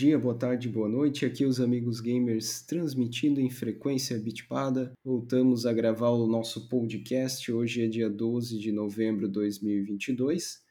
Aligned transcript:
dia, 0.00 0.18
boa 0.18 0.34
tarde, 0.34 0.66
boa 0.66 0.88
noite. 0.88 1.26
Aqui 1.26 1.44
os 1.44 1.60
amigos 1.60 2.00
gamers 2.00 2.62
transmitindo 2.62 3.38
em 3.38 3.50
frequência 3.50 4.18
bitpada. 4.18 4.94
Voltamos 5.04 5.66
a 5.66 5.74
gravar 5.74 6.08
o 6.08 6.26
nosso 6.26 6.70
podcast. 6.70 7.52
Hoje 7.52 7.84
é 7.84 7.86
dia 7.86 8.08
12 8.08 8.58
de 8.58 8.72
novembro 8.72 9.26
de 9.26 9.34
2022. 9.34 10.62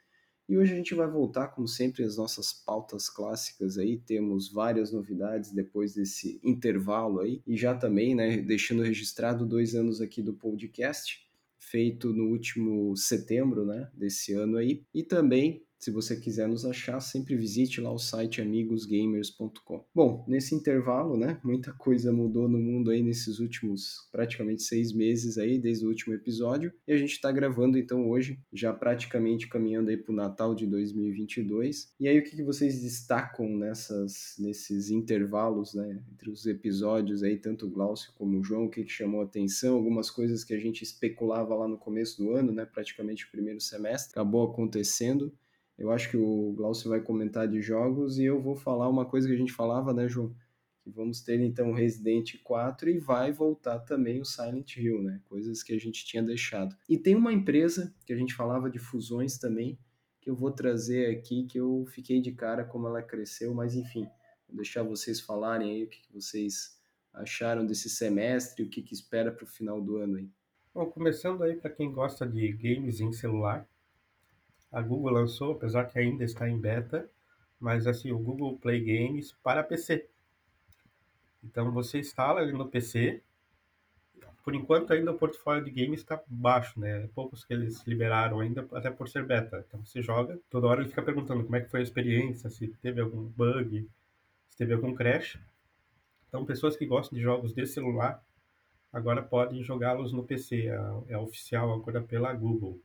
E 0.49 0.57
hoje 0.57 0.73
a 0.73 0.75
gente 0.75 0.95
vai 0.95 1.07
voltar, 1.07 1.49
como 1.49 1.67
sempre, 1.67 2.03
às 2.03 2.17
nossas 2.17 2.51
pautas 2.51 3.07
clássicas 3.07 3.77
aí. 3.77 3.99
Temos 3.99 4.51
várias 4.51 4.91
novidades 4.91 5.53
depois 5.53 5.93
desse 5.93 6.41
intervalo 6.43 7.19
aí. 7.19 7.43
E 7.45 7.55
já 7.55 7.75
também, 7.75 8.15
né, 8.15 8.37
deixando 8.37 8.81
registrado 8.81 9.45
dois 9.45 9.75
anos 9.75 10.01
aqui 10.01 10.23
do 10.23 10.33
podcast, 10.33 11.19
feito 11.59 12.11
no 12.11 12.31
último 12.31 12.97
setembro, 12.97 13.63
né, 13.63 13.91
desse 13.93 14.33
ano 14.33 14.57
aí. 14.57 14.83
E 14.91 15.03
também 15.03 15.63
se 15.79 15.91
você 15.91 16.17
quiser 16.17 16.47
nos 16.47 16.65
achar, 16.65 16.99
sempre 16.99 17.37
visite 17.37 17.79
lá 17.79 17.91
o 17.91 17.97
site 17.97 18.41
amigosgamers.com. 18.41 19.85
Bom, 19.95 20.25
nesse 20.27 20.53
intervalo, 20.53 21.15
né, 21.15 21.39
muita 21.41 21.71
coisa 21.71 22.11
mudou 22.11 22.49
no 22.49 22.59
mundo 22.59 22.91
aí 22.91 23.01
nesses 23.01 23.39
últimos 23.39 24.09
praticamente 24.11 24.61
seis 24.61 24.91
meses 24.91 25.37
aí, 25.37 25.57
desde 25.57 25.85
o 25.85 25.89
último 25.89 26.13
episódio, 26.13 26.73
e 26.85 26.91
a 26.91 26.97
gente 26.97 27.13
está 27.13 27.31
gravando 27.31 27.77
então 27.77 28.09
hoje, 28.09 28.37
já 28.51 28.73
praticamente 28.73 29.47
caminhando 29.47 29.89
aí 29.89 29.95
para 29.95 30.11
o 30.11 30.15
Natal 30.15 30.53
de 30.53 30.67
2022. 30.67 31.93
E 31.97 32.09
aí 32.09 32.19
o 32.19 32.23
que, 32.23 32.35
que 32.35 32.43
vocês 32.43 32.81
destacam 32.81 33.47
nessas, 33.47 34.35
nesses 34.37 34.89
intervalos, 34.89 35.73
né, 35.73 36.03
entre 36.11 36.29
os 36.29 36.45
episódios 36.45 37.23
aí, 37.23 37.37
tanto 37.37 37.67
o 37.67 37.69
Glaucio 37.69 38.11
como 38.15 38.37
o 38.37 38.43
João, 38.43 38.65
o 38.65 38.69
que, 38.69 38.83
que 38.83 38.91
chamou 38.91 39.21
a 39.21 39.23
atenção, 39.23 39.75
algumas 39.75 40.11
coisas 40.11 40.43
que 40.43 40.53
a 40.53 40.59
gente 40.59 40.83
especulava 40.83 41.55
lá 41.55 41.69
no 41.69 41.77
começo 41.77 42.21
do 42.21 42.35
ano, 42.35 42.51
né, 42.51 42.65
praticamente 42.65 43.25
o 43.25 43.31
primeiro 43.31 43.61
semestre, 43.61 44.11
acabou 44.11 44.43
acontecendo. 44.43 45.33
Eu 45.79 45.91
acho 45.91 46.09
que 46.09 46.17
o 46.17 46.51
Glaucio 46.57 46.89
vai 46.89 46.99
comentar 46.99 47.47
de 47.47 47.61
jogos 47.61 48.19
e 48.19 48.25
eu 48.25 48.41
vou 48.41 48.53
falar 48.53 48.89
uma 48.89 49.05
coisa 49.05 49.29
que 49.29 49.33
a 49.33 49.37
gente 49.37 49.53
falava, 49.53 49.93
né, 49.93 50.09
João? 50.09 50.35
Que 50.81 50.89
vamos 50.89 51.21
ter 51.21 51.39
então 51.39 51.71
Resident 51.71 52.33
4 52.43 52.89
e 52.89 52.99
vai 52.99 53.31
voltar 53.31 53.79
também 53.79 54.19
o 54.19 54.25
Silent 54.25 54.75
Hill, 54.75 55.01
né? 55.01 55.21
Coisas 55.23 55.63
que 55.63 55.73
a 55.73 55.79
gente 55.79 56.05
tinha 56.05 56.21
deixado. 56.21 56.75
E 56.89 56.97
tem 56.97 57.15
uma 57.15 57.31
empresa 57.31 57.95
que 58.05 58.11
a 58.11 58.15
gente 58.17 58.33
falava 58.33 58.69
de 58.69 58.77
fusões 58.77 59.37
também, 59.37 59.79
que 60.19 60.29
eu 60.29 60.35
vou 60.35 60.51
trazer 60.51 61.15
aqui, 61.15 61.45
que 61.45 61.57
eu 61.57 61.85
fiquei 61.87 62.19
de 62.19 62.33
cara 62.33 62.65
como 62.65 62.85
ela 62.85 63.01
cresceu, 63.01 63.53
mas 63.53 63.73
enfim, 63.73 64.05
vou 64.49 64.57
deixar 64.57 64.83
vocês 64.83 65.21
falarem 65.21 65.71
aí 65.71 65.83
o 65.85 65.89
que 65.89 66.01
vocês 66.11 66.77
acharam 67.13 67.65
desse 67.65 67.89
semestre, 67.89 68.65
o 68.65 68.69
que, 68.69 68.81
que 68.81 68.93
espera 68.93 69.31
para 69.31 69.45
o 69.45 69.47
final 69.47 69.81
do 69.81 69.95
ano 69.95 70.17
aí. 70.17 70.29
Bom, 70.73 70.85
começando 70.87 71.41
aí 71.41 71.55
para 71.55 71.69
quem 71.69 71.89
gosta 71.89 72.27
de 72.27 72.51
games 72.51 72.99
em 72.99 73.13
celular, 73.13 73.65
a 74.71 74.81
Google 74.81 75.11
lançou, 75.11 75.53
apesar 75.53 75.85
que 75.85 75.97
ainda 75.97 76.23
está 76.23 76.47
em 76.47 76.57
beta, 76.57 77.09
mas 77.59 77.87
assim, 77.87 78.11
o 78.11 78.19
Google 78.19 78.57
Play 78.57 78.79
Games 78.81 79.31
para 79.43 79.63
PC. 79.63 80.07
Então 81.43 81.71
você 81.71 81.99
instala 81.99 82.41
ele 82.41 82.53
no 82.53 82.67
PC. 82.67 83.21
Por 84.43 84.55
enquanto 84.55 84.93
ainda 84.93 85.11
o 85.11 85.17
portfólio 85.17 85.63
de 85.63 85.69
games 85.69 85.99
está 85.99 86.21
baixo, 86.27 86.79
né? 86.79 87.07
Poucos 87.13 87.43
que 87.43 87.53
eles 87.53 87.85
liberaram 87.85 88.39
ainda, 88.39 88.67
até 88.73 88.89
por 88.89 89.07
ser 89.07 89.25
beta. 89.25 89.63
Então 89.67 89.83
você 89.85 90.01
joga, 90.01 90.39
toda 90.49 90.67
hora 90.67 90.81
ele 90.81 90.89
fica 90.89 91.03
perguntando 91.03 91.43
como 91.43 91.55
é 91.55 91.61
que 91.61 91.69
foi 91.69 91.81
a 91.81 91.83
experiência, 91.83 92.49
se 92.49 92.67
teve 92.81 93.01
algum 93.01 93.23
bug, 93.25 93.87
se 94.49 94.57
teve 94.57 94.73
algum 94.73 94.95
crash. 94.95 95.37
Então 96.27 96.45
pessoas 96.45 96.75
que 96.75 96.85
gostam 96.85 97.17
de 97.17 97.23
jogos 97.23 97.53
de 97.53 97.65
celular 97.65 98.23
agora 98.91 99.21
podem 99.21 99.63
jogá-los 99.63 100.11
no 100.11 100.23
PC. 100.23 100.67
É, 100.67 101.13
é 101.13 101.17
oficial 101.17 101.73
agora 101.73 102.01
pela 102.01 102.33
Google. 102.33 102.79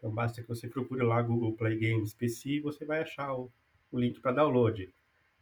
Então 0.00 0.10
basta 0.10 0.42
que 0.42 0.48
você 0.48 0.66
procure 0.66 1.02
lá 1.02 1.20
Google 1.22 1.52
Play 1.52 1.78
Games 1.78 2.14
PC 2.14 2.48
e 2.48 2.60
você 2.60 2.84
vai 2.84 3.02
achar 3.02 3.32
o, 3.34 3.52
o 3.92 4.00
link 4.00 4.18
para 4.18 4.32
download. 4.32 4.92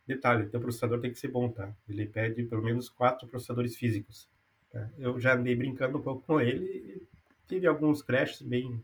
Detalhe, 0.06 0.48
teu 0.48 0.60
processador 0.60 1.00
tem 1.00 1.12
que 1.12 1.18
ser 1.18 1.28
bom, 1.28 1.48
tá? 1.48 1.72
Ele 1.88 2.04
pede 2.04 2.42
pelo 2.42 2.62
menos 2.62 2.88
quatro 2.88 3.26
processadores 3.28 3.76
físicos. 3.76 4.28
Tá? 4.70 4.90
Eu 4.98 5.18
já 5.20 5.34
andei 5.34 5.54
brincando 5.54 5.96
um 5.96 6.02
pouco 6.02 6.22
com 6.26 6.40
ele 6.40 7.06
tive 7.48 7.66
alguns 7.66 8.02
crashes 8.02 8.42
bem 8.42 8.80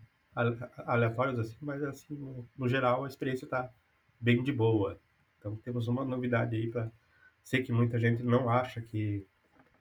aleatórios 0.86 1.38
assim, 1.38 1.56
mas 1.60 1.82
assim, 1.84 2.14
no, 2.14 2.48
no 2.58 2.68
geral 2.68 3.04
a 3.04 3.08
experiência 3.08 3.44
está 3.44 3.70
bem 4.18 4.42
de 4.42 4.52
boa. 4.52 4.98
Então 5.38 5.54
temos 5.56 5.86
uma 5.86 6.04
novidade 6.04 6.56
aí 6.56 6.68
para 6.68 6.90
sei 7.44 7.62
que 7.62 7.70
muita 7.70 8.00
gente 8.00 8.22
não 8.22 8.48
acha 8.48 8.80
que 8.80 9.24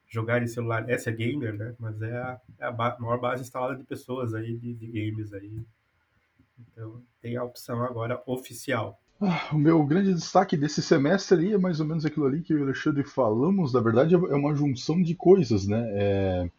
jogar 0.08 0.44
em 0.44 0.48
celular 0.48 0.88
essa 0.90 1.10
é 1.10 1.14
gamer, 1.14 1.54
né? 1.56 1.74
Mas 1.80 2.02
é 2.02 2.18
a, 2.18 2.42
é 2.60 2.66
a 2.66 2.72
ba 2.72 2.96
maior 3.00 3.20
base 3.20 3.42
instalada 3.42 3.76
de 3.76 3.84
pessoas 3.84 4.36
aí 4.36 4.56
de, 4.56 4.74
de 4.74 4.86
games 4.86 5.34
aí 5.34 5.66
então 6.60 7.02
tem 7.22 7.38
a 7.38 7.44
opção 7.44 7.84
agora 7.84 8.22
oficial. 8.26 9.00
Ah, 9.22 9.50
o 9.54 9.58
meu 9.58 9.84
grande 9.86 10.14
destaque 10.14 10.58
desse 10.58 10.82
semestre 10.82 11.54
é 11.54 11.58
mais 11.58 11.80
ou 11.80 11.86
menos 11.86 12.06
aquilo 12.06 12.26
ali 12.26 12.42
que 12.42 12.54
eu 12.54 12.60
o 12.60 12.64
Alexandre 12.64 13.04
falamos. 13.04 13.74
Na 13.74 13.80
verdade, 13.80 14.16
é 14.16 14.18
uma 14.18 14.56
junção 14.56 15.02
de 15.02 15.16
coisas, 15.16 15.66
né? 15.66 15.82
É, 15.94 16.50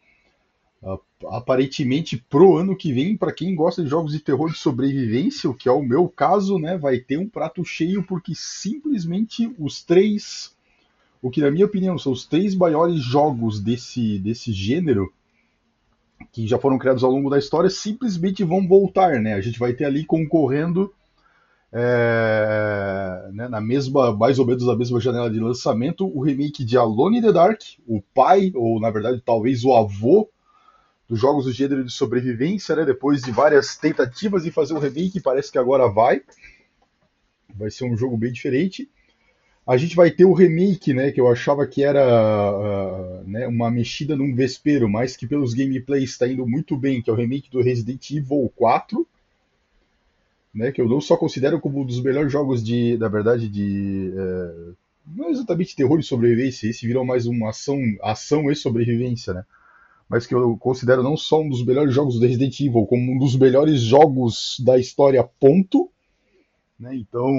aparentemente, 1.31 2.17
pro 2.17 2.57
ano 2.57 2.77
que 2.77 2.93
vem, 2.93 3.17
para 3.17 3.33
quem 3.33 3.55
gosta 3.55 3.83
de 3.83 3.89
jogos 3.89 4.13
de 4.13 4.21
terror 4.21 4.51
de 4.51 4.59
sobrevivência, 4.59 5.49
o 5.49 5.55
que 5.55 5.69
é 5.69 5.73
o 5.73 5.83
meu 5.83 6.09
caso, 6.09 6.59
né? 6.59 6.77
Vai 6.77 6.99
ter 6.99 7.19
um 7.19 7.29
prato 7.29 7.65
cheio, 7.65 8.03
porque 8.03 8.35
simplesmente 8.35 9.55
os 9.59 9.83
três, 9.83 10.55
o 11.23 11.31
que 11.31 11.41
na 11.41 11.51
minha 11.51 11.67
opinião 11.67 11.99
são 11.99 12.13
os 12.13 12.27
três 12.27 12.55
maiores 12.55 13.03
jogos 13.03 13.61
desse, 13.61 14.19
desse 14.19 14.53
gênero, 14.53 15.13
que 16.33 16.47
já 16.47 16.59
foram 16.59 16.79
criados 16.79 17.05
ao 17.05 17.11
longo 17.11 17.31
da 17.31 17.39
história 17.39 17.71
simplesmente 17.71 18.45
vão 18.45 18.67
voltar, 18.67 19.21
né? 19.21 19.35
A 19.35 19.41
gente 19.41 19.59
vai 19.59 19.73
ter 19.73 19.85
ali 19.85 20.05
concorrendo 20.05 20.93
é, 21.73 23.31
né, 23.33 23.49
na 23.49 23.61
mesma, 23.61 24.17
mais 24.17 24.39
ou 24.39 24.47
menos 24.47 24.65
na 24.65 24.77
mesma 24.77 25.01
janela 25.01 25.29
de 25.29 25.41
lançamento, 25.41 26.07
o 26.07 26.23
remake 26.23 26.65
de 26.65 26.77
Alone 26.79 27.19
in 27.19 27.23
the 27.23 27.33
Dark, 27.33 27.61
o 27.85 28.01
pai, 28.01 28.53
ou 28.55 28.81
na 28.81 28.91
verdade 28.91 29.21
talvez 29.25 29.65
o 29.65 29.75
avô 29.75 30.31
dos 31.09 31.19
jogos 31.19 31.45
do 31.45 31.53
gênero 31.53 31.85
de 31.85 31.93
sobrevivência, 31.93 32.77
né? 32.77 32.85
Depois 32.85 33.23
de 33.23 33.33
várias 33.33 33.77
tentativas 33.77 34.45
de 34.45 34.51
fazer 34.51 34.75
um 34.75 34.79
remake, 34.79 35.21
parece 35.21 35.51
que 35.51 35.59
agora 35.59 35.89
vai. 35.89 36.23
Vai 37.55 37.71
ser 37.71 37.85
um 37.85 37.97
jogo 37.97 38.17
bem 38.17 38.33
diferente. 38.33 38.89
A 39.67 39.79
gente 39.79 39.97
vai 39.97 40.11
ter 40.11 40.27
o 40.27 40.35
remake, 40.35 40.93
né, 40.93 41.11
que 41.11 41.19
eu 41.19 41.27
achava 41.27 41.67
que 41.67 41.83
era 41.83 42.03
uh, 42.03 43.25
né, 43.27 43.49
uma 43.49 43.71
mexida 43.71 44.15
num 44.15 44.35
vespeiro, 44.35 44.91
mas 44.91 45.17
que 45.17 45.27
pelos 45.27 45.55
gameplays 45.55 46.11
está 46.11 46.29
indo 46.29 46.47
muito 46.47 46.77
bem, 46.77 47.01
que 47.01 47.09
é 47.09 47.13
o 47.13 47.17
remake 47.17 47.51
do 47.51 47.63
Resident 47.63 48.11
Evil 48.11 48.53
4, 48.57 49.07
né, 50.53 50.71
que 50.71 50.83
eu 50.83 50.89
não 50.89 51.01
só 51.01 51.17
considero 51.17 51.59
como 51.61 51.81
um 51.81 51.87
dos 51.87 52.03
melhores 52.03 52.31
jogos 52.31 52.63
de, 52.63 52.99
na 52.99 53.09
verdade, 53.09 53.49
de 53.49 54.13
uh, 54.15 54.77
não 55.07 55.31
exatamente 55.31 55.75
terror 55.75 55.99
e 55.99 56.03
sobrevivência, 56.03 56.69
esse 56.69 56.87
virou 56.87 57.05
mais 57.05 57.25
uma 57.25 57.49
ação, 57.49 57.81
ação 58.03 58.51
e 58.51 58.55
sobrevivência, 58.55 59.33
né, 59.33 59.47
mas 60.07 60.27
que 60.27 60.35
eu 60.35 60.59
considero 60.59 61.03
não 61.03 61.17
só 61.17 61.41
um 61.41 61.49
dos 61.49 61.65
melhores 61.65 61.95
jogos 61.95 62.21
do 62.21 62.27
Resident 62.27 62.61
Evil, 62.61 62.85
como 62.85 63.13
um 63.13 63.19
dos 63.19 63.35
melhores 63.35 63.81
jogos 63.81 64.61
da 64.63 64.79
história, 64.79 65.25
ponto, 65.41 65.91
né, 66.79 66.95
então 66.95 67.33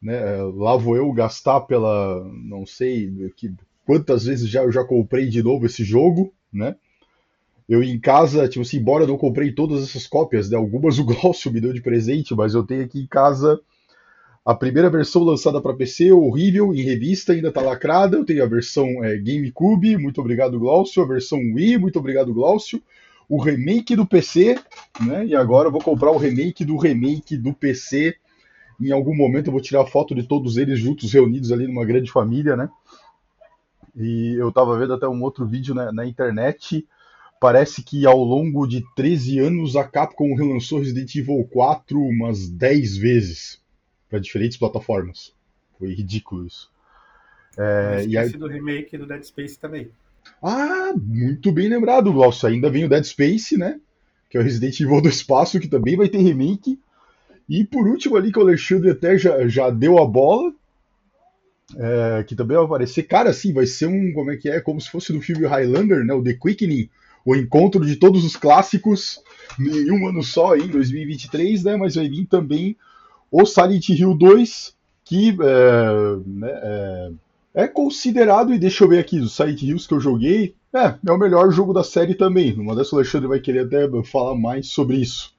né? 0.00 0.20
Lá 0.54 0.76
vou 0.76 0.96
eu 0.96 1.12
gastar 1.12 1.60
pela, 1.60 2.24
não 2.44 2.64
sei 2.64 3.32
que, 3.36 3.52
quantas 3.84 4.24
vezes 4.24 4.48
já 4.48 4.62
eu 4.62 4.72
já 4.72 4.84
comprei 4.84 5.28
de 5.28 5.42
novo 5.42 5.66
esse 5.66 5.84
jogo, 5.84 6.32
né? 6.52 6.76
Eu 7.68 7.82
em 7.82 8.00
casa, 8.00 8.48
tipo 8.48 8.62
assim, 8.62 8.78
embora 8.78 9.04
eu 9.04 9.08
não 9.08 9.16
comprei 9.16 9.52
todas 9.52 9.82
essas 9.82 10.06
cópias, 10.06 10.50
né? 10.50 10.56
Algumas 10.56 10.98
o 10.98 11.04
Glaucio 11.06 11.52
me 11.52 11.60
deu 11.60 11.72
de 11.72 11.80
presente, 11.80 12.34
mas 12.34 12.54
eu 12.54 12.64
tenho 12.64 12.84
aqui 12.84 13.00
em 13.00 13.06
casa 13.06 13.60
a 14.44 14.54
primeira 14.54 14.88
versão 14.88 15.22
lançada 15.22 15.60
para 15.60 15.74
PC, 15.74 16.12
horrível, 16.12 16.74
em 16.74 16.82
revista, 16.82 17.32
ainda 17.32 17.52
tá 17.52 17.60
lacrada. 17.60 18.16
Eu 18.16 18.24
tenho 18.24 18.42
a 18.42 18.46
versão 18.46 19.04
é, 19.04 19.16
GameCube, 19.16 19.96
muito 19.96 20.20
obrigado, 20.20 20.58
Glaucio. 20.58 21.02
A 21.02 21.06
versão 21.06 21.38
Wii, 21.38 21.78
muito 21.78 21.98
obrigado, 21.98 22.32
Glaucio. 22.32 22.82
O 23.28 23.40
remake 23.40 23.94
do 23.94 24.06
PC, 24.06 24.58
né? 25.00 25.26
E 25.26 25.36
agora 25.36 25.68
eu 25.68 25.72
vou 25.72 25.80
comprar 25.80 26.10
o 26.10 26.16
remake 26.16 26.64
do 26.64 26.76
remake 26.76 27.36
do 27.36 27.52
PC 27.52 28.16
em 28.80 28.92
algum 28.92 29.14
momento 29.14 29.48
eu 29.48 29.52
vou 29.52 29.60
tirar 29.60 29.84
foto 29.86 30.14
de 30.14 30.22
todos 30.22 30.56
eles 30.56 30.78
juntos, 30.78 31.12
reunidos 31.12 31.52
ali 31.52 31.66
numa 31.66 31.84
grande 31.84 32.10
família, 32.10 32.56
né? 32.56 32.68
E 33.94 34.34
eu 34.38 34.48
estava 34.48 34.78
vendo 34.78 34.94
até 34.94 35.06
um 35.06 35.22
outro 35.22 35.46
vídeo 35.46 35.74
na, 35.74 35.92
na, 35.92 36.06
internet. 36.06 36.86
Parece 37.40 37.82
que 37.82 38.06
ao 38.06 38.22
longo 38.22 38.66
de 38.66 38.84
13 38.94 39.40
anos 39.40 39.76
a 39.76 39.84
Capcom 39.84 40.34
relançou 40.34 40.78
Resident 40.78 41.14
Evil 41.14 41.46
4 41.50 42.00
umas 42.00 42.48
10 42.48 42.96
vezes 42.96 43.60
para 44.08 44.18
diferentes 44.18 44.56
plataformas. 44.56 45.34
Foi 45.78 45.92
ridículo 45.92 46.46
isso. 46.46 46.70
É, 47.58 48.04
e 48.06 48.16
aí... 48.16 48.30
do 48.30 48.46
remake 48.46 48.96
do 48.96 49.06
Dead 49.06 49.22
Space 49.22 49.58
também. 49.58 49.90
Ah, 50.42 50.92
muito 50.96 51.52
bem 51.52 51.68
lembrado, 51.68 52.12
Glaucio. 52.12 52.48
Ainda 52.48 52.70
vem 52.70 52.84
o 52.84 52.88
Dead 52.88 53.04
Space, 53.04 53.56
né? 53.56 53.80
Que 54.28 54.38
é 54.38 54.40
o 54.40 54.44
Resident 54.44 54.78
Evil 54.80 55.00
do 55.00 55.08
espaço, 55.08 55.60
que 55.60 55.68
também 55.68 55.96
vai 55.96 56.08
ter 56.08 56.18
remake. 56.18 56.78
E 57.50 57.64
por 57.64 57.88
último 57.88 58.16
ali 58.16 58.30
que 58.30 58.38
o 58.38 58.42
Alexandre 58.42 58.90
até 58.90 59.18
já, 59.18 59.48
já 59.48 59.70
deu 59.70 59.98
a 59.98 60.06
bola, 60.06 60.52
é, 61.76 62.22
que 62.22 62.36
também 62.36 62.56
vai 62.56 62.64
aparecer. 62.64 63.02
Cara, 63.02 63.30
assim, 63.30 63.52
vai 63.52 63.66
ser 63.66 63.86
um, 63.86 64.12
como 64.12 64.30
é 64.30 64.36
que 64.36 64.48
é, 64.48 64.60
como 64.60 64.80
se 64.80 64.88
fosse 64.88 65.12
do 65.12 65.20
filme 65.20 65.46
Highlander, 65.46 66.04
né, 66.04 66.14
o 66.14 66.22
The 66.22 66.34
Quickening, 66.34 66.88
o 67.26 67.34
encontro 67.34 67.84
de 67.84 67.96
todos 67.96 68.24
os 68.24 68.36
clássicos 68.36 69.20
em 69.58 69.90
um 69.90 70.08
ano 70.08 70.22
só, 70.22 70.56
em 70.56 70.68
2023, 70.68 71.64
né, 71.64 71.76
mas 71.76 71.96
vai 71.96 72.08
vir 72.08 72.26
também 72.26 72.76
o 73.32 73.44
Silent 73.44 73.88
Hill 73.88 74.14
2, 74.14 74.74
que 75.04 75.30
é, 75.30 76.20
né, 76.24 76.50
é, 76.52 77.10
é, 77.54 77.66
considerado, 77.66 78.54
e 78.54 78.60
deixa 78.60 78.84
eu 78.84 78.88
ver 78.88 79.00
aqui, 79.00 79.18
do 79.18 79.28
Silent 79.28 79.60
Hills 79.60 79.88
que 79.88 79.94
eu 79.94 80.00
joguei, 80.00 80.54
é, 80.72 80.94
é 81.04 81.12
o 81.12 81.18
melhor 81.18 81.50
jogo 81.50 81.72
da 81.72 81.82
série 81.82 82.14
também. 82.14 82.52
Uma 82.54 82.76
dessas 82.76 82.92
o 82.92 82.96
Alexandre 82.96 83.26
vai 83.26 83.40
querer 83.40 83.66
até 83.66 83.88
falar 84.04 84.36
mais 84.36 84.68
sobre 84.68 84.98
isso. 84.98 85.34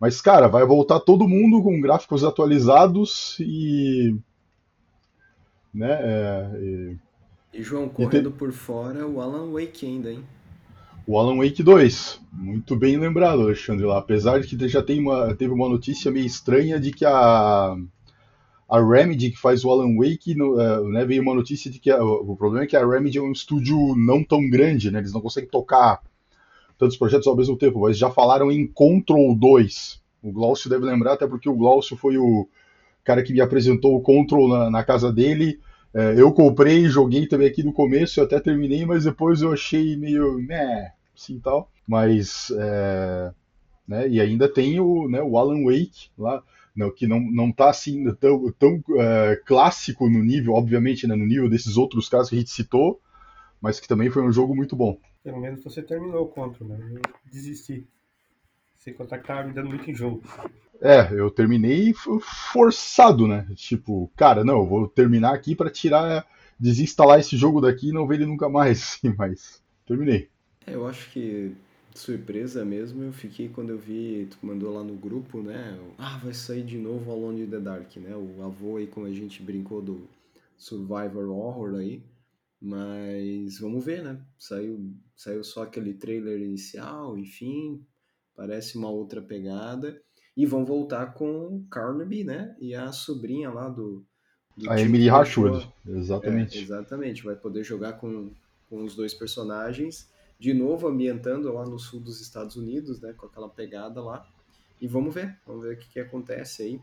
Mas, 0.00 0.20
cara, 0.20 0.46
vai 0.46 0.64
voltar 0.66 1.00
todo 1.00 1.28
mundo 1.28 1.62
com 1.62 1.80
gráficos 1.80 2.22
atualizados 2.22 3.38
e. 3.40 4.14
Né, 5.72 5.98
é, 6.00 6.50
e... 6.60 6.96
e 7.54 7.62
João, 7.62 7.88
correndo 7.88 8.28
e 8.28 8.32
te... 8.32 8.38
por 8.38 8.52
fora, 8.52 9.06
o 9.06 9.20
Alan 9.20 9.52
Wake 9.52 9.86
ainda, 9.86 10.12
hein? 10.12 10.24
O 11.06 11.18
Alan 11.18 11.36
Wake 11.36 11.62
2. 11.62 12.20
Muito 12.32 12.74
bem 12.74 12.96
lembrado, 12.96 13.42
Alexandre. 13.42 13.86
Lá. 13.86 13.98
Apesar 13.98 14.40
de 14.40 14.48
que 14.48 14.68
já 14.68 14.82
tem 14.82 15.00
uma, 15.00 15.34
teve 15.36 15.52
uma 15.52 15.68
notícia 15.68 16.10
meio 16.10 16.26
estranha 16.26 16.80
de 16.80 16.90
que 16.90 17.04
a, 17.04 17.76
a 18.68 18.80
Remedy, 18.80 19.30
que 19.30 19.38
faz 19.38 19.64
o 19.64 19.70
Alan 19.70 19.96
Wake, 19.96 20.34
no, 20.34 20.56
uh, 20.56 20.88
né, 20.88 21.04
veio 21.04 21.22
uma 21.22 21.34
notícia 21.34 21.70
de 21.70 21.78
que 21.78 21.92
a, 21.92 22.02
o 22.02 22.36
problema 22.36 22.64
é 22.64 22.66
que 22.66 22.76
a 22.76 22.84
Remedy 22.84 23.18
é 23.18 23.22
um 23.22 23.30
estúdio 23.30 23.94
não 23.96 24.24
tão 24.24 24.50
grande, 24.50 24.90
né? 24.90 24.98
Eles 24.98 25.12
não 25.12 25.20
conseguem 25.20 25.48
tocar 25.48 26.02
tantos 26.78 26.96
projetos 26.96 27.26
ao 27.26 27.36
mesmo 27.36 27.56
tempo, 27.56 27.80
mas 27.80 27.96
já 27.96 28.10
falaram 28.10 28.50
em 28.50 28.66
Control 28.66 29.34
2. 29.34 30.00
O 30.22 30.32
Glaucio 30.32 30.68
deve 30.68 30.84
lembrar, 30.84 31.14
até 31.14 31.26
porque 31.26 31.48
o 31.48 31.56
Glaucio 31.56 31.96
foi 31.96 32.18
o 32.18 32.48
cara 33.04 33.22
que 33.22 33.32
me 33.32 33.40
apresentou 33.40 33.94
o 33.94 34.00
Control 34.00 34.48
na, 34.48 34.70
na 34.70 34.84
casa 34.84 35.12
dele. 35.12 35.60
É, 35.94 36.20
eu 36.20 36.32
comprei, 36.32 36.86
joguei 36.88 37.26
também 37.26 37.46
aqui 37.46 37.62
no 37.62 37.72
começo, 37.72 38.20
eu 38.20 38.24
até 38.24 38.38
terminei, 38.40 38.84
mas 38.84 39.04
depois 39.04 39.40
eu 39.40 39.52
achei 39.52 39.96
meio, 39.96 40.38
né, 40.38 40.92
assim 41.16 41.38
tal. 41.38 41.70
Mas, 41.86 42.52
é, 42.58 43.32
né, 43.86 44.08
e 44.08 44.20
ainda 44.20 44.48
tem 44.48 44.78
o, 44.80 45.08
né, 45.08 45.22
o 45.22 45.38
Alan 45.38 45.64
Wake 45.64 46.10
lá, 46.18 46.42
não, 46.74 46.90
que 46.90 47.06
não, 47.06 47.20
não 47.20 47.50
tá 47.50 47.70
assim 47.70 48.04
tão, 48.16 48.52
tão 48.58 48.82
é, 48.98 49.40
clássico 49.46 50.10
no 50.10 50.22
nível, 50.22 50.52
obviamente, 50.52 51.06
né, 51.06 51.14
no 51.14 51.24
nível 51.24 51.48
desses 51.48 51.78
outros 51.78 52.08
casos 52.08 52.28
que 52.28 52.36
a 52.36 52.38
gente 52.38 52.50
citou, 52.50 53.00
mas 53.60 53.80
que 53.80 53.88
também 53.88 54.10
foi 54.10 54.22
um 54.22 54.32
jogo 54.32 54.54
muito 54.54 54.76
bom. 54.76 54.98
Pelo 55.26 55.40
menos 55.40 55.64
você 55.64 55.82
terminou 55.82 56.22
o 56.22 56.28
Control, 56.28 56.68
né? 56.68 56.78
Eu 56.88 57.02
desisti. 57.32 57.84
Sem 58.78 58.94
contar 58.94 59.18
que 59.18 59.26
tava 59.26 59.42
me 59.42 59.52
dando 59.52 59.70
muito 59.70 59.92
jogo. 59.92 60.22
É, 60.80 61.12
eu 61.12 61.28
terminei 61.32 61.92
forçado, 62.52 63.26
né? 63.26 63.44
Tipo, 63.56 64.08
cara, 64.14 64.44
não, 64.44 64.58
eu 64.58 64.66
vou 64.66 64.86
terminar 64.86 65.34
aqui 65.34 65.56
para 65.56 65.68
tirar, 65.68 66.24
desinstalar 66.56 67.18
esse 67.18 67.36
jogo 67.36 67.60
daqui 67.60 67.88
e 67.88 67.92
não 67.92 68.06
ver 68.06 68.14
ele 68.14 68.26
nunca 68.26 68.48
mais. 68.48 69.00
Mas 69.18 69.60
terminei. 69.84 70.28
É, 70.64 70.76
eu 70.76 70.86
acho 70.86 71.10
que 71.10 71.56
surpresa 71.92 72.64
mesmo 72.64 73.02
eu 73.02 73.12
fiquei 73.12 73.48
quando 73.48 73.70
eu 73.70 73.78
vi, 73.78 74.28
tu 74.30 74.38
mandou 74.46 74.72
lá 74.72 74.84
no 74.84 74.94
grupo, 74.94 75.42
né? 75.42 75.76
Ah, 75.98 76.20
vai 76.22 76.34
sair 76.34 76.62
de 76.62 76.78
novo 76.78 77.10
Alone 77.10 77.42
in 77.42 77.50
the 77.50 77.58
Dark, 77.58 77.96
né? 77.96 78.14
O 78.14 78.44
avô 78.44 78.76
aí, 78.76 78.86
como 78.86 79.06
a 79.06 79.12
gente 79.12 79.42
brincou 79.42 79.82
do 79.82 80.06
Survivor 80.56 81.28
Horror 81.30 81.80
aí. 81.80 82.00
Mas 82.60 83.58
vamos 83.58 83.84
ver, 83.84 84.02
né? 84.02 84.20
Saiu, 84.38 84.92
saiu 85.14 85.44
só 85.44 85.62
aquele 85.62 85.94
trailer 85.94 86.40
inicial, 86.40 87.18
enfim, 87.18 87.84
parece 88.34 88.78
uma 88.78 88.88
outra 88.88 89.20
pegada. 89.20 90.00
E 90.36 90.44
vão 90.44 90.64
voltar 90.64 91.14
com 91.14 91.64
Carnaby, 91.70 92.24
né? 92.24 92.54
E 92.60 92.74
a 92.74 92.92
sobrinha 92.92 93.50
lá 93.50 93.68
do. 93.68 94.04
do 94.56 94.70
a 94.70 94.78
Emily 94.78 95.08
Harshwood, 95.08 95.70
exatamente. 95.88 96.58
É, 96.58 96.62
exatamente, 96.62 97.24
vai 97.24 97.34
poder 97.34 97.64
jogar 97.64 97.94
com, 97.94 98.30
com 98.68 98.84
os 98.84 98.94
dois 98.94 99.14
personagens, 99.14 100.10
de 100.38 100.52
novo 100.52 100.88
ambientando 100.88 101.50
lá 101.52 101.64
no 101.64 101.78
sul 101.78 102.00
dos 102.00 102.20
Estados 102.20 102.56
Unidos, 102.56 103.00
né? 103.00 103.14
Com 103.14 103.26
aquela 103.26 103.48
pegada 103.48 104.02
lá. 104.02 104.26
E 104.78 104.86
vamos 104.86 105.14
ver, 105.14 105.38
vamos 105.46 105.62
ver 105.62 105.74
o 105.74 105.78
que, 105.78 105.88
que 105.88 106.00
acontece 106.00 106.62
aí. 106.62 106.80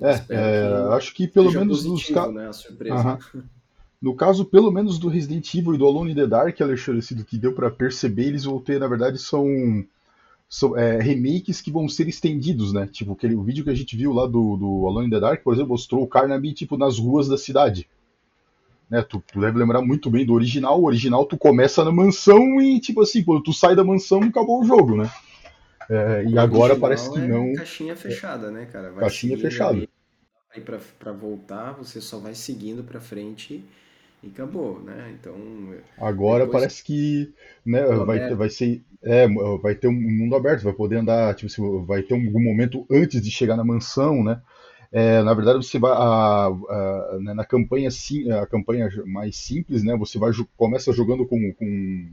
É, 0.00 0.12
é 0.12 0.18
que 0.26 0.94
acho 0.94 1.14
que 1.14 1.26
pelo 1.26 1.52
menos 1.52 1.82
positivo, 1.82 2.14
casos. 2.14 2.34
Né, 2.34 2.48
a 2.48 2.52
surpresa. 2.52 3.18
No 4.00 4.14
caso, 4.14 4.46
pelo 4.46 4.70
menos 4.70 4.98
do 4.98 5.08
Resident 5.08 5.54
Evil 5.54 5.74
e 5.74 5.78
do 5.78 5.86
Alone 5.86 6.12
in 6.12 6.14
the 6.14 6.26
Dark, 6.26 6.58
Alexandre, 6.58 7.14
do 7.14 7.24
que 7.24 7.36
deu 7.36 7.52
para 7.52 7.70
perceber, 7.70 8.28
eles 8.28 8.44
vão 8.44 8.58
ter, 8.58 8.80
na 8.80 8.88
verdade, 8.88 9.18
são, 9.18 9.44
são 10.48 10.76
é, 10.76 10.98
remakes 10.98 11.60
que 11.60 11.70
vão 11.70 11.86
ser 11.86 12.08
estendidos, 12.08 12.72
né? 12.72 12.88
Tipo, 12.90 13.12
aquele, 13.12 13.34
o 13.34 13.42
vídeo 13.42 13.62
que 13.62 13.68
a 13.68 13.74
gente 13.74 13.94
viu 13.94 14.14
lá 14.14 14.26
do, 14.26 14.56
do 14.56 14.86
Alone 14.86 15.08
in 15.08 15.10
the 15.10 15.20
Dark, 15.20 15.42
por 15.42 15.52
exemplo, 15.52 15.72
mostrou 15.72 16.02
o 16.02 16.08
Carnaby, 16.08 16.54
tipo, 16.54 16.78
nas 16.78 16.98
ruas 16.98 17.28
da 17.28 17.36
cidade. 17.36 17.86
Né, 18.88 19.02
tu, 19.02 19.22
tu, 19.30 19.38
deve 19.38 19.58
lembrar 19.58 19.82
muito 19.82 20.08
bem 20.08 20.24
do 20.24 20.32
original. 20.32 20.80
O 20.80 20.86
original 20.86 21.26
tu 21.26 21.36
começa 21.36 21.84
na 21.84 21.92
mansão 21.92 22.58
e, 22.58 22.80
tipo 22.80 23.02
assim, 23.02 23.22
quando 23.22 23.42
tu 23.42 23.52
sai 23.52 23.76
da 23.76 23.84
mansão, 23.84 24.22
acabou 24.22 24.62
o 24.62 24.64
jogo, 24.64 24.96
né? 24.96 25.10
É, 25.90 26.24
e 26.24 26.38
agora 26.38 26.74
parece 26.74 27.12
que 27.12 27.18
é 27.18 27.28
não. 27.28 27.52
Caixinha 27.52 27.94
fechada, 27.94 28.50
né, 28.50 28.64
cara? 28.64 28.90
Vai 28.92 29.00
caixinha 29.00 29.36
fechada. 29.36 29.86
Aí 30.54 30.60
pra, 30.62 30.80
pra 30.98 31.12
voltar, 31.12 31.72
você 31.72 32.00
só 32.00 32.18
vai 32.18 32.34
seguindo 32.34 32.82
pra 32.82 33.00
frente 33.00 33.62
e 34.22 34.28
acabou, 34.28 34.80
né? 34.80 35.14
Então. 35.18 35.34
Agora 35.98 36.44
depois... 36.44 36.62
parece 36.62 36.84
que 36.84 37.32
né, 37.64 37.82
vai, 37.82 38.34
vai 38.34 38.50
ser. 38.50 38.82
É, 39.02 39.26
vai 39.62 39.74
ter 39.74 39.88
um 39.88 39.92
mundo 39.92 40.36
aberto, 40.36 40.62
vai 40.62 40.74
poder 40.74 40.96
andar, 40.96 41.34
tipo, 41.34 41.82
vai 41.84 42.02
ter 42.02 42.12
algum 42.12 42.42
momento 42.42 42.86
antes 42.90 43.22
de 43.22 43.30
chegar 43.30 43.56
na 43.56 43.64
mansão, 43.64 44.22
né? 44.22 44.42
É, 44.92 45.22
na 45.22 45.32
verdade, 45.32 45.64
você 45.64 45.78
vai 45.78 45.92
a, 45.92 46.46
a, 46.48 47.18
né, 47.20 47.32
na 47.32 47.44
campanha 47.44 47.90
sim, 47.90 48.30
a 48.30 48.46
campanha 48.46 48.88
mais 49.06 49.36
simples, 49.36 49.82
né? 49.82 49.96
Você 49.96 50.18
vai 50.18 50.32
começa 50.56 50.92
jogando 50.92 51.24
com, 51.26 51.38
com, 51.54 52.12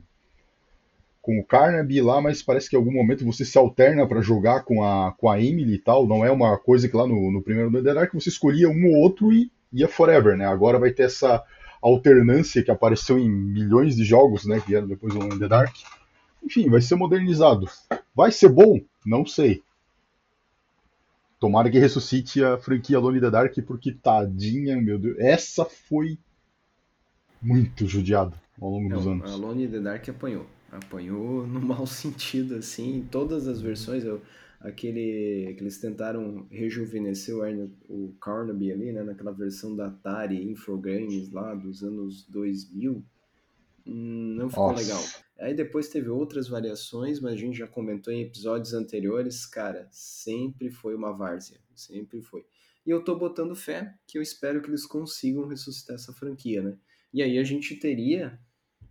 com 1.22 1.40
o 1.40 1.44
Carnaby 1.44 2.02
lá, 2.02 2.22
mas 2.22 2.42
parece 2.42 2.70
que 2.70 2.76
em 2.76 2.80
algum 2.80 2.94
momento 2.94 3.26
você 3.26 3.44
se 3.44 3.58
alterna 3.58 4.08
para 4.08 4.22
jogar 4.22 4.64
com 4.64 4.84
a, 4.84 5.12
com 5.18 5.28
a 5.28 5.42
Emily 5.42 5.74
e 5.74 5.80
tal. 5.80 6.08
Não 6.08 6.24
é 6.24 6.32
uma 6.32 6.58
coisa 6.58 6.88
que 6.88 6.96
lá 6.96 7.06
no, 7.06 7.32
no 7.32 7.42
primeiro 7.42 7.70
Dark 7.82 8.14
você 8.14 8.30
escolhia 8.30 8.70
um 8.70 8.86
ou 8.94 9.02
outro 9.02 9.34
e 9.34 9.52
ia 9.74 9.88
forever, 9.88 10.38
né? 10.38 10.46
Agora 10.46 10.80
vai 10.80 10.92
ter 10.92 11.04
essa 11.04 11.44
alternância 11.82 12.64
que 12.64 12.72
apareceu 12.72 13.18
em 13.18 13.30
milhões 13.30 13.96
de 13.96 14.04
jogos, 14.04 14.46
né, 14.46 14.60
que 14.60 14.68
vieram 14.68 14.88
depois 14.88 15.14
do 15.14 15.24
In 15.24 15.40
the 15.40 15.48
Dark. 15.48 15.76
Enfim, 16.44 16.70
vai 16.70 16.82
ser 16.82 16.96
modernizado. 16.96 17.68
Vai 18.16 18.32
ser 18.32 18.50
bom? 18.50 18.80
Não 19.06 19.26
sei. 19.26 19.64
Tomara 21.40 21.70
que 21.70 21.78
ressuscite 21.78 22.44
a 22.44 22.58
franquia 22.58 22.98
Alone 22.98 23.20
in 23.20 23.22
the 23.22 23.30
Dark, 23.30 23.56
porque 23.66 23.92
tadinha, 23.92 24.76
meu 24.82 24.98
Deus. 24.98 25.18
Essa 25.20 25.66
foi 25.66 26.18
muito 27.42 27.86
judiada 27.86 28.34
ao 28.60 28.70
longo 28.70 28.90
Não, 28.90 28.98
dos 28.98 29.08
anos. 29.08 29.32
Alone 29.32 29.66
in 29.66 29.70
the 29.70 29.80
Dark 29.80 30.10
apanhou. 30.10 30.48
Apanhou 30.72 31.46
no 31.46 31.62
mau 31.62 31.86
sentido, 31.88 32.56
assim, 32.56 32.98
em 32.98 33.02
todas 33.04 33.48
as 33.48 33.62
versões. 33.62 34.04
Eu, 34.04 34.22
aquele 34.60 35.54
que 35.56 35.64
eles 35.64 35.80
tentaram 35.80 36.48
rejuvenescer 36.50 37.36
o, 37.36 37.42
Arne, 37.42 37.74
o 37.88 38.14
Carnaby 38.20 38.72
ali, 38.72 38.92
né, 38.92 39.04
naquela 39.04 39.32
versão 39.32 39.76
da 39.76 39.88
Atari 39.88 40.50
Infogrames 40.50 41.32
lá 41.32 41.54
dos 41.54 41.84
anos 41.84 42.26
2000, 42.28 43.04
hum, 43.86 44.36
não 44.36 44.50
ficou 44.50 44.72
Nossa. 44.72 44.82
legal. 44.82 45.04
Aí 45.40 45.54
depois 45.54 45.90
teve 45.90 46.10
outras 46.10 46.48
variações, 46.48 47.20
mas 47.20 47.34
a 47.34 47.38
gente 47.38 47.58
já 47.58 47.68
comentou 47.68 48.12
em 48.12 48.24
episódios 48.24 48.74
anteriores, 48.74 49.46
cara, 49.46 49.88
sempre 49.92 50.72
foi 50.72 50.96
uma 50.96 51.12
várzea, 51.12 51.60
sempre 51.76 52.22
foi. 52.22 52.44
E 52.86 52.90
eu 52.90 53.04
tô 53.04 53.16
botando 53.16 53.56
fé 53.56 53.94
que 54.08 54.18
eu 54.18 54.22
espero 54.22 54.62
que 54.62 54.70
eles 54.70 54.86
consigam 54.86 55.48
ressuscitar 55.48 55.96
essa 55.96 56.14
franquia, 56.14 56.64
né? 56.64 56.78
E 57.14 57.22
aí 57.22 57.38
a 57.38 57.44
gente 57.44 57.76
teria, 57.76 58.40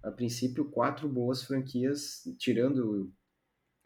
a 0.02 0.10
princípio, 0.10 0.66
quatro 0.66 1.08
boas 1.08 1.42
franquias, 1.42 2.22
tirando 2.38 3.12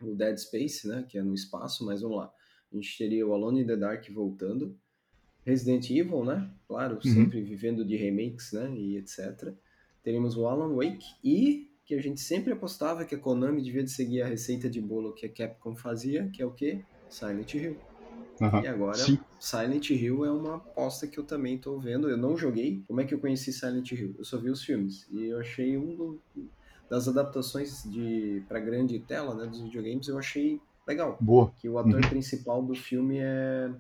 o 0.02 0.14
Dead 0.14 0.37
Space, 0.37 0.87
né, 0.87 1.04
que 1.09 1.19
é 1.19 1.23
no 1.23 1.35
espaço, 1.35 1.85
mas 1.85 2.02
vamos 2.02 2.19
lá. 2.19 2.33
A 2.73 2.76
gente 2.76 2.97
teria 2.97 3.26
o 3.26 3.33
Alone 3.33 3.62
in 3.62 3.66
the 3.66 3.76
Dark 3.76 4.09
voltando, 4.11 4.76
Resident 5.45 5.90
Evil, 5.90 6.25
né, 6.25 6.50
claro, 6.66 6.97
uhum. 6.97 7.12
sempre 7.12 7.42
vivendo 7.42 7.85
de 7.85 7.97
remakes, 7.97 8.52
né, 8.52 8.73
e 8.75 8.97
etc. 8.97 9.52
Teríamos 10.02 10.37
o 10.37 10.47
Alan 10.47 10.75
Wake 10.75 11.07
e 11.23 11.71
que 11.85 11.95
a 11.95 12.00
gente 12.00 12.21
sempre 12.21 12.52
apostava 12.52 13.04
que 13.04 13.14
a 13.14 13.19
Konami 13.19 13.62
devia 13.62 13.83
de 13.83 13.90
seguir 13.90 14.23
a 14.23 14.26
receita 14.26 14.71
de 14.71 14.80
bolo 14.80 15.12
que 15.12 15.26
a 15.26 15.28
Capcom 15.28 15.75
fazia, 15.75 16.28
que 16.28 16.40
é 16.40 16.47
o 16.47 16.52
que? 16.52 16.85
Silent 17.09 17.54
Hill. 17.54 17.76
Uhum. 18.40 18.62
E 18.62 18.69
agora, 18.69 18.97
Sim. 18.97 19.19
Silent 19.38 19.90
Hill 19.90 20.25
é 20.25 20.30
uma 20.30 20.57
aposta 20.57 21.07
que 21.07 21.19
eu 21.19 21.25
também 21.25 21.57
estou 21.57 21.78
vendo. 21.80 22.09
Eu 22.09 22.16
não 22.16 22.37
joguei. 22.37 22.83
Como 22.87 23.00
é 23.00 23.04
que 23.04 23.12
eu 23.12 23.19
conheci 23.19 23.52
Silent 23.52 23.90
Hill? 23.90 24.14
Eu 24.16 24.25
só 24.25 24.38
vi 24.38 24.49
os 24.49 24.62
filmes. 24.62 25.07
E 25.11 25.26
eu 25.26 25.40
achei 25.40 25.76
um 25.76 26.19
das 26.90 27.06
adaptações 27.06 27.85
de 27.85 28.42
para 28.49 28.59
grande 28.59 28.99
tela, 28.99 29.35
né, 29.35 29.47
dos 29.47 29.61
videogames, 29.61 30.09
eu 30.09 30.18
achei 30.18 30.61
legal. 30.87 31.16
Boa. 31.20 31.52
Que 31.59 31.68
o 31.68 31.78
ator 31.78 31.94
uhum. 31.94 32.11
principal 32.11 32.62
do 32.62 32.75
filme 32.75 33.18
é 33.18 33.70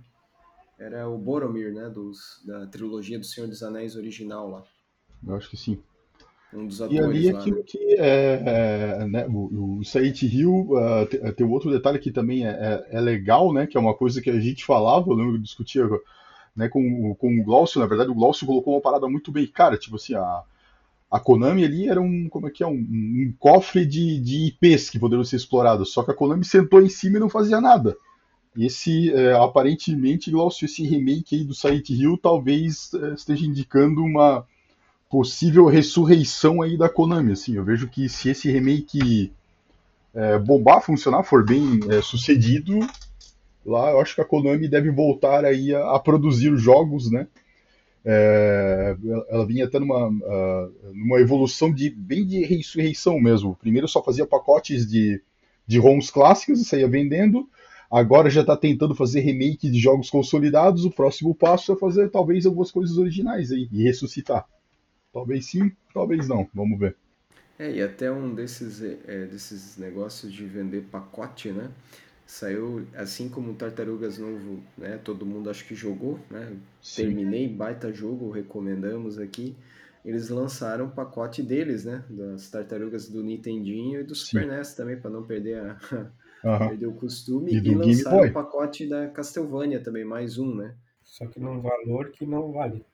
era 0.78 1.06
o 1.06 1.18
Boromir, 1.18 1.74
né, 1.74 1.90
dos, 1.90 2.40
da 2.46 2.66
trilogia 2.66 3.18
do 3.18 3.26
Senhor 3.26 3.46
dos 3.46 3.62
Anéis 3.62 3.96
original 3.96 4.48
lá. 4.48 4.64
Eu 5.26 5.36
acho 5.36 5.50
que 5.50 5.56
sim. 5.56 5.78
Um 6.54 6.66
dos 6.66 6.80
atores 6.80 6.98
e 6.98 7.04
ali 7.04 7.32
lá, 7.32 7.38
aquilo 7.38 7.58
né? 7.58 7.62
que 7.66 7.94
é, 7.98 8.42
é 9.02 9.06
né, 9.06 9.26
o, 9.28 9.78
o 9.78 9.82
Hill 9.82 10.68
uh, 10.70 11.06
tem, 11.06 11.32
tem 11.34 11.46
outro 11.46 11.70
detalhe 11.70 11.98
que 11.98 12.10
também 12.10 12.46
é, 12.46 12.50
é, 12.50 12.96
é, 12.96 13.00
legal, 13.00 13.52
né, 13.52 13.66
que 13.66 13.76
é 13.76 13.80
uma 13.80 13.94
coisa 13.94 14.22
que 14.22 14.30
a 14.30 14.40
gente 14.40 14.64
falava, 14.64 15.10
eu 15.10 15.14
lembro 15.14 15.34
que 15.34 15.42
discutia 15.42 15.86
né, 16.56 16.68
com, 16.68 17.14
com 17.14 17.38
o 17.38 17.44
Glaucio, 17.44 17.80
na 17.80 17.86
verdade 17.86 18.10
o 18.10 18.14
Glaucio 18.14 18.46
colocou 18.46 18.74
uma 18.74 18.80
parada 18.80 19.06
muito 19.06 19.30
bem, 19.30 19.46
cara, 19.46 19.76
tipo 19.76 19.96
assim, 19.96 20.14
a, 20.14 20.42
a 21.10 21.18
Konami 21.18 21.64
ali 21.64 21.88
era 21.88 22.00
um, 22.00 22.28
como 22.28 22.46
é 22.46 22.50
que 22.50 22.62
é, 22.62 22.66
um, 22.66 22.72
um 22.72 23.34
cofre 23.38 23.84
de, 23.84 24.20
de 24.20 24.46
IPs 24.46 24.90
que 24.90 24.98
poderiam 24.98 25.24
ser 25.24 25.36
explorados, 25.36 25.92
só 25.92 26.04
que 26.04 26.12
a 26.12 26.14
Konami 26.14 26.44
sentou 26.44 26.80
em 26.80 26.88
cima 26.88 27.16
e 27.16 27.20
não 27.20 27.28
fazia 27.28 27.60
nada. 27.60 27.96
esse, 28.56 29.12
é, 29.12 29.32
aparentemente, 29.32 30.30
Glaucio, 30.30 30.66
esse 30.66 30.84
remake 30.84 31.34
aí 31.34 31.44
do 31.44 31.54
Silent 31.54 31.90
Hill 31.90 32.16
talvez 32.16 32.92
é, 32.94 33.14
esteja 33.14 33.44
indicando 33.44 34.02
uma 34.02 34.46
possível 35.10 35.66
ressurreição 35.66 36.62
aí 36.62 36.78
da 36.78 36.88
Konami, 36.88 37.32
assim, 37.32 37.56
eu 37.56 37.64
vejo 37.64 37.88
que 37.88 38.08
se 38.08 38.30
esse 38.30 38.48
remake 38.48 39.32
é, 40.14 40.38
bombar, 40.38 40.80
funcionar, 40.80 41.24
for 41.24 41.44
bem 41.44 41.80
é, 41.88 42.00
sucedido, 42.00 42.78
lá 43.66 43.90
eu 43.90 44.00
acho 44.00 44.14
que 44.14 44.20
a 44.20 44.24
Konami 44.24 44.68
deve 44.68 44.92
voltar 44.92 45.44
aí 45.44 45.74
a, 45.74 45.96
a 45.96 45.98
produzir 45.98 46.56
jogos, 46.56 47.10
né, 47.10 47.26
é, 48.04 48.96
ela 49.28 49.46
vinha 49.46 49.66
até 49.66 49.78
numa, 49.78 50.10
numa 50.92 51.20
evolução 51.20 51.72
de 51.72 51.90
bem 51.90 52.26
de 52.26 52.44
ressurreição 52.44 53.20
mesmo. 53.20 53.56
Primeiro 53.56 53.86
só 53.86 54.02
fazia 54.02 54.26
pacotes 54.26 54.86
de, 54.86 55.22
de 55.66 55.78
ROMs 55.78 56.10
clássicos 56.10 56.60
e 56.60 56.64
saía 56.64 56.88
vendendo. 56.88 57.48
Agora 57.90 58.30
já 58.30 58.42
está 58.42 58.56
tentando 58.56 58.94
fazer 58.94 59.20
remake 59.20 59.68
de 59.68 59.78
jogos 59.80 60.08
consolidados. 60.08 60.84
O 60.84 60.90
próximo 60.90 61.34
passo 61.34 61.72
é 61.72 61.76
fazer 61.76 62.08
talvez 62.08 62.46
algumas 62.46 62.70
coisas 62.70 62.96
originais 62.96 63.50
aí 63.50 63.68
e 63.72 63.82
ressuscitar. 63.82 64.46
Talvez 65.12 65.46
sim, 65.46 65.72
talvez 65.92 66.28
não. 66.28 66.48
Vamos 66.54 66.78
ver. 66.78 66.96
É, 67.58 67.70
e 67.72 67.82
até 67.82 68.10
um 68.10 68.32
desses, 68.32 68.80
é, 68.80 69.26
desses 69.26 69.76
negócios 69.76 70.32
de 70.32 70.44
vender 70.46 70.82
pacote, 70.90 71.50
né? 71.50 71.68
Saiu 72.30 72.86
assim 72.94 73.28
como 73.28 73.54
Tartarugas 73.54 74.16
Novo, 74.16 74.62
né? 74.78 75.00
Todo 75.02 75.26
mundo 75.26 75.50
acho 75.50 75.66
que 75.66 75.74
jogou, 75.74 76.16
né? 76.30 76.56
Sim. 76.80 77.02
Terminei, 77.02 77.48
baita 77.48 77.92
jogo, 77.92 78.30
recomendamos 78.30 79.18
aqui. 79.18 79.56
Eles 80.04 80.28
lançaram 80.28 80.86
o 80.86 80.90
pacote 80.92 81.42
deles, 81.42 81.84
né? 81.84 82.04
Das 82.08 82.48
tartarugas 82.48 83.08
do 83.08 83.20
Nintendinho 83.20 84.00
e 84.00 84.04
do 84.04 84.14
Super 84.14 84.44
Sim. 84.44 84.56
NES 84.56 84.74
também, 84.74 84.96
para 84.96 85.10
não 85.10 85.24
perder, 85.24 85.58
a, 85.58 85.76
uhum. 86.46 86.68
perder 86.68 86.86
o 86.86 86.92
costume. 86.92 87.52
E, 87.52 87.56
e 87.56 87.74
lançaram 87.74 88.28
o 88.28 88.32
pacote 88.32 88.88
da 88.88 89.08
Castlevania 89.08 89.82
também, 89.82 90.04
mais 90.04 90.38
um, 90.38 90.54
né? 90.54 90.76
Só 91.02 91.26
que 91.26 91.40
num 91.40 91.60
valor 91.60 92.10
que 92.12 92.24
não 92.24 92.52
vale. 92.52 92.86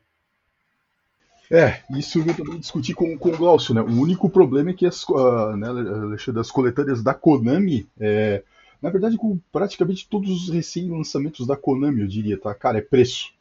É, 1.51 1.83
isso 1.91 2.21
eu 2.21 2.35
também 2.35 2.59
discuti 2.59 2.95
com, 2.95 3.19
com 3.19 3.29
o 3.29 3.37
Glaucio, 3.37 3.75
né? 3.75 3.83
O 3.83 4.01
único 4.01 4.31
problema 4.31 4.71
é 4.71 4.73
que 4.73 4.87
as, 4.87 5.07
uh, 5.11 5.55
né, 5.55 5.69
das 6.33 6.51
coletâneas 6.51 7.03
da 7.03 7.13
Konami, 7.13 7.87
é, 8.01 8.43
na 8.87 8.93
verdade, 8.93 9.17
com 9.17 9.37
praticamente 9.51 10.09
todos 10.09 10.31
os 10.31 10.49
recém-lançamentos 10.49 11.45
da 11.45 11.57
Konami, 11.57 12.03
eu 12.03 12.07
diria, 12.07 12.39
tá? 12.39 12.55
Cara, 12.55 12.79
é 12.79 12.81
preço. 12.81 13.33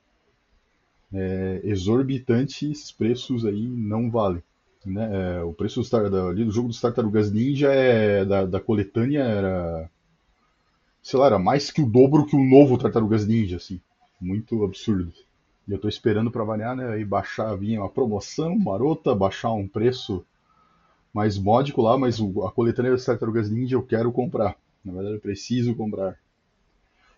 É 1.13 1.61
exorbitante, 1.63 2.71
esses 2.71 2.91
preços 2.91 3.45
aí 3.45 3.67
não 3.67 4.09
valem. 4.09 4.41
Né? 4.83 5.37
É, 5.37 5.43
o 5.43 5.53
preço 5.53 5.83
do, 5.83 6.09
da, 6.09 6.29
ali 6.29 6.43
do 6.43 6.49
jogo 6.49 6.69
dos 6.69 6.81
Tartarugas 6.81 7.31
Ninja 7.31 7.71
é, 7.71 8.25
da, 8.25 8.43
da 8.43 8.59
coletânea 8.59 9.21
era. 9.21 9.87
Sei 11.03 11.19
lá, 11.19 11.27
era 11.27 11.37
mais 11.37 11.69
que 11.69 11.79
o 11.79 11.85
dobro 11.85 12.25
que 12.25 12.35
o 12.35 12.43
novo 12.43 12.75
Tartarugas 12.75 13.27
Ninja, 13.27 13.57
assim. 13.57 13.79
Muito 14.19 14.63
absurdo. 14.63 15.13
E 15.67 15.71
eu 15.71 15.77
tô 15.77 15.87
esperando 15.87 16.31
para 16.31 16.43
variar, 16.43 16.75
né? 16.75 16.89
Aí 16.89 17.05
baixar, 17.05 17.55
vinha 17.55 17.81
uma 17.81 17.89
promoção 17.89 18.57
marota, 18.57 19.13
baixar 19.13 19.51
um 19.51 19.67
preço 19.67 20.25
mais 21.13 21.37
módico 21.37 21.83
lá, 21.83 21.95
mas 21.99 22.19
a 22.19 22.49
coletânea 22.49 22.93
das 22.93 23.05
Tartarugas 23.05 23.51
Ninja 23.51 23.75
eu 23.75 23.83
quero 23.83 24.11
comprar. 24.11 24.55
Na 24.85 24.93
verdade, 24.93 25.15
eu 25.15 25.21
preciso 25.21 25.75
comprar. 25.75 26.17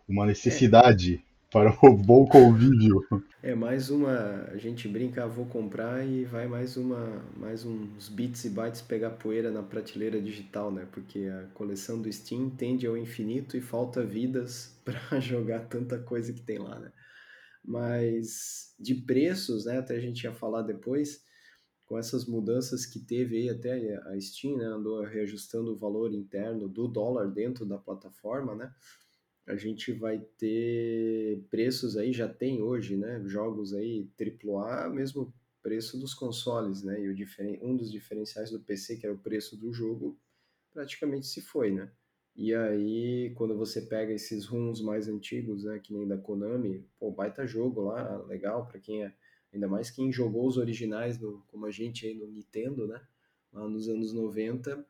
Uma 0.08 0.26
necessidade 0.26 1.16
é. 1.16 1.52
para 1.52 1.78
o 1.86 1.92
bom 1.98 2.26
convívio. 2.26 3.06
É 3.44 3.54
mais 3.54 3.90
uma. 3.90 4.48
A 4.50 4.58
gente 4.58 4.88
brinca, 4.88 5.26
ah, 5.26 5.28
vou 5.28 5.46
comprar 5.46 6.08
e 6.08 6.24
vai 6.24 6.48
mais 6.48 6.78
uma, 6.78 7.22
mais 7.36 7.66
uns 7.66 8.08
bits 8.08 8.46
e 8.46 8.50
bytes 8.50 8.82
pegar 8.82 9.10
poeira 9.12 9.52
na 9.52 9.62
prateleira 9.62 10.22
digital, 10.22 10.72
né? 10.72 10.88
Porque 10.90 11.28
a 11.28 11.48
coleção 11.54 12.02
do 12.02 12.12
Steam 12.12 12.50
tende 12.50 12.88
ao 12.88 12.98
infinito 12.98 13.58
e 13.58 13.62
falta 13.62 14.02
vidas 14.02 14.74
para 14.86 15.20
jogar 15.20 15.68
tanta 15.68 16.00
coisa 16.00 16.32
que 16.32 16.42
tem 16.42 16.58
lá, 16.58 16.80
né? 16.80 16.90
Mas 17.66 18.74
de 18.80 18.96
preços, 18.96 19.66
né? 19.66 19.80
Até 19.80 19.98
a 19.98 20.00
gente 20.00 20.24
ia 20.24 20.32
falar 20.32 20.62
depois 20.62 21.27
com 21.88 21.98
essas 21.98 22.26
mudanças 22.26 22.86
que 22.86 23.00
teve 23.00 23.38
aí 23.38 23.50
até 23.50 23.96
a 24.10 24.20
Steam, 24.20 24.58
né, 24.58 24.66
andou 24.66 25.02
reajustando 25.04 25.72
o 25.72 25.78
valor 25.78 26.14
interno 26.14 26.68
do 26.68 26.88
dólar 26.88 27.32
dentro 27.32 27.66
da 27.66 27.78
plataforma, 27.78 28.54
né? 28.54 28.72
A 29.48 29.56
gente 29.56 29.94
vai 29.94 30.20
ter 30.38 31.42
preços 31.50 31.96
aí, 31.96 32.12
já 32.12 32.28
tem 32.28 32.62
hoje, 32.62 32.98
né? 32.98 33.24
Jogos 33.26 33.74
aí 33.74 34.10
AAA, 34.20 34.90
mesmo 34.90 35.34
preço 35.64 35.98
dos 35.98 36.14
consoles, 36.14 36.84
né? 36.84 37.02
E 37.02 37.08
o 37.08 37.16
diferen... 37.16 37.58
um 37.64 37.76
dos 37.76 37.90
diferenciais 37.90 38.52
do 38.52 38.60
PC, 38.60 38.98
que 38.98 39.06
era 39.06 39.16
o 39.16 39.20
preço 39.20 39.56
do 39.56 39.72
jogo, 39.72 40.20
praticamente 40.74 41.26
se 41.26 41.40
foi, 41.40 41.72
né? 41.72 41.90
E 42.36 42.54
aí, 42.54 43.34
quando 43.36 43.58
você 43.58 43.82
pega 43.82 44.12
esses 44.12 44.46
runs 44.46 44.82
mais 44.82 45.08
antigos, 45.08 45.64
né, 45.64 45.80
que 45.80 45.94
nem 45.94 46.06
da 46.06 46.18
Konami, 46.18 46.86
pô, 47.00 47.10
baita 47.10 47.48
jogo 47.48 47.82
lá, 47.82 48.18
legal 48.26 48.68
para 48.68 48.80
quem 48.80 49.06
é 49.06 49.14
Ainda 49.54 49.68
mais 49.68 49.90
quem 49.90 50.12
jogou 50.12 50.48
os 50.48 50.58
originais, 50.58 51.20
no, 51.20 51.44
como 51.48 51.66
a 51.66 51.72
gente 51.72 52.06
aí 52.06 52.14
no 52.14 52.28
Nintendo, 52.28 52.88
né? 52.88 53.02
Lá 53.52 53.68
nos 53.68 53.88
anos 53.88 54.14
90. 54.14 54.86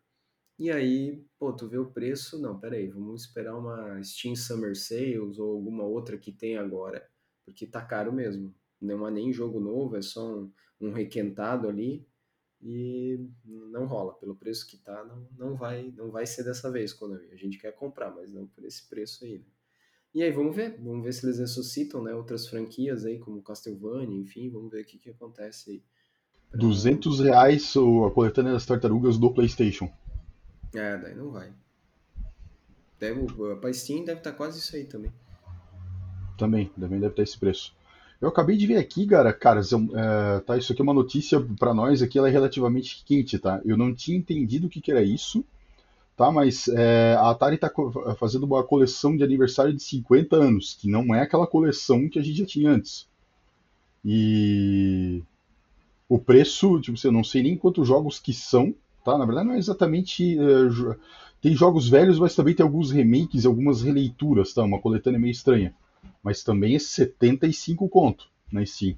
E 0.59 0.71
aí, 0.71 1.23
pô, 1.37 1.53
tu 1.53 1.67
vê 1.67 1.77
o 1.77 1.91
preço, 1.91 2.39
não, 2.39 2.59
peraí, 2.59 2.87
vamos 2.87 3.25
esperar 3.25 3.55
uma 3.55 4.01
Steam 4.03 4.35
Summer 4.35 4.75
Sales 4.75 5.37
ou 5.37 5.51
alguma 5.53 5.83
outra 5.83 6.17
que 6.17 6.31
tem 6.31 6.57
agora, 6.57 7.07
porque 7.45 7.67
tá 7.67 7.81
caro 7.85 8.11
mesmo. 8.11 8.53
Não 8.81 9.07
é 9.07 9.11
nem 9.11 9.31
jogo 9.31 9.59
novo, 9.59 9.95
é 9.95 10.01
só 10.01 10.35
um, 10.35 10.51
um 10.81 10.91
requentado 10.91 11.67
ali 11.67 12.07
e 12.61 13.19
não 13.45 13.85
rola. 13.85 14.13
Pelo 14.15 14.35
preço 14.35 14.67
que 14.67 14.77
tá, 14.77 15.03
não, 15.05 15.27
não, 15.37 15.55
vai, 15.55 15.91
não 15.95 16.09
vai 16.11 16.25
ser 16.25 16.43
dessa 16.43 16.71
vez, 16.71 16.91
Konami. 16.93 17.31
A 17.31 17.35
gente 17.35 17.59
quer 17.59 17.73
comprar, 17.73 18.13
mas 18.13 18.31
não 18.33 18.47
por 18.47 18.65
esse 18.65 18.87
preço 18.87 19.25
aí, 19.25 19.39
né? 19.39 19.45
E 20.13 20.23
aí 20.23 20.31
vamos 20.31 20.55
ver, 20.55 20.77
vamos 20.79 21.03
ver 21.03 21.13
se 21.13 21.25
eles 21.25 21.37
ressuscitam, 21.39 22.01
né, 22.01 22.13
outras 22.13 22.47
franquias 22.47 23.05
aí, 23.05 23.19
como 23.19 23.41
Castlevania, 23.41 24.17
enfim, 24.17 24.49
vamos 24.49 24.71
ver 24.71 24.81
o 24.81 24.85
que, 24.85 24.97
que 24.97 25.09
acontece 25.09 25.71
aí. 25.71 25.83
Pra... 26.49 26.59
200 26.59 27.19
reais 27.19 27.73
a 27.75 28.11
coletânea 28.11 28.53
das 28.53 28.65
tartarugas 28.65 29.17
do 29.17 29.31
Playstation. 29.31 29.91
É, 30.73 30.97
daí 30.97 31.15
não 31.15 31.31
vai. 31.31 31.53
Deve, 32.99 33.27
pra 33.61 33.71
Steam 33.73 34.03
deve 34.03 34.19
estar 34.19 34.31
tá 34.31 34.37
quase 34.37 34.59
isso 34.59 34.75
aí 34.75 34.85
também. 34.85 35.11
Também, 36.37 36.65
também 36.79 36.99
deve 36.99 37.13
estar 37.13 37.23
esse 37.23 37.37
preço. 37.37 37.75
Eu 38.19 38.29
acabei 38.29 38.57
de 38.57 38.65
ver 38.65 38.77
aqui, 38.77 39.05
cara, 39.05 39.31
cara, 39.31 39.61
é, 39.61 40.39
tá, 40.39 40.57
isso 40.57 40.73
aqui 40.73 40.81
é 40.81 40.83
uma 40.83 40.93
notícia 40.93 41.39
para 41.59 41.73
nós 41.73 42.01
aqui, 42.01 42.17
ela 42.17 42.27
é 42.27 42.31
relativamente 42.31 43.03
quente, 43.05 43.37
tá? 43.37 43.61
Eu 43.63 43.77
não 43.77 43.93
tinha 43.93 44.17
entendido 44.17 44.65
o 44.65 44.69
que, 44.69 44.81
que 44.81 44.91
era 44.91 45.03
isso, 45.03 45.45
tá? 46.17 46.31
Mas 46.31 46.67
é, 46.67 47.15
a 47.17 47.29
Atari 47.29 47.55
está 47.55 47.71
fazendo 48.19 48.45
uma 48.45 48.63
coleção 48.63 49.15
de 49.15 49.23
aniversário 49.23 49.71
de 49.71 49.81
50 49.83 50.35
anos, 50.35 50.73
que 50.73 50.89
não 50.89 51.13
é 51.13 51.21
aquela 51.21 51.45
coleção 51.45 52.09
que 52.09 52.17
a 52.17 52.23
gente 52.23 52.39
já 52.39 52.45
tinha 52.45 52.71
antes. 52.71 53.07
E 54.03 55.21
o 56.09 56.17
preço, 56.17 56.81
tipo, 56.81 56.97
eu 57.01 57.11
não 57.11 57.23
sei 57.23 57.43
nem 57.43 57.55
quantos 57.55 57.87
jogos 57.87 58.19
que 58.19 58.33
são, 58.33 58.73
tá? 59.05 59.17
Na 59.17 59.25
verdade 59.25 59.47
não 59.47 59.53
é 59.53 59.59
exatamente 59.59 60.37
é, 60.37 60.95
tem 61.39 61.55
jogos 61.55 61.87
velhos, 61.87 62.17
mas 62.17 62.35
também 62.35 62.55
tem 62.55 62.63
alguns 62.63 62.91
remakes, 62.91 63.45
algumas 63.45 63.83
releituras, 63.83 64.53
tá? 64.53 64.63
Uma 64.63 64.81
coletânea 64.81 65.19
meio 65.19 65.31
estranha. 65.31 65.73
Mas 66.23 66.43
também 66.43 66.75
é 66.75 66.79
75 66.79 67.87
conto 67.87 68.27
na 68.51 68.65
Steam. 68.65 68.97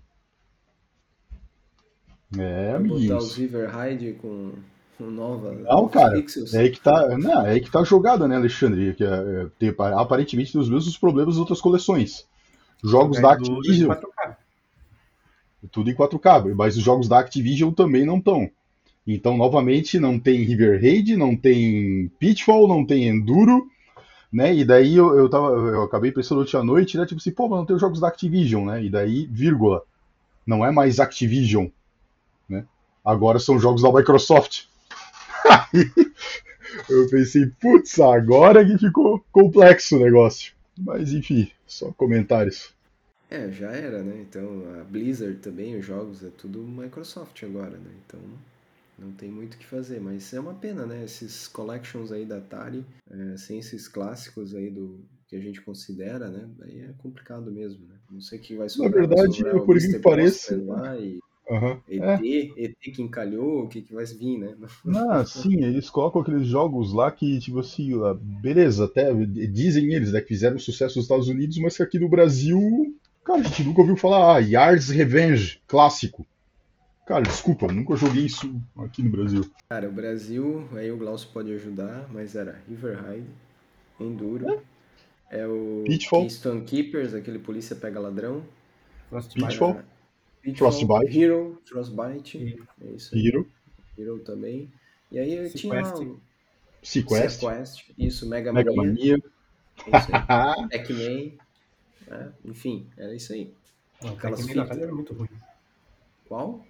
É, 2.37 2.73
amiguinhos. 2.75 3.07
botar 3.07 3.17
o 3.17 3.21
Silverhide 3.21 4.13
com 4.21 4.53
nova. 5.05 5.53
Não, 5.53 5.87
cara. 5.87 6.13
Pixels. 6.13 6.53
É 6.53 6.59
aí 6.61 6.69
que 6.69 6.79
tá, 6.79 7.17
não, 7.17 7.45
é 7.45 7.51
aí 7.51 7.61
que 7.61 7.71
tá 7.71 7.83
jogada, 7.83 8.27
né, 8.27 8.35
Alexandre? 8.35 8.93
Que 8.93 9.03
é, 9.03 9.07
é 9.07 9.47
tem, 9.57 9.75
aparentemente 9.77 10.51
tem 10.51 10.61
os 10.61 10.69
mesmos 10.69 10.97
problemas 10.97 11.35
das 11.35 11.39
outras 11.39 11.61
coleções. 11.61 12.25
Jogos 12.83 13.21
da 13.21 13.33
Activision. 13.33 13.95
Tudo 15.71 15.89
em 15.89 15.95
4K, 15.95 16.53
mas 16.55 16.77
os 16.77 16.83
jogos 16.83 17.07
da 17.07 17.19
Activision 17.19 17.71
também 17.71 18.05
não 18.05 18.17
estão. 18.17 18.49
Então, 19.05 19.35
novamente, 19.35 19.99
não 19.99 20.19
tem 20.19 20.43
River 20.43 20.79
Raid, 20.81 21.15
não 21.17 21.35
tem 21.35 22.09
Pitfall, 22.19 22.67
não 22.67 22.85
tem 22.85 23.07
Enduro, 23.07 23.67
né? 24.31 24.53
E 24.53 24.63
daí 24.63 24.95
eu, 24.95 25.17
eu, 25.17 25.27
tava, 25.27 25.47
eu 25.47 25.83
acabei 25.83 26.11
pensando 26.11 26.41
ontem 26.41 26.55
à 26.55 26.63
noite, 26.63 26.97
né? 26.97 27.05
Tipo 27.05 27.19
assim, 27.19 27.31
pô, 27.31 27.49
mas 27.49 27.59
não 27.59 27.65
tem 27.65 27.75
os 27.75 27.81
jogos 27.81 27.99
da 27.99 28.07
Activision, 28.07 28.65
né? 28.65 28.83
E 28.83 28.89
daí, 28.89 29.25
vírgula, 29.25 29.81
não 30.45 30.63
é 30.63 30.71
mais 30.71 30.99
Activision, 30.99 31.67
né? 32.47 32.65
Agora 33.03 33.39
são 33.39 33.59
jogos 33.59 33.81
da 33.81 33.91
Microsoft. 33.91 34.65
Aí 35.45 35.91
eu 36.89 37.09
pensei, 37.09 37.47
putz, 37.59 37.99
agora 37.99 38.65
que 38.65 38.77
ficou 38.77 39.23
complexo 39.31 39.97
o 39.97 40.03
negócio. 40.03 40.53
Mas 40.77 41.11
enfim, 41.11 41.51
só 41.65 41.91
comentários. 41.91 42.73
É, 43.29 43.51
já 43.51 43.71
era, 43.71 44.01
né? 44.01 44.25
Então 44.27 44.63
a 44.79 44.83
Blizzard 44.83 45.37
também, 45.39 45.77
os 45.77 45.85
jogos, 45.85 46.23
é 46.23 46.29
tudo 46.29 46.63
Microsoft 46.63 47.43
agora, 47.43 47.77
né? 47.77 47.91
Então 48.05 48.19
não 48.97 49.11
tem 49.11 49.29
muito 49.29 49.53
o 49.53 49.57
que 49.57 49.65
fazer, 49.65 49.99
mas 50.01 50.33
é 50.33 50.39
uma 50.39 50.53
pena, 50.53 50.85
né? 50.85 51.03
Esses 51.03 51.47
collections 51.47 52.11
aí 52.11 52.25
da 52.25 52.37
Atari, 52.37 52.85
é, 53.09 53.37
sem 53.37 53.59
esses 53.59 53.87
clássicos 53.87 54.55
aí 54.55 54.69
do 54.69 54.99
que 55.27 55.35
a 55.35 55.39
gente 55.39 55.61
considera, 55.61 56.29
né? 56.29 56.49
Aí 56.63 56.79
é 56.81 56.93
complicado 56.97 57.51
mesmo, 57.51 57.85
né? 57.87 57.95
Não 58.09 58.19
sei 58.19 58.39
o 58.39 58.41
que 58.41 58.55
vai 58.55 58.67
sobrar. 58.67 58.91
Na 58.91 59.07
verdade, 59.07 59.43
por 59.43 59.77
que 59.77 59.99
pareça, 59.99 60.55
e 60.99 61.19
Aham. 61.49 61.81
ET, 61.89 62.01
É. 62.01 62.63
ET 62.65 62.77
que 62.79 63.01
encalhou, 63.01 63.63
o 63.63 63.67
que, 63.67 63.81
que 63.81 63.93
vai 63.93 64.05
vir, 64.05 64.37
né? 64.37 64.55
Não, 64.85 65.25
sim, 65.25 65.63
eles 65.63 65.89
colocam 65.89 66.21
aqueles 66.21 66.47
jogos 66.47 66.93
lá 66.93 67.11
que, 67.11 67.39
tipo 67.39 67.59
assim, 67.59 67.91
ah, 68.03 68.15
beleza, 68.19 68.85
até 68.85 69.11
dizem 69.13 69.91
eles, 69.93 70.11
né, 70.11 70.21
que 70.21 70.27
fizeram 70.27 70.59
sucesso 70.59 70.97
nos 70.97 71.05
Estados 71.05 71.27
Unidos, 71.27 71.57
mas 71.57 71.75
que 71.75 71.83
aqui 71.83 71.97
no 71.97 72.07
Brasil, 72.07 72.95
cara, 73.25 73.39
a 73.39 73.43
gente 73.43 73.63
nunca 73.63 73.81
ouviu 73.81 73.97
falar, 73.97 74.35
ah, 74.35 74.39
Yard's 74.39 74.89
Revenge, 74.89 75.59
clássico. 75.67 76.25
Cara, 77.07 77.23
desculpa, 77.23 77.65
nunca 77.71 77.95
joguei 77.95 78.25
isso 78.25 78.61
aqui 78.77 79.01
no 79.01 79.09
Brasil. 79.09 79.43
Cara, 79.67 79.89
o 79.89 79.91
Brasil, 79.91 80.67
aí 80.73 80.91
o 80.91 80.97
Glaucio 80.97 81.29
pode 81.33 81.51
ajudar, 81.51 82.07
mas 82.13 82.35
era 82.35 82.61
Riverhide, 82.69 83.25
Enduro, 83.99 84.61
é 85.31 85.47
o 85.47 85.83
Pitfall. 85.87 86.21
Keystone 86.21 86.61
Keepers, 86.61 87.15
aquele 87.15 87.39
polícia 87.39 87.75
pega 87.75 87.99
ladrão. 87.99 88.43
Pitfall. 89.09 89.47
Pitfall, 89.47 89.81
Frostbite. 90.55 91.19
Hero, 91.19 91.61
Frostbite, 91.65 92.59
é 92.81 92.85
isso 92.91 93.13
aí, 93.15 93.27
Hero, 93.27 93.47
Hero 93.97 94.19
também. 94.19 94.69
E 95.11 95.19
aí 95.19 95.33
eu 95.33 95.49
tinha 95.53 95.83
Sequest. 95.85 96.11
Sequest, 96.81 97.39
Sequest, 97.39 97.91
isso, 97.97 98.27
Mega, 98.27 98.53
Mega 98.53 98.71
Mania, 98.73 99.17
Mania. 99.17 99.23
é 99.87 99.97
isso 99.97 100.07
aí. 100.11 100.67
Pac-Man, 100.69 101.31
né? 102.07 102.31
enfim, 102.45 102.87
era 102.97 103.13
isso 103.13 103.33
aí. 103.33 103.51
Não, 104.01 104.11
Aquelas 104.13 104.45
fitas. 104.45 104.77
Era 104.77 104.93
muito 104.93 105.13
ruim. 105.13 105.27
Qual? 106.27 106.65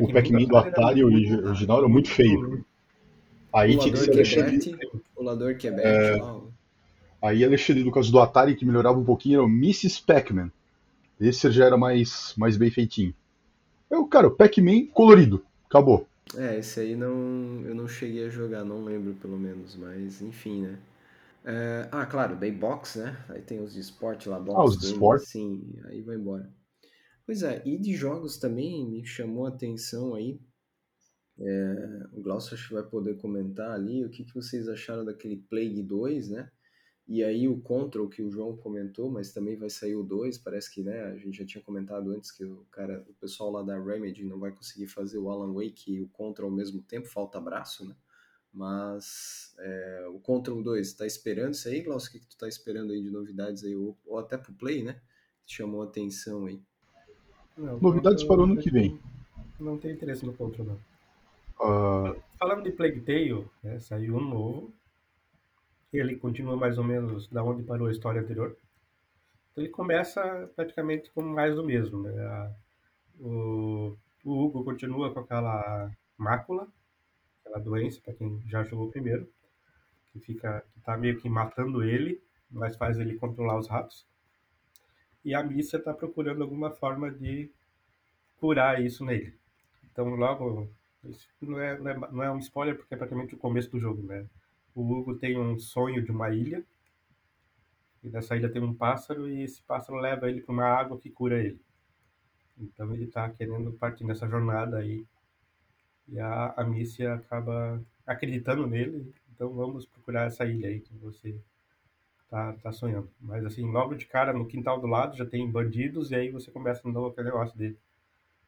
O 0.00 0.12
Pac-Man 0.12 0.44
do 0.44 0.56
Atari 0.56 1.00
era 1.00 1.06
origi- 1.06 1.30
muito- 1.32 1.46
original 1.48 1.78
era 1.78 1.88
muito 1.88 2.10
feio. 2.10 2.64
Aí 3.52 3.76
tinha 3.78 3.92
que 3.92 3.98
ser 3.98 4.10
Alexandre. 4.12 4.58
Quebec, 4.58 4.90
Pulador 5.14 5.56
Quebec, 5.56 5.86
É. 5.86 6.18
Aí 7.22 7.44
Alexandre, 7.44 7.82
no 7.84 7.90
caso 7.92 8.10
do 8.12 8.18
Atari, 8.20 8.54
que 8.56 8.64
melhorava 8.64 8.98
um 8.98 9.04
pouquinho, 9.04 9.36
era 9.40 9.44
o 9.44 9.48
Mrs. 9.48 10.02
Pac-Man. 10.02 10.50
Esse 11.20 11.50
já 11.50 11.66
era 11.66 11.76
mais, 11.76 12.34
mais 12.36 12.56
bem 12.56 12.70
feitinho. 12.70 13.14
Eu, 13.90 14.06
cara, 14.06 14.28
o 14.28 14.30
Pac-Man 14.34 14.86
colorido. 14.92 15.44
Acabou. 15.66 16.06
É, 16.36 16.58
esse 16.58 16.80
aí 16.80 16.96
não, 16.96 17.62
eu 17.64 17.74
não 17.74 17.86
cheguei 17.86 18.26
a 18.26 18.30
jogar, 18.30 18.64
não 18.64 18.84
lembro 18.84 19.14
pelo 19.14 19.38
menos, 19.38 19.76
mas 19.76 20.20
enfim, 20.22 20.62
né? 20.62 20.78
É, 21.44 21.88
ah, 21.92 22.06
claro, 22.06 22.36
Day 22.36 22.50
Box, 22.50 22.98
né? 22.98 23.16
Aí 23.28 23.42
tem 23.42 23.60
os 23.62 23.74
de 23.74 23.80
esporte 23.80 24.28
lá, 24.28 24.40
box 24.40 24.58
Ah, 24.58 24.64
os 24.64 24.78
de 24.78 24.86
esporte. 24.86 25.26
Sim, 25.26 25.74
aí 25.84 26.00
vai 26.00 26.16
embora. 26.16 26.50
Pois 27.26 27.42
é, 27.42 27.62
e 27.64 27.78
de 27.78 27.94
jogos 27.94 28.38
também 28.38 28.86
me 28.88 29.04
chamou 29.04 29.46
a 29.46 29.50
atenção 29.50 30.14
aí. 30.14 30.40
É, 31.38 32.06
o 32.12 32.22
Glaucio 32.22 32.54
acho 32.54 32.68
que 32.68 32.74
vai 32.74 32.82
poder 32.82 33.16
comentar 33.18 33.72
ali 33.72 34.04
o 34.04 34.10
que, 34.10 34.24
que 34.24 34.34
vocês 34.34 34.68
acharam 34.68 35.04
daquele 35.04 35.36
Plague 35.36 35.82
2, 35.82 36.30
né? 36.30 36.48
E 37.06 37.22
aí 37.22 37.46
o 37.46 37.60
Control 37.60 38.08
que 38.08 38.22
o 38.22 38.30
João 38.30 38.56
comentou, 38.56 39.10
mas 39.10 39.32
também 39.32 39.56
vai 39.56 39.68
sair 39.68 39.94
o 39.94 40.02
2, 40.02 40.38
parece 40.38 40.72
que, 40.72 40.82
né, 40.82 41.02
a 41.04 41.16
gente 41.16 41.36
já 41.36 41.44
tinha 41.44 41.62
comentado 41.62 42.10
antes 42.10 42.30
que 42.30 42.44
o 42.44 42.64
cara, 42.70 43.04
o 43.08 43.12
pessoal 43.14 43.50
lá 43.50 43.62
da 43.62 43.78
Remedy 43.78 44.24
não 44.24 44.38
vai 44.38 44.52
conseguir 44.52 44.86
fazer 44.86 45.18
o 45.18 45.28
Alan 45.28 45.52
Wake 45.52 45.92
e 45.92 46.00
o 46.00 46.08
Control 46.08 46.48
ao 46.48 46.56
mesmo 46.56 46.80
tempo, 46.80 47.06
falta 47.06 47.38
braço, 47.38 47.86
né? 47.86 47.94
Mas 48.54 49.54
é, 49.58 50.06
o 50.14 50.18
Control 50.20 50.62
2, 50.62 50.94
tá 50.94 51.04
esperando 51.04 51.54
isso 51.54 51.68
aí, 51.68 51.82
Glaucio? 51.82 52.08
O 52.08 52.12
que, 52.12 52.20
que 52.20 52.26
tu 52.28 52.38
tá 52.38 52.48
esperando 52.48 52.92
aí 52.92 53.02
de 53.02 53.10
novidades 53.10 53.64
aí? 53.64 53.74
Ou, 53.74 53.98
ou 54.06 54.18
até 54.18 54.38
pro 54.38 54.52
Play, 54.52 54.82
né? 54.82 55.00
Que 55.44 55.54
chamou 55.54 55.82
a 55.82 55.86
atenção 55.86 56.46
aí. 56.46 56.62
Não, 57.58 57.80
Novidades 57.80 58.22
para 58.22 58.40
o 58.40 58.44
ano 58.44 58.56
que 58.56 58.70
vem. 58.70 58.98
Não 59.58 59.76
tenho 59.76 59.94
interesse 59.94 60.24
no 60.24 60.32
Control, 60.32 60.68
não. 60.68 60.78
Ah, 61.60 62.14
Falando 62.38 62.62
de 62.62 62.70
Plague 62.70 63.00
Tale, 63.00 63.44
né, 63.62 63.78
saiu 63.80 64.16
um 64.16 64.20
novo. 64.20 64.72
Ele 65.96 66.16
continua 66.16 66.56
mais 66.56 66.78
ou 66.78 66.84
menos 66.84 67.28
da 67.28 67.42
onde 67.42 67.62
parou 67.62 67.86
a 67.86 67.92
história 67.92 68.20
anterior. 68.20 68.56
Então, 69.52 69.62
ele 69.62 69.68
começa 69.68 70.50
praticamente 70.56 71.10
com 71.12 71.22
mais 71.22 71.54
do 71.54 71.64
mesmo. 71.64 72.02
Né? 72.02 72.54
O, 73.20 73.96
o 74.24 74.44
Hugo 74.44 74.64
continua 74.64 75.12
com 75.12 75.20
aquela 75.20 75.90
mácula, 76.18 76.66
aquela 77.40 77.60
doença, 77.60 78.00
para 78.00 78.14
quem 78.14 78.42
já 78.46 78.64
jogou 78.64 78.90
primeiro, 78.90 79.28
que 80.12 80.18
fica, 80.18 80.64
que 80.72 80.80
tá 80.80 80.96
meio 80.96 81.18
que 81.18 81.28
matando 81.28 81.84
ele, 81.84 82.20
mas 82.50 82.76
faz 82.76 82.98
ele 82.98 83.16
controlar 83.16 83.58
os 83.58 83.68
ratos. 83.68 84.06
E 85.24 85.34
a 85.34 85.42
Missa 85.42 85.76
está 85.76 85.94
procurando 85.94 86.42
alguma 86.42 86.70
forma 86.70 87.10
de 87.10 87.50
curar 88.38 88.82
isso 88.82 89.04
nele. 89.04 89.34
Então, 89.90 90.08
logo, 90.16 90.68
isso 91.04 91.28
não 91.40 91.60
é, 91.60 91.78
não 91.78 91.90
é, 91.90 92.12
não 92.12 92.22
é 92.22 92.30
um 92.30 92.38
spoiler, 92.38 92.76
porque 92.76 92.94
é 92.94 92.96
praticamente 92.96 93.34
o 93.34 93.38
começo 93.38 93.70
do 93.70 93.78
jogo, 93.78 94.02
né? 94.02 94.26
O 94.74 94.82
Hugo 94.82 95.16
tem 95.16 95.38
um 95.38 95.58
sonho 95.58 96.02
de 96.04 96.10
uma 96.10 96.28
ilha, 96.34 96.62
e 98.04 98.08
nessa 98.08 98.36
ilha 98.36 98.48
tem 98.48 98.62
um 98.62 98.72
pássaro, 98.72 99.28
e 99.28 99.42
esse 99.42 99.60
pássaro 99.62 99.98
leva 99.98 100.30
ele 100.30 100.40
para 100.40 100.52
uma 100.52 100.64
água 100.64 100.96
que 100.96 101.10
cura 101.10 101.42
ele. 101.42 101.60
Então, 102.58 102.92
ele 102.94 103.04
está 103.04 103.30
querendo 103.30 103.72
partir 103.74 104.04
nessa 104.04 104.28
jornada 104.28 104.78
aí, 104.78 105.06
e 106.08 106.18
a, 106.18 106.54
a 106.56 106.64
Missy 106.64 107.06
acaba 107.06 107.82
acreditando 108.06 108.66
nele, 108.66 109.12
então 109.34 109.50
vamos 109.50 109.86
procurar 109.86 110.26
essa 110.26 110.44
ilha 110.44 110.68
aí 110.68 110.80
que 110.80 110.94
você 110.96 111.34
tá, 112.30 112.54
tá 112.54 112.72
sonhando. 112.72 113.10
Mas, 113.20 113.44
assim, 113.44 113.64
logo 113.70 113.94
de 113.94 114.06
cara, 114.06 114.32
no 114.32 114.46
quintal 114.46 114.80
do 114.80 114.86
lado 114.86 115.16
já 115.16 115.26
tem 115.26 115.50
bandidos, 115.50 116.10
e 116.10 116.16
aí 116.16 116.30
você 116.30 116.50
começa 116.50 116.88
a 116.88 116.92
novo 116.92 117.08
aquele 117.08 117.26
negócio 117.28 117.56
dele. 117.58 117.78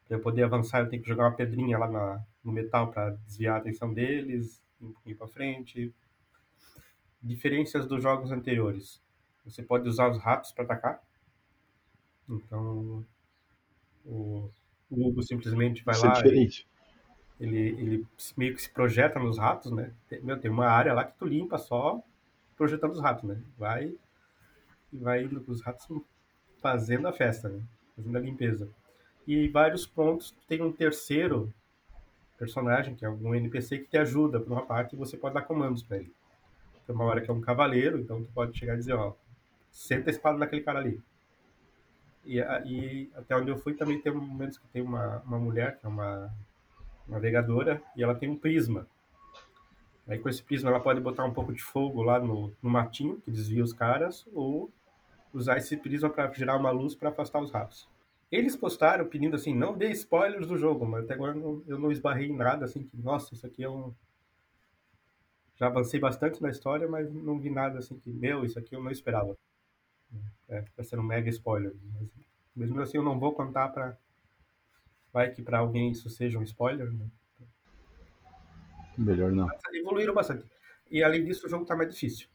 Para 0.08 0.18
eu 0.18 0.22
poder 0.22 0.44
avançar, 0.44 0.80
eu 0.80 0.90
tenho 0.90 1.02
que 1.02 1.08
jogar 1.08 1.24
uma 1.24 1.36
pedrinha 1.36 1.78
lá 1.78 1.90
na- 1.90 2.24
no 2.44 2.52
metal 2.52 2.92
para 2.92 3.10
desviar 3.26 3.56
a 3.56 3.58
atenção 3.58 3.92
deles, 3.94 4.62
um 4.80 4.92
pouquinho 4.92 5.16
para 5.16 5.28
frente. 5.28 5.94
Diferenças 7.26 7.86
dos 7.86 8.02
jogos 8.02 8.30
anteriores. 8.30 9.00
Você 9.44 9.62
pode 9.62 9.88
usar 9.88 10.08
os 10.08 10.18
ratos 10.18 10.52
para 10.52 10.64
atacar. 10.64 11.02
Então, 12.28 13.04
o, 14.04 14.50
o 14.90 15.08
Hugo 15.08 15.22
simplesmente 15.22 15.84
vai 15.84 15.94
isso 15.94 16.06
é 16.06 16.08
lá, 16.08 16.14
diferente. 16.14 16.66
ele, 17.40 17.58
ele 17.58 18.06
meio 18.36 18.54
que 18.54 18.62
se 18.62 18.70
projeta 18.70 19.18
nos 19.18 19.38
ratos, 19.38 19.72
né? 19.72 19.92
Tem, 20.08 20.20
meu, 20.20 20.38
tem 20.38 20.50
uma 20.50 20.66
área 20.66 20.94
lá 20.94 21.04
que 21.04 21.16
tu 21.18 21.24
limpa 21.24 21.58
só 21.58 22.02
projetando 22.56 22.92
os 22.92 23.00
ratos, 23.00 23.24
né? 23.24 23.40
Vai 23.58 23.94
e 24.92 24.96
vai 24.96 25.24
indo 25.24 25.40
com 25.40 25.52
os 25.52 25.62
ratos 25.62 25.86
fazendo 26.60 27.06
a 27.06 27.12
festa, 27.12 27.48
né? 27.48 27.62
Fazendo 27.94 28.16
a 28.16 28.20
limpeza. 28.20 28.68
E 29.26 29.48
vários 29.48 29.86
pontos 29.86 30.34
tem 30.48 30.62
um 30.62 30.72
terceiro 30.72 31.52
personagem, 32.38 32.94
que 32.94 33.04
é 33.04 33.08
algum 33.08 33.34
NPC, 33.34 33.78
que 33.78 33.88
te 33.88 33.98
ajuda 33.98 34.38
por 34.38 34.52
uma 34.52 34.64
parte 34.64 34.94
e 34.94 34.98
você 34.98 35.16
pode 35.16 35.34
dar 35.34 35.42
comandos 35.42 35.82
para 35.82 35.98
ele. 35.98 36.12
Tem 36.86 36.94
uma 36.94 37.04
hora 37.04 37.20
que 37.20 37.30
é 37.30 37.34
um 37.34 37.40
cavaleiro, 37.40 37.98
então 37.98 38.22
tu 38.22 38.30
pode 38.32 38.56
chegar 38.56 38.74
e 38.74 38.78
dizer, 38.78 38.94
ó, 38.94 39.14
senta 39.70 40.10
a 40.10 40.12
espada 40.12 40.38
naquele 40.38 40.62
cara 40.62 40.78
ali. 40.78 41.00
E, 42.24 42.38
e 42.38 43.10
até 43.14 43.36
onde 43.36 43.50
eu 43.50 43.58
fui 43.58 43.74
também 43.74 44.00
tem 44.00 44.12
momentos 44.12 44.58
que 44.58 44.66
tem 44.68 44.82
uma, 44.82 45.22
uma 45.26 45.38
mulher, 45.38 45.78
que 45.78 45.86
é 45.86 45.88
uma 45.88 46.30
navegadora, 47.06 47.82
e 47.96 48.02
ela 48.02 48.14
tem 48.14 48.28
um 48.28 48.36
prisma. 48.36 48.86
Aí 50.08 50.18
com 50.18 50.28
esse 50.28 50.42
prisma 50.42 50.70
ela 50.70 50.80
pode 50.80 51.00
botar 51.00 51.24
um 51.24 51.32
pouco 51.32 51.52
de 51.52 51.62
fogo 51.62 52.02
lá 52.02 52.20
no, 52.20 52.52
no 52.62 52.70
matinho, 52.70 53.20
que 53.20 53.30
desvia 53.30 53.64
os 53.64 53.72
caras, 53.72 54.26
ou 54.32 54.70
usar 55.32 55.56
esse 55.58 55.76
prisma 55.76 56.08
para 56.08 56.32
gerar 56.32 56.56
uma 56.56 56.70
luz 56.70 56.94
para 56.94 57.10
afastar 57.10 57.40
os 57.40 57.50
ratos. 57.50 57.88
Eles 58.30 58.56
postaram 58.56 59.06
pedindo 59.06 59.36
assim, 59.36 59.54
não 59.54 59.76
dê 59.76 59.90
spoilers 59.92 60.46
do 60.46 60.56
jogo, 60.56 60.84
mas 60.84 61.04
até 61.04 61.14
agora 61.14 61.36
eu 61.36 61.40
não, 61.40 61.62
eu 61.66 61.78
não 61.78 61.92
esbarrei 61.92 62.28
em 62.28 62.36
nada 62.36 62.64
assim 62.64 62.82
que, 62.82 62.96
nossa, 62.96 63.34
isso 63.34 63.46
aqui 63.46 63.62
é 63.62 63.68
um. 63.68 63.92
Já 65.56 65.66
avancei 65.66 65.98
bastante 65.98 66.42
na 66.42 66.50
história, 66.50 66.86
mas 66.86 67.12
não 67.12 67.38
vi 67.38 67.50
nada 67.50 67.78
assim 67.78 67.98
que, 67.98 68.10
meu, 68.10 68.44
isso 68.44 68.58
aqui 68.58 68.74
eu 68.74 68.82
não 68.82 68.90
esperava. 68.90 69.36
É, 70.48 70.64
vai 70.76 70.84
ser 70.84 70.98
um 70.98 71.02
mega 71.02 71.28
spoiler. 71.30 71.74
Mas 71.94 72.08
mesmo 72.54 72.80
assim 72.80 72.98
eu 72.98 73.02
não 73.02 73.18
vou 73.18 73.32
contar 73.32 73.68
pra. 73.68 73.96
Vai 75.12 75.30
que 75.30 75.42
pra 75.42 75.58
alguém 75.58 75.90
isso 75.90 76.10
seja 76.10 76.38
um 76.38 76.42
spoiler, 76.42 76.92
né? 76.92 77.06
Melhor 78.98 79.32
não. 79.32 79.48
evoluíram 79.72 80.14
bastante. 80.14 80.44
E 80.90 81.02
além 81.02 81.24
disso, 81.24 81.46
o 81.46 81.50
jogo 81.50 81.64
tá 81.64 81.74
mais 81.74 81.92
difícil. 81.92 82.28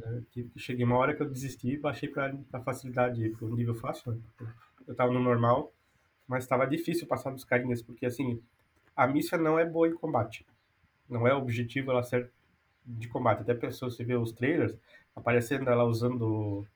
É, 0.00 0.22
cheguei 0.56 0.84
uma 0.84 0.96
hora 0.96 1.14
que 1.14 1.22
eu 1.22 1.28
desisti 1.28 1.70
e 1.70 1.78
baixei 1.78 2.08
pra, 2.08 2.32
pra 2.50 2.60
facilidade, 2.60 3.30
pro 3.30 3.54
nível 3.54 3.74
fácil, 3.74 4.12
né? 4.12 4.20
Eu 4.86 4.94
tava 4.94 5.12
no 5.12 5.20
normal, 5.20 5.72
mas 6.26 6.46
tava 6.46 6.66
difícil 6.66 7.06
passar 7.06 7.30
dos 7.30 7.44
carinhas, 7.44 7.82
porque 7.82 8.06
assim, 8.06 8.40
a 8.94 9.06
missa 9.06 9.36
não 9.36 9.58
é 9.58 9.64
boa 9.64 9.88
em 9.88 9.94
combate. 9.94 10.46
Não 11.08 11.26
é 11.26 11.34
objetivo 11.34 11.90
ela 11.90 12.02
ser 12.02 12.30
de 12.84 13.08
combate. 13.08 13.42
Até 13.42 13.54
pessoa, 13.54 13.90
você 13.90 14.04
vê 14.04 14.14
os 14.14 14.32
trailers, 14.32 14.74
aparecendo 15.14 15.68
ela 15.68 15.84
usando 15.84 16.66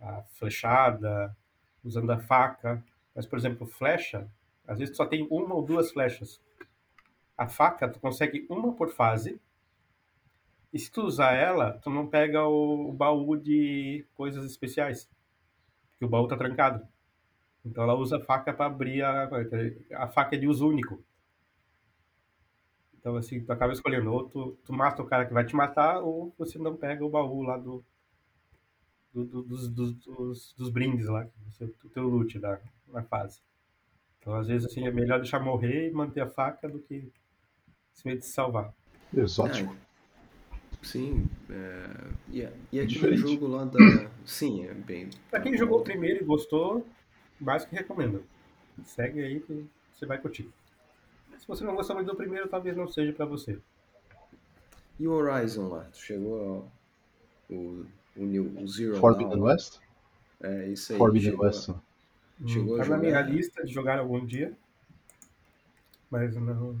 a 0.00 0.22
flechada, 0.34 1.36
usando 1.82 2.10
a 2.10 2.18
faca. 2.18 2.82
Mas, 3.14 3.26
por 3.26 3.38
exemplo, 3.38 3.66
flecha, 3.66 4.28
às 4.66 4.78
vezes 4.78 4.96
só 4.96 5.06
tem 5.06 5.26
uma 5.30 5.54
ou 5.54 5.62
duas 5.62 5.92
flechas. 5.92 6.40
A 7.36 7.48
faca, 7.48 7.88
tu 7.88 7.98
consegue 8.00 8.46
uma 8.48 8.72
por 8.72 8.90
fase. 8.90 9.40
E 10.72 10.78
se 10.78 10.90
tu 10.90 11.02
usar 11.02 11.34
ela, 11.34 11.78
tu 11.82 11.90
não 11.90 12.06
pega 12.06 12.44
o, 12.44 12.88
o 12.88 12.92
baú 12.92 13.36
de 13.36 14.04
coisas 14.14 14.44
especiais. 14.44 15.08
Porque 15.90 16.04
o 16.04 16.08
baú 16.08 16.26
tá 16.26 16.36
trancado. 16.36 16.86
Então 17.64 17.84
ela 17.84 17.94
usa 17.94 18.18
a 18.18 18.20
faca 18.20 18.52
para 18.52 18.66
abrir 18.66 19.02
a, 19.02 19.28
a 19.94 20.08
faca 20.08 20.36
é 20.36 20.38
de 20.38 20.46
uso 20.46 20.68
único. 20.68 21.02
Então, 23.04 23.16
assim, 23.16 23.38
tu 23.44 23.52
acaba 23.52 23.74
escolhendo. 23.74 24.10
Ou 24.10 24.26
tu, 24.30 24.56
tu 24.64 24.72
mata 24.72 25.02
o 25.02 25.06
cara 25.06 25.26
que 25.26 25.34
vai 25.34 25.44
te 25.44 25.54
matar, 25.54 26.00
ou 26.00 26.32
você 26.38 26.58
não 26.58 26.74
pega 26.74 27.04
o 27.04 27.10
baú 27.10 27.42
lá 27.42 27.58
do, 27.58 27.84
do- 29.12 29.24
do- 29.24 29.42
dos, 29.42 29.68
dos, 29.68 29.92
dos, 29.94 30.54
dos 30.56 30.70
brindes 30.70 31.06
lá, 31.06 31.26
o 31.46 31.52
seu- 31.52 31.72
o 31.84 31.88
teu 31.88 32.08
loot 32.08 32.38
da, 32.38 32.58
na 32.88 33.02
fase. 33.02 33.40
Então, 34.20 34.34
às 34.34 34.48
vezes, 34.48 34.66
assim, 34.66 34.86
é 34.86 34.90
melhor 34.90 35.18
deixar 35.20 35.40
morrer 35.40 35.88
e 35.88 35.92
manter 35.92 36.22
a 36.22 36.28
faca 36.28 36.68
do 36.68 36.78
que 36.80 37.12
se 37.92 38.20
se 38.20 38.32
salvar. 38.32 38.72
Exótico. 39.14 39.74
É, 39.74 40.86
sim. 40.86 41.26
É, 41.50 42.10
e, 42.32 42.40
e 42.40 42.80
aquele 42.80 42.86
Diferente. 42.86 43.20
jogo 43.20 43.46
lá 43.48 43.64
da. 43.64 43.78
Sim, 44.24 44.66
é 44.66 44.74
bem. 44.74 45.10
Pra 45.30 45.40
quem 45.40 45.56
jogou 45.56 45.80
o 45.80 45.84
primeiro 45.84 46.22
e 46.22 46.26
gostou, 46.26 46.86
mais 47.40 47.64
que 47.64 47.74
recomendo. 47.74 48.24
Segue 48.84 49.22
aí 49.22 49.40
que 49.40 49.66
você 49.92 50.06
vai 50.06 50.18
curtir. 50.18 50.48
Se 51.44 51.48
você 51.48 51.62
não 51.62 51.74
gostou 51.74 51.94
muito 51.94 52.08
do 52.08 52.16
primeiro, 52.16 52.48
talvez 52.48 52.74
não 52.74 52.88
seja 52.88 53.12
pra 53.12 53.26
você. 53.26 53.58
E 54.98 55.06
o 55.06 55.12
Horizon 55.12 55.68
lá? 55.68 55.84
Tu 55.92 55.98
chegou 55.98 56.40
ao, 56.40 57.54
o, 57.54 57.84
o, 58.16 58.24
New, 58.24 58.50
o 58.62 58.66
Zero 58.66 58.96
Forbidden 58.96 59.36
Dawn? 59.36 59.42
West? 59.42 59.78
É 60.42 60.68
isso 60.68 60.92
aí. 60.92 60.98
Forbidden 60.98 61.32
chegou, 61.32 61.44
West. 61.44 61.70
Chegou 62.46 62.80
a 62.80 62.84
tá 62.84 62.88
na 62.88 62.96
minha 62.96 63.20
lista 63.20 63.62
de 63.62 63.70
jogar 63.70 63.98
algum 63.98 64.24
dia. 64.24 64.54
Mas 66.10 66.34
não. 66.34 66.72
Na 66.72 66.78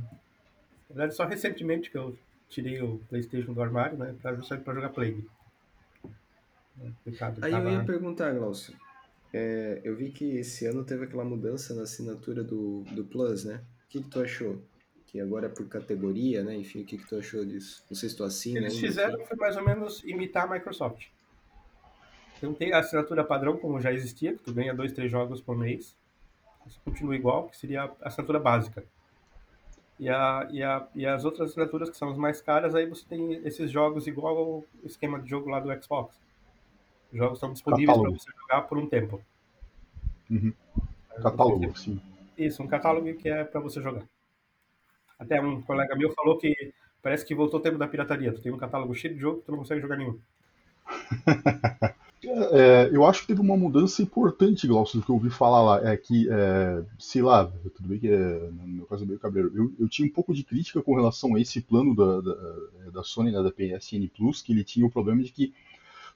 verdade, 0.88 1.14
só 1.14 1.26
recentemente 1.26 1.90
que 1.90 1.98
eu 1.98 2.16
tirei 2.48 2.80
o 2.80 2.98
Playstation 3.10 3.52
do 3.52 3.60
armário, 3.60 3.98
né? 3.98 4.14
Pra, 4.22 4.34
justamente 4.34 4.64
pra 4.64 4.72
jogar 4.72 4.88
Plague. 4.88 5.28
É, 6.80 6.90
Aí 7.42 7.52
eu 7.52 7.70
ia 7.70 7.84
perguntar, 7.84 8.32
Glaucio. 8.32 8.74
É, 9.30 9.82
eu 9.84 9.94
vi 9.94 10.10
que 10.10 10.38
esse 10.38 10.64
ano 10.64 10.82
teve 10.84 11.04
aquela 11.04 11.24
mudança 11.24 11.74
na 11.74 11.82
assinatura 11.82 12.42
do, 12.42 12.82
do 12.92 13.04
Plus, 13.04 13.44
né? 13.44 13.60
O 13.94 13.98
que, 13.98 14.02
que 14.02 14.10
tu 14.10 14.20
achou? 14.20 14.58
Que 15.06 15.20
agora 15.20 15.46
é 15.46 15.48
por 15.48 15.68
categoria, 15.68 16.42
né? 16.42 16.56
Enfim, 16.56 16.82
o 16.82 16.84
que, 16.84 16.98
que 16.98 17.06
tu 17.06 17.16
achou 17.16 17.44
disso? 17.44 17.84
Não 17.88 17.96
sei 17.96 18.08
se 18.08 18.16
tu 18.16 18.24
assina 18.24 18.58
Eles 18.58 18.74
ainda. 18.74 18.86
fizeram 18.88 19.24
foi 19.24 19.36
mais 19.36 19.56
ou 19.56 19.64
menos 19.64 20.02
imitar 20.02 20.44
a 20.44 20.52
Microsoft. 20.52 21.06
Então 22.36 22.52
tem 22.52 22.72
a 22.72 22.80
assinatura 22.80 23.22
padrão, 23.22 23.56
como 23.56 23.80
já 23.80 23.92
existia, 23.92 24.32
que 24.32 24.42
tu 24.42 24.52
ganha 24.52 24.74
dois, 24.74 24.92
três 24.92 25.10
jogos 25.10 25.40
por 25.40 25.56
mês. 25.56 25.96
Isso 26.66 26.80
continua 26.84 27.14
igual, 27.14 27.48
que 27.48 27.56
seria 27.56 27.84
a 27.84 28.08
assinatura 28.08 28.40
básica. 28.40 28.84
E, 30.00 30.08
a, 30.08 30.48
e, 30.50 30.60
a, 30.60 30.88
e 30.92 31.06
as 31.06 31.24
outras 31.24 31.50
assinaturas, 31.50 31.88
que 31.88 31.96
são 31.96 32.10
as 32.10 32.18
mais 32.18 32.40
caras, 32.40 32.74
aí 32.74 32.84
você 32.84 33.04
tem 33.08 33.34
esses 33.46 33.70
jogos 33.70 34.08
igual 34.08 34.36
ao 34.36 34.64
esquema 34.82 35.20
de 35.20 35.30
jogo 35.30 35.48
lá 35.48 35.60
do 35.60 35.70
Xbox. 35.80 36.18
Os 37.12 37.18
jogos 37.18 37.36
estão 37.36 37.52
disponíveis 37.52 37.96
para 37.96 38.10
você 38.10 38.30
jogar 38.40 38.62
por 38.62 38.76
um 38.76 38.88
tempo. 38.88 39.20
Uhum. 40.28 40.52
Catálogo, 41.22 41.78
sim. 41.78 42.00
Isso, 42.36 42.62
um 42.62 42.66
catálogo 42.66 43.12
que 43.14 43.28
é 43.28 43.44
para 43.44 43.60
você 43.60 43.80
jogar. 43.80 44.02
Até 45.18 45.40
um 45.40 45.62
colega 45.62 45.96
meu 45.96 46.12
falou 46.12 46.38
que 46.38 46.72
parece 47.02 47.24
que 47.24 47.34
voltou 47.34 47.60
o 47.60 47.62
tempo 47.62 47.78
da 47.78 47.88
pirataria. 47.88 48.32
Tu 48.32 48.40
tem 48.40 48.52
um 48.52 48.58
catálogo 48.58 48.94
cheio 48.94 49.14
de 49.14 49.20
jogo 49.20 49.40
que 49.40 49.46
tu 49.46 49.52
não 49.52 49.58
consegue 49.58 49.80
jogar 49.80 49.96
nenhum. 49.96 50.18
É, 52.26 52.88
eu 52.90 53.04
acho 53.04 53.20
que 53.20 53.26
teve 53.26 53.40
uma 53.40 53.56
mudança 53.56 54.02
importante, 54.02 54.66
Glaucio, 54.66 54.98
do 54.98 55.04
que 55.04 55.10
eu 55.10 55.14
ouvi 55.14 55.30
falar 55.30 55.62
lá. 55.62 55.92
É 55.92 55.96
que, 55.96 56.26
é, 56.30 56.82
sei 56.98 57.22
lá, 57.22 57.46
tudo 57.74 57.88
bem 57.88 57.98
que 57.98 58.08
é, 58.08 58.50
no 58.50 58.66
meu 58.66 58.86
caso 58.86 59.04
é 59.04 59.06
meio 59.06 59.18
cabreiro. 59.18 59.52
Eu, 59.54 59.72
eu 59.78 59.88
tinha 59.88 60.08
um 60.08 60.10
pouco 60.10 60.32
de 60.32 60.42
crítica 60.42 60.82
com 60.82 60.94
relação 60.94 61.34
a 61.34 61.40
esse 61.40 61.60
plano 61.60 61.94
da, 61.94 62.20
da, 62.20 62.90
da 62.92 63.04
Sony, 63.04 63.30
né, 63.30 63.42
da 63.42 63.50
PSN 63.50 64.08
Plus, 64.16 64.40
que 64.40 64.52
ele 64.52 64.64
tinha 64.64 64.86
o 64.86 64.90
problema 64.90 65.22
de 65.22 65.30
que 65.32 65.52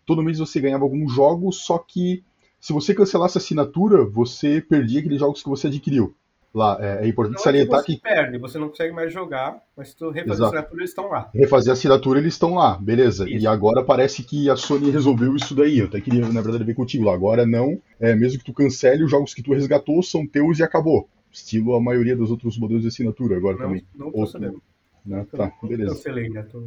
todo 0.06 0.22
mês 0.22 0.38
você 0.38 0.60
ganhava 0.60 0.84
alguns 0.84 1.12
jogos, 1.12 1.56
só 1.56 1.78
que 1.78 2.24
se 2.60 2.72
você 2.72 2.94
cancelasse 2.94 3.38
a 3.38 3.40
assinatura, 3.40 4.04
você 4.04 4.60
perdia 4.60 5.00
aqueles 5.00 5.20
jogos 5.20 5.42
que 5.42 5.48
você 5.48 5.68
adquiriu. 5.68 6.14
Lá, 6.54 6.78
é, 6.80 7.04
é 7.04 7.08
importante 7.08 7.34
Não 7.34 7.34
é 7.34 7.36
que 7.36 7.42
salientar 7.42 7.80
você 7.80 7.86
que 7.94 8.00
perde, 8.00 8.38
você 8.38 8.58
não 8.58 8.70
consegue 8.70 8.92
mais 8.94 9.12
jogar, 9.12 9.62
mas 9.76 9.90
se 9.90 9.96
tu 9.96 10.08
refazer 10.10 10.30
a 10.30 10.48
Exato. 10.48 10.56
assinatura, 10.56 10.80
eles 10.80 10.90
estão 10.90 11.08
lá. 11.08 11.30
refazer 11.34 11.70
a 11.70 11.72
assinatura, 11.74 12.18
eles 12.18 12.34
estão 12.34 12.54
lá, 12.54 12.78
beleza. 12.78 13.28
Isso. 13.28 13.44
E 13.44 13.46
agora 13.46 13.84
parece 13.84 14.22
que 14.24 14.48
a 14.48 14.56
Sony 14.56 14.90
resolveu 14.90 15.36
isso 15.36 15.54
daí. 15.54 15.78
Eu 15.78 15.86
até 15.86 16.00
queria, 16.00 16.26
na 16.26 16.40
verdade, 16.40 16.64
ver 16.64 16.74
contigo 16.74 17.04
lá. 17.04 17.12
Agora 17.12 17.44
não, 17.46 17.78
é, 18.00 18.14
mesmo 18.14 18.38
que 18.38 18.46
tu 18.46 18.54
cancele, 18.54 19.04
os 19.04 19.10
jogos 19.10 19.34
que 19.34 19.42
tu 19.42 19.52
resgatou 19.52 20.02
são 20.02 20.26
teus 20.26 20.58
e 20.58 20.62
acabou. 20.62 21.06
Estilo 21.30 21.74
a 21.76 21.80
maioria 21.80 22.16
dos 22.16 22.30
outros 22.30 22.58
modelos 22.58 22.82
de 22.82 22.88
assinatura 22.88 23.36
agora 23.36 23.56
Não, 23.58 23.66
também. 23.66 23.84
não 23.94 24.10
tô 24.10 24.26
sabendo. 24.26 24.62
Né? 25.04 25.26
Tá, 25.30 25.52
não 25.62 25.68
beleza. 25.68 25.94
Cancelei, 25.94 26.30
né? 26.30 26.42
Tô- 26.50 26.62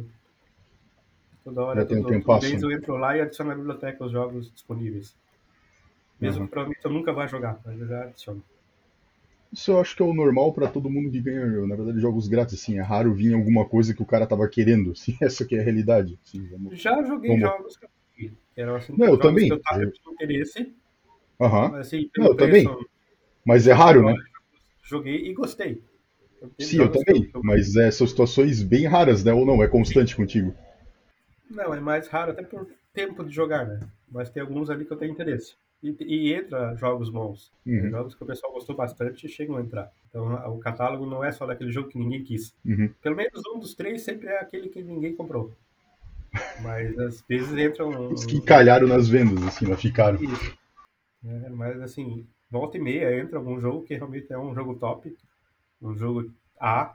Toda 1.44 1.60
hora, 1.62 1.80
Já 1.80 1.86
tem 1.86 1.98
um 1.98 2.04
tempasso, 2.04 2.40
todo 2.42 2.50
mês 2.50 2.62
eu 2.62 2.70
entro 2.70 2.96
lá 2.96 3.16
e 3.16 3.20
adiciono 3.20 3.50
na 3.50 3.56
biblioteca 3.56 4.04
os 4.04 4.12
jogos 4.12 4.50
disponíveis. 4.52 5.14
Mesmo 6.22 6.40
Uhum. 6.40 6.46
que 6.46 6.52
provavelmente 6.52 6.84
eu 6.84 6.90
nunca 6.90 7.12
vá 7.12 7.26
jogar, 7.26 7.60
mas 7.64 7.78
eu 7.80 7.86
já 7.86 8.04
adiciono. 8.04 8.42
Isso 9.52 9.70
eu 9.70 9.78
acho 9.80 9.94
que 9.94 10.02
é 10.02 10.04
o 10.04 10.14
normal 10.14 10.52
pra 10.54 10.66
todo 10.66 10.88
mundo 10.88 11.10
que 11.10 11.20
ganha, 11.20 11.44
na 11.66 11.76
verdade, 11.76 12.00
jogos 12.00 12.26
grátis. 12.26 12.54
Assim, 12.62 12.78
é 12.78 12.82
raro 12.82 13.12
vir 13.12 13.34
alguma 13.34 13.66
coisa 13.66 13.92
que 13.92 14.02
o 14.02 14.06
cara 14.06 14.26
tava 14.26 14.48
querendo. 14.48 14.92
Assim, 14.96 15.16
essa 15.20 15.44
que 15.44 15.54
é 15.54 15.60
a 15.60 15.62
realidade. 15.62 16.18
Assim, 16.24 16.46
vamos... 16.46 16.80
Já 16.80 17.02
joguei 17.02 17.30
Vamos. 17.30 17.42
jogos 17.42 17.76
que 17.76 17.84
eu 17.84 17.90
que 18.14 18.32
eram 18.56 18.76
assim, 18.76 18.94
Não, 18.96 19.08
eu 19.08 19.18
também. 19.18 19.48
que 19.48 19.52
eu 19.54 19.60
tava 19.62 19.82
eu 19.82 19.90
tinha 19.90 20.12
interesse, 20.14 20.74
mas 21.38 21.74
assim, 21.86 22.10
Não, 22.16 22.26
eu 22.28 22.36
também. 22.36 22.68
Mas 23.44 23.66
é 23.66 23.72
raro, 23.72 24.04
né? 24.04 24.14
joguei 24.84 25.26
e 25.28 25.32
gostei. 25.34 25.82
Eu 26.40 26.50
Sim, 26.58 26.78
eu 26.78 26.90
também. 26.90 27.30
eu- 27.34 27.42
Mas 27.42 27.76
é, 27.76 27.90
são 27.90 28.06
situações 28.06 28.62
bem 28.62 28.86
raras, 28.86 29.24
né? 29.24 29.32
Ou 29.32 29.44
não? 29.46 29.62
É 29.62 29.68
constante 29.68 30.14
contigo. 30.14 30.54
Não, 31.50 31.72
é 31.74 31.80
mais 31.80 32.08
raro 32.08 32.32
até 32.32 32.42
por 32.42 32.66
tempo 32.92 33.24
de 33.24 33.30
jogar, 33.34 33.66
né? 33.66 33.80
Mas 34.10 34.30
tem 34.30 34.42
alguns 34.42 34.70
ali 34.70 34.84
que 34.84 34.92
eu 34.92 34.96
tenho 34.96 35.12
interesse. 35.12 35.54
E, 35.82 35.96
e 36.00 36.32
entra 36.32 36.76
jogos 36.76 37.10
bons. 37.10 37.50
Uhum. 37.66 37.90
Jogos 37.90 38.14
que 38.14 38.22
o 38.22 38.26
pessoal 38.26 38.52
gostou 38.52 38.76
bastante 38.76 39.26
e 39.26 39.28
chegam 39.28 39.56
a 39.56 39.60
entrar. 39.60 39.90
Então 40.08 40.32
o 40.54 40.58
catálogo 40.58 41.04
não 41.06 41.24
é 41.24 41.32
só 41.32 41.44
daquele 41.46 41.72
jogo 41.72 41.88
que 41.88 41.98
ninguém 41.98 42.22
quis. 42.22 42.54
Uhum. 42.64 42.90
Pelo 43.02 43.16
menos 43.16 43.42
um 43.54 43.58
dos 43.58 43.74
três 43.74 44.02
sempre 44.02 44.28
é 44.28 44.40
aquele 44.40 44.68
que 44.68 44.82
ninguém 44.82 45.14
comprou. 45.14 45.52
Mas 46.62 46.98
às 46.98 47.20
vezes 47.22 47.52
entram. 47.58 48.12
Os 48.12 48.24
que 48.24 48.40
calharam 48.40 48.86
nas 48.86 49.08
vendas, 49.08 49.42
assim, 49.44 49.66
lá 49.66 49.76
ficaram. 49.76 50.18
É, 51.24 51.48
mas 51.50 51.80
assim, 51.82 52.26
volta 52.50 52.78
e 52.78 52.80
meia 52.80 53.20
entra 53.20 53.38
algum 53.38 53.60
jogo 53.60 53.82
que 53.82 53.94
realmente 53.94 54.32
é 54.32 54.38
um 54.38 54.54
jogo 54.54 54.74
top, 54.76 55.14
um 55.80 55.94
jogo 55.96 56.30
A. 56.58 56.94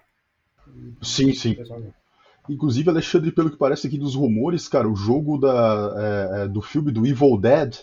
Sim, 1.02 1.34
sim. 1.34 1.56
pessoal. 1.56 1.82
Inclusive, 2.50 2.90
Alexandre, 2.90 3.32
pelo 3.32 3.50
que 3.50 3.58
parece 3.58 3.88
aqui 3.88 3.98
dos 3.98 4.16
rumores, 4.16 4.68
cara, 4.68 4.88
o 4.88 4.96
jogo 4.96 5.38
da, 5.38 5.94
é, 5.98 6.44
é, 6.44 6.48
do 6.48 6.62
filme 6.62 6.92
do 6.92 7.06
Evil 7.06 7.38
Dead, 7.38 7.76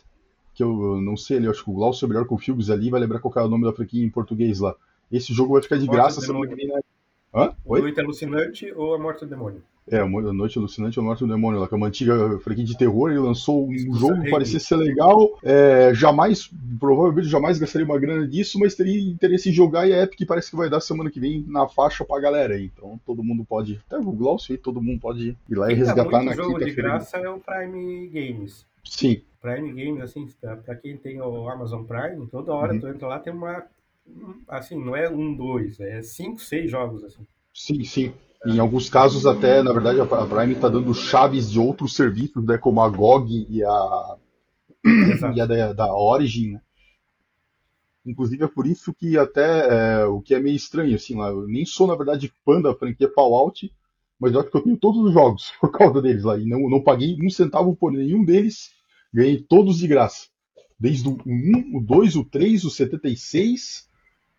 que 0.55 0.63
eu 0.63 1.01
não 1.01 1.17
sei 1.17 1.39
ali, 1.39 1.49
acho 1.49 1.65
que 1.65 1.71
o 1.71 1.75
Glaucio 1.75 2.07
é 2.07 2.09
melhor 2.09 2.27
que 2.27 2.35
o 2.35 2.39
Filmes 2.39 2.71
ali, 2.71 2.91
vai 2.91 3.01
lembrar 3.01 3.19
qual 3.19 3.33
é 3.37 3.47
o 3.47 3.51
nome 3.51 3.65
da 3.65 3.73
franquia 3.73 4.05
em 4.05 4.11
português 4.11 4.61
lá. 4.61 4.75
Esse 5.11 5.33
jogo 5.33 5.55
vai 5.55 5.63
ficar 5.63 5.77
de 5.77 5.87
Morte 5.87 5.97
graça 5.97 6.21
semana 6.21 6.47
que 6.47 6.55
vem, 6.55 6.69
né? 6.69 6.81
Hã? 7.35 7.53
O 7.65 7.73
Oi? 7.73 7.81
Noite 7.81 8.01
Alucinante 8.01 8.73
ou 8.75 8.95
A 8.95 8.99
Morte 8.99 9.25
do 9.25 9.31
Demônio? 9.31 9.63
É, 9.87 9.99
a 9.99 10.07
Noite 10.07 10.59
Alucinante 10.59 10.99
ou 10.99 11.05
a 11.05 11.09
Morte 11.09 11.21
do 11.21 11.29
Demônio, 11.29 11.61
lá, 11.61 11.69
que 11.69 11.75
é 11.75 11.77
uma 11.77 11.89
antiga 11.89 12.39
franquia 12.39 12.65
de 12.65 12.79
terror, 12.79 13.11
ele 13.11 13.19
lançou 13.19 13.69
um 13.69 13.95
jogo 13.95 14.23
que 14.23 14.31
parecia 14.31 14.59
ser 14.59 14.77
legal, 14.77 15.39
é, 15.43 15.93
jamais, 15.93 16.51
provavelmente 16.81 17.29
jamais 17.29 17.59
gastaria 17.59 17.85
uma 17.85 17.99
grana 17.99 18.27
disso, 18.27 18.59
mas 18.59 18.75
teria 18.75 18.99
interesse 18.99 19.51
em 19.51 19.53
jogar 19.53 19.87
e 19.87 19.93
a 19.93 20.03
Epic 20.03 20.27
parece 20.27 20.49
que 20.49 20.57
vai 20.57 20.71
dar 20.71 20.81
semana 20.81 21.11
que 21.11 21.21
vem 21.21 21.45
na 21.47 21.69
faixa 21.69 22.03
pra 22.03 22.19
galera 22.19 22.55
aí. 22.55 22.71
Então 22.75 22.99
todo 23.05 23.23
mundo 23.23 23.45
pode, 23.45 23.79
até 23.87 23.99
o 23.99 24.13
Glaucio 24.13 24.53
aí, 24.53 24.59
todo 24.59 24.81
mundo 24.81 25.01
pode 25.01 25.37
ir 25.51 25.55
lá 25.55 25.71
e 25.71 25.75
resgatar 25.75 26.23
muito 26.23 26.25
na 26.25 26.35
jogo 26.35 26.65
de 26.65 26.71
graça 26.73 27.19
é 27.19 27.29
o 27.29 27.39
Prime 27.39 28.07
Games. 28.09 28.65
Sim, 28.83 29.21
Prime 29.45 29.73
Games, 29.73 30.03
assim, 30.03 30.27
pra 30.41 30.57
pra 30.57 30.77
quem 30.77 30.97
tem 30.97 31.21
o 31.21 31.49
Amazon 31.49 31.85
Prime, 31.85 32.27
toda 32.29 32.53
hora 32.55 32.75
Uhum. 32.75 32.81
tu 32.81 32.89
entra 32.89 33.09
lá, 33.09 33.19
tem 33.21 33.33
uma. 33.33 33.67
um- 34.07 34.43
Assim, 34.49 34.77
não 34.85 34.97
é 34.97 35.09
um, 35.11 35.35
dois, 35.37 35.81
é 35.81 36.03
cinco, 36.03 36.41
seis 36.41 36.71
jogos, 36.71 37.05
assim. 37.05 37.27
sim, 37.53 37.85
sim. 37.85 38.13
Em 38.47 38.59
alguns 38.59 38.91
casos 38.91 39.25
até, 39.27 39.63
na 39.63 39.73
verdade, 39.73 40.01
a 40.01 40.27
Prime 40.27 40.53
está 40.53 40.69
dando 40.69 40.93
chaves 40.95 41.51
de 41.51 41.59
outros 41.59 41.95
serviços, 41.97 42.45
né, 42.45 42.59
como 42.59 42.83
a 42.83 42.89
GOG 42.91 43.47
e 43.49 43.65
a, 43.65 44.17
Exato. 45.07 45.35
e 45.35 45.41
a 45.41 45.47
da, 45.47 45.73
da 45.73 45.95
Origin, 45.95 46.53
né? 46.53 46.61
Inclusive 48.07 48.45
é 48.45 48.49
por 48.49 48.67
isso 48.67 48.93
que 48.93 49.17
até 49.17 50.03
é, 50.03 50.05
o 50.05 50.21
que 50.21 50.35
é 50.35 50.41
meio 50.41 50.57
estranho, 50.57 50.95
assim, 50.95 51.17
lá, 51.17 51.29
eu 51.29 51.47
nem 51.47 51.65
sou, 51.65 51.87
na 51.87 51.95
verdade, 51.95 52.33
fã 52.45 52.61
da 52.61 52.75
franquia 52.75 53.11
Fallout, 53.15 53.73
mas 54.21 54.33
eu 54.33 54.41
acho 54.41 54.51
que 54.51 54.57
eu 54.57 54.63
tenho 54.63 54.77
todos 54.77 55.01
os 55.03 55.13
jogos 55.13 55.53
por 55.61 55.71
causa 55.73 56.03
deles 56.03 56.23
lá, 56.25 56.37
e 56.39 56.45
não, 56.45 56.69
não 56.69 56.83
paguei 56.83 57.17
um 57.21 57.31
centavo 57.31 57.75
por 57.75 57.91
nenhum 57.93 58.23
deles, 58.25 58.71
ganhei 59.15 59.41
todos 59.41 59.79
de 59.79 59.87
graça. 59.87 60.27
Desde 60.79 61.09
o 61.09 61.17
1, 61.25 61.77
o 61.79 61.81
2, 61.81 62.17
o 62.17 62.25
3, 62.25 62.65
o 62.65 62.71
76, 62.71 63.89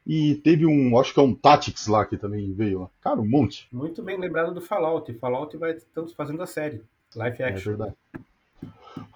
e 0.06 0.36
teve 0.36 0.66
um, 0.66 1.00
acho 1.00 1.14
que 1.14 1.20
é 1.20 1.24
um 1.24 1.34
Tactics 1.34 1.88
lá 1.88 2.06
que 2.06 2.18
também 2.18 2.54
veio 2.54 2.82
lá. 2.82 2.90
Cara, 3.02 3.20
um 3.22 3.28
monte. 3.28 3.68
Muito 3.72 4.04
bem 4.04 4.20
lembrado 4.20 4.54
do 4.54 4.62
Fallout. 4.62 5.12
Fallout 5.16 5.56
vai 5.58 5.72
estamos 5.72 6.14
fazendo 6.14 6.44
a 6.44 6.46
série. 6.46 6.82
Live 7.16 7.42
É 7.42 7.48
action. 7.48 7.72
verdade. 7.72 7.96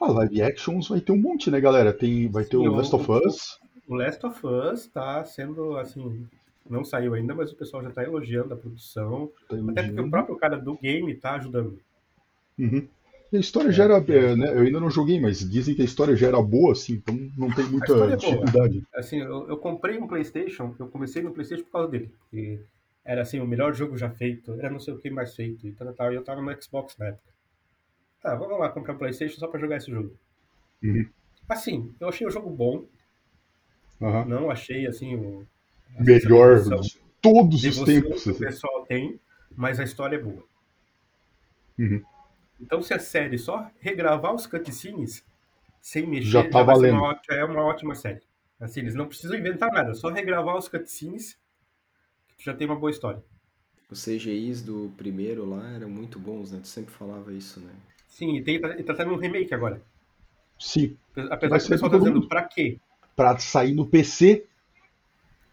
Ah, 0.02 0.12
live 0.12 0.41
actions 0.41 0.88
vai 0.88 1.02
ter 1.02 1.12
um 1.12 1.17
monte, 1.22 1.52
né, 1.52 1.60
galera? 1.60 1.93
Tem, 1.93 2.28
vai 2.30 2.43
ter 2.45 2.58
Sim, 2.58 2.67
o 2.67 2.72
o- 2.72 2.76
Last 2.78 2.95
of 2.95 3.12
Us. 3.12 3.60
O 3.88 3.95
Last 3.95 4.26
of 4.26 4.39
Us 4.48 4.88
tá 4.88 5.24
sendo, 5.26 5.78
assim, 5.78 6.26
não 6.69 6.84
saiu 6.86 7.13
ainda, 7.13 7.36
mas 7.36 7.52
o 7.52 7.56
pessoal 7.56 7.84
já 7.84 7.91
tá 7.91 8.04
elogiando 8.04 8.54
a 8.54 8.58
produção. 8.58 9.30
tá 9.48 9.56
Até 9.56 9.58
porque 9.58 9.80
o 9.82 9.84
elogiando. 9.84 10.10
próprio 10.10 10.36
cara 10.38 10.58
do 10.58 10.76
game 10.78 11.13
tá 11.15 11.34
ajudando. 11.36 11.80
Uhum. 12.58 12.88
E 13.32 13.38
a 13.38 13.39
história 13.39 13.70
É, 13.70 13.72
já 13.72 13.84
era, 13.84 13.98
é. 13.98 14.32
é, 14.32 14.36
né, 14.36 14.54
eu 14.54 14.62
ainda 14.62 14.80
não 14.80 14.89
joguei, 14.89 15.20
mas 15.20 15.48
dizem 15.48 15.76
que 15.76 15.82
a 15.82 15.86
história 15.86 16.15
já 16.15 16.28
era 16.28 16.42
boa, 16.42 16.72
assim, 16.72 16.94
então 16.94 17.15
não 17.38 17.54
tem 17.54 17.65
muita 17.65 17.94
é 17.94 18.15
dificuldade. 18.15 18.84
Assim, 18.94 19.20
eu, 19.20 19.48
eu 19.48 19.58
comprei 19.58 20.00
um 20.00 20.08
PlayStation, 20.08 20.76
eu 20.80 20.88
comecei 20.88 21.22
no 21.22 21.32
PlayStation 21.32 21.63
por 21.65 21.72
causa 21.72 21.89
dele. 21.89 22.12
porque 22.20 22.60
era 23.06 23.22
assim, 23.22 23.39
o 23.39 23.48
melhor 23.48 23.74
jogo 23.74 23.98
já 23.98 24.10
feito, 24.10 24.54
era 24.60 24.70
não 24.70 24.80
sei 24.80 24.94
o 24.94 25.00
que 25.00 25.10
mais 25.10 25.36
feito 25.36 25.68
e 25.68 25.72
tal, 25.74 25.94
tal. 25.94 26.12
E 26.12 26.15
eu 26.15 26.24
tava 26.24 26.42
no 26.42 26.62
Xbox 26.62 26.96
na 26.98 27.08
época. 27.08 27.30
Tá, 28.22 28.36
vamos 28.36 28.60
lá 28.60 28.70
comprar 28.70 28.94
um 28.94 28.98
PlayStation 28.98 29.39
só 29.39 29.48
pra 29.48 29.60
jogar 29.60 29.78
esse 29.78 29.89
jogo. 29.89 30.15
Uhum. 30.84 31.08
Assim, 31.48 31.94
eu 32.00 32.10
achei 32.10 32.28
o 32.28 32.32
jogo 32.32 32.50
bom, 32.50 32.86
Aham. 34.02 34.26
não 34.26 34.52
achei 34.52 34.86
assim 34.86 35.15
o, 35.15 35.48
melhor 36.00 36.60
de 36.62 37.00
todos 37.22 37.63
os 37.63 37.84
tempos. 37.84 38.24
que 38.24 38.30
o 38.30 38.32
assim. 38.34 38.39
pessoal 38.39 38.86
tem, 38.86 39.20
mas 39.56 39.80
a 39.80 39.84
história 39.84 40.15
é 40.15 40.20
boa. 40.22 40.44
Uhum. 41.78 42.02
Então, 42.62 42.82
se 42.82 42.93
a 42.93 43.00
série 43.00 43.38
só 43.38 43.69
regravar 43.80 44.34
os 44.34 44.45
cutscenes 44.45 45.24
sem 45.82 46.06
mexer, 46.06 46.30
Já 46.30 46.43
tá 46.50 46.60
ser 46.60 46.65
valendo. 46.65 46.98
uma, 46.98 47.19
já 47.30 47.36
é 47.38 47.43
uma 47.43 47.62
ótima 47.62 47.95
série. 47.95 48.22
Assim, 48.60 48.82
eles 48.82 48.95
não 48.95 49.08
precisam 49.08 49.38
inventar 49.38 49.72
nada, 49.72 49.93
só 49.93 50.10
regravar 50.10 50.58
os 50.58 50.67
cutscenes 50.67 51.38
que 52.38 52.45
já 52.45 52.54
tem 52.54 52.67
uma 52.67 52.76
boa 52.76 52.91
história. 52.91 53.24
Os 53.89 54.04
CGIs 54.04 54.62
do 54.62 54.91
primeiro 54.98 55.50
lá 55.50 55.67
eram 55.72 55.89
muito 55.89 56.19
bons, 56.19 56.52
né? 56.52 56.60
Tu 56.62 56.67
sempre 56.67 56.93
falava 56.93 57.34
isso, 57.34 57.60
né? 57.60 57.72
Sim, 58.08 58.36
e, 58.36 58.41
tem, 58.43 58.56
e 58.56 58.84
tá 58.84 58.93
tendo 58.93 59.12
um 59.13 59.17
remake 59.17 59.54
agora. 59.54 59.82
Sim, 60.60 60.98
Apesar 61.32 61.50
Vai 61.50 61.60
que 61.60 61.65
o 61.65 61.69
pessoal 61.69 61.91
tá 61.91 61.98
dizendo, 61.98 62.28
pra 62.28 62.43
quê? 62.43 62.78
pra 63.15 63.38
sair 63.39 63.74
no 63.74 63.86
PC. 63.86 64.45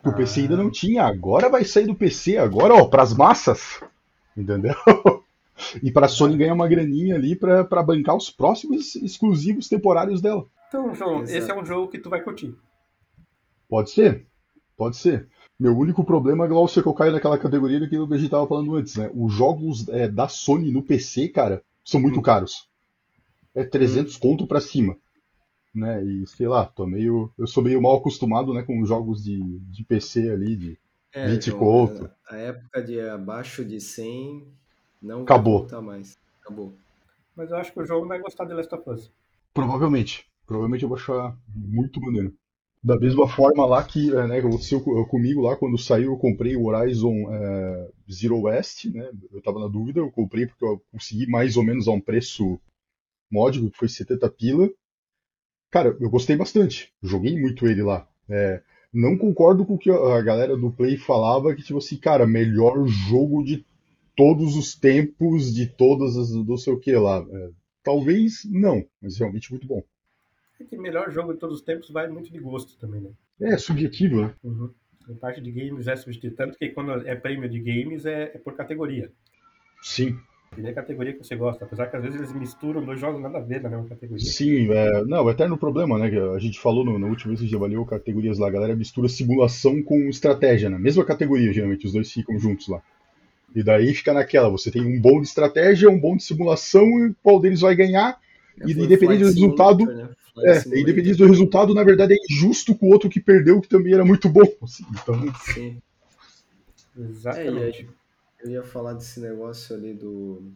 O 0.05 0.11
Ah. 0.11 0.13
PC 0.13 0.41
ainda 0.43 0.57
não 0.57 0.71
tinha, 0.71 1.05
agora 1.05 1.49
vai 1.49 1.65
sair 1.65 1.87
do 1.87 1.95
PC, 1.95 2.37
agora, 2.37 2.75
ó, 2.75 2.87
pras 2.87 3.15
massas. 3.15 3.81
Entendeu? 4.37 4.75
E 5.83 5.91
pra 5.91 6.09
Sony 6.09 6.37
ganhar 6.37 6.55
uma 6.55 6.69
graninha 6.69 7.15
ali 7.15 7.35
pra, 7.37 7.65
pra 7.65 7.83
bancar 7.83 8.17
os 8.17 8.31
próximos 8.31 8.95
exclusivos 8.97 9.69
temporários 9.69 10.21
dela. 10.21 10.47
Então, 10.69 10.95
João, 10.95 11.23
Exato. 11.23 11.39
esse 11.39 11.51
é 11.51 11.55
um 11.59 11.65
jogo 11.65 11.89
que 11.91 11.99
tu 11.99 12.11
vai 12.11 12.23
curtir. 12.23 12.55
Pode 13.69 13.91
ser? 13.91 14.27
Pode 14.77 14.97
ser. 14.97 15.29
Meu 15.59 15.77
único 15.77 16.05
problema, 16.05 16.47
Glaucio, 16.47 16.81
é 16.81 16.83
que 16.83 16.89
eu 16.89 16.95
caio 16.95 17.13
naquela 17.13 17.39
categoria 17.39 17.81
daquilo 17.81 18.07
que 18.07 18.15
a 18.15 18.19
gente 18.19 18.31
tava 18.31 18.47
falando 18.47 18.77
antes, 18.77 18.97
né? 18.97 19.11
Os 19.15 19.33
jogos 19.33 19.89
é, 19.89 20.07
da 20.07 20.29
Sony 20.29 20.71
no 20.71 20.83
PC, 20.83 21.29
cara, 21.29 21.63
são 21.85 21.99
muito 22.01 22.19
Hum. 22.19 22.23
caros. 22.23 22.69
É 23.55 23.65
300 23.65 24.17
conto 24.19 24.47
pra 24.47 24.61
cima. 24.61 24.97
Né? 25.75 26.05
E 26.05 26.27
sei 26.27 26.47
lá, 26.47 26.67
tô 26.67 26.87
meio, 26.87 27.33
eu 27.39 27.47
sou 27.47 27.63
meio 27.63 27.81
mal 27.81 27.97
acostumado 27.97 28.53
né, 28.53 28.63
com 28.63 28.81
os 28.81 28.89
jogos 28.89 29.23
de, 29.25 29.43
de 29.61 29.85
PC 29.85 30.31
ali, 30.31 30.57
de 30.57 30.79
É, 31.13 31.27
20 31.29 31.47
João, 31.47 31.59
conto. 31.59 32.11
a, 32.29 32.35
a 32.35 32.39
época 32.39 32.83
de 32.83 33.01
abaixo 33.01 33.65
de 33.65 33.81
100 33.81 34.47
não 35.07 35.23
Acabou. 35.23 35.67
mais. 35.83 36.17
Acabou. 36.43 36.75
Mas 37.35 37.51
eu 37.51 37.57
acho 37.57 37.73
que 37.73 37.81
o 37.81 37.85
João 37.87 38.07
vai 38.07 38.19
gostar 38.21 38.45
de 38.45 38.55
Last 38.55 38.75
of 38.75 38.91
Us. 38.91 39.11
Provavelmente. 39.55 40.27
Provavelmente 40.47 40.83
eu 40.83 40.89
vou 40.89 40.97
achar 40.99 41.37
muito 41.55 42.01
maneiro. 42.01 42.35
Da 42.83 42.97
mesma 42.97 43.27
forma 43.29 43.67
lá 43.67 43.83
que 43.83 44.15
é, 44.15 44.27
né, 44.29 44.39
aconteceu 44.39 44.81
co- 44.81 45.05
comigo 45.07 45.41
lá, 45.41 45.57
quando 45.57 45.77
saiu, 45.77 46.13
eu 46.13 46.17
comprei 46.19 46.57
o 46.57 46.67
Horizon 46.67 47.15
é, 47.33 47.91
Zero 48.11 48.41
West, 48.43 48.85
né? 48.87 49.11
Eu 49.33 49.43
tava 49.43 49.59
na 49.59 49.67
dúvida, 49.67 49.99
eu 49.99 50.11
comprei 50.11 50.47
porque 50.47 50.65
eu 50.65 50.81
consegui 50.93 51.27
mais 51.27 51.57
ou 51.57 51.65
menos 51.65 51.89
a 51.89 51.91
um 51.93 52.01
preço 52.01 52.61
módico, 53.31 53.71
que 53.71 53.77
foi 53.79 53.89
70 53.89 54.31
pila. 54.31 54.71
Cara, 55.71 55.97
eu 56.01 56.09
gostei 56.09 56.37
bastante. 56.37 56.93
Joguei 57.03 57.39
muito 57.41 57.67
ele 57.67 57.83
lá. 57.83 58.07
É, 58.29 58.63
não 58.93 59.17
concordo 59.19 59.65
com 59.67 59.75
o 59.75 59.79
que 59.79 59.91
a 59.91 60.21
galera 60.23 60.57
do 60.57 60.71
Play 60.71 60.97
falava, 60.97 61.55
que 61.55 61.63
tipo 61.63 61.79
assim, 61.79 61.97
cara, 61.97 62.27
melhor 62.27 62.87
jogo 62.87 63.43
de 63.43 63.65
todos 64.17 64.57
os 64.57 64.75
tempos, 64.75 65.55
de 65.55 65.67
todas 65.67 66.17
as, 66.17 66.33
não 66.33 66.57
sei 66.57 66.73
o 66.73 66.81
que 66.81 66.93
lá. 66.93 67.25
É, 67.31 67.51
talvez 67.85 68.43
não, 68.51 68.85
mas 69.01 69.19
realmente 69.19 69.51
muito 69.51 69.67
bom. 69.67 69.83
É 70.59 70.65
que 70.65 70.77
melhor 70.77 71.11
jogo 71.13 71.35
de 71.35 71.39
todos 71.39 71.59
os 71.59 71.65
tempos 71.65 71.91
vai 71.91 72.09
muito 72.09 72.33
de 72.33 72.39
gosto 72.39 72.79
também, 72.79 73.01
né? 73.01 73.11
É 73.41 73.59
subjetivo, 73.59 74.23
né? 74.23 74.35
Uhum. 74.43 74.71
Em 75.09 75.15
parte 75.15 75.41
de 75.41 75.53
games 75.53 75.87
é 75.87 75.95
subjetivo. 75.95 76.35
Tanto 76.35 76.59
que 76.59 76.71
quando 76.71 77.07
é 77.07 77.15
prêmio 77.15 77.49
de 77.49 77.61
games 77.61 78.07
é, 78.07 78.33
é 78.35 78.39
por 78.39 78.55
categoria. 78.55 79.13
Sim, 79.83 80.19
E 80.57 80.61
nem 80.61 80.71
a 80.71 80.75
categoria 80.75 81.13
que 81.13 81.23
você 81.23 81.37
gosta. 81.37 81.65
Apesar 81.65 81.87
que 81.89 81.97
às 81.97 82.03
vezes 82.03 82.19
eles 82.19 82.33
misturam 82.33 82.85
dois 82.85 82.99
jogos 82.99 83.21
nada 83.21 83.39
a 83.39 83.43
ver 83.43 83.63
na 83.63 83.69
mesma 83.69 83.87
categoria. 83.87 84.25
sim. 84.25 84.73
É, 84.73 85.05
não, 85.05 85.25
o 85.25 85.31
eterno 85.31 85.59
problema, 85.59 85.99
né? 85.99 86.09
Que 86.09 86.19
a 86.19 86.39
gente 86.39 86.59
falou 86.59 86.85
no, 86.85 86.99
na 86.99 87.07
última 87.07 87.29
vez 87.29 87.41
que 87.41 87.45
a 87.45 87.49
gente 87.49 87.57
avaliou 87.57 87.85
categorias 87.85 88.39
lá, 88.39 88.49
a 88.49 88.51
galera 88.51 88.75
mistura 88.75 89.09
simulação 89.09 89.83
com 89.83 90.09
estratégia, 90.09 90.71
na 90.71 90.79
mesma 90.79 91.05
categoria, 91.05 91.53
geralmente, 91.53 91.87
os 91.87 91.93
dois 91.93 92.11
ficam 92.11 92.39
juntos 92.39 92.67
lá. 92.69 92.83
E 93.57 93.63
daí 93.63 93.95
fica 93.95 94.13
naquela, 94.13 94.51
você 94.51 94.71
tem 94.71 94.83
um 94.83 95.01
bom 95.01 95.19
de 95.19 95.29
estratégia, 95.29 95.89
um 95.89 95.99
bom 95.99 96.15
de 96.15 96.23
simulação, 96.23 96.85
e 97.07 97.15
qual 97.23 97.41
deles 97.41 97.63
vai 97.63 97.75
ganhar? 97.75 98.21
E 98.59 98.75
foi 98.75 98.83
o 98.83 98.85
independente 98.85 99.21
do 99.21 99.31
resultado, 99.31 99.87
né? 99.87 100.11
É, 100.45 100.59
independente 100.79 101.17
do 101.17 101.27
resultado, 101.27 101.73
na 101.73 101.83
verdade 101.83 102.13
é 102.13 102.17
injusto 102.31 102.75
com 102.75 102.87
o 102.87 102.93
outro 102.93 103.09
que 103.09 103.19
perdeu, 103.19 103.59
que 103.59 103.69
também 103.69 103.95
era 103.95 104.05
muito 104.05 104.29
bom. 104.29 104.47
assim, 104.63 104.85
então, 104.91 105.35
Sim. 105.55 105.81
É, 106.95 107.01
e 107.01 107.05
Exatamente. 107.05 107.79
aí, 107.79 107.89
eu 108.45 108.51
ia 108.51 108.63
falar 108.63 108.93
desse 108.93 109.21
negócio 109.21 109.75
ali 109.75 109.95
do 109.95 110.53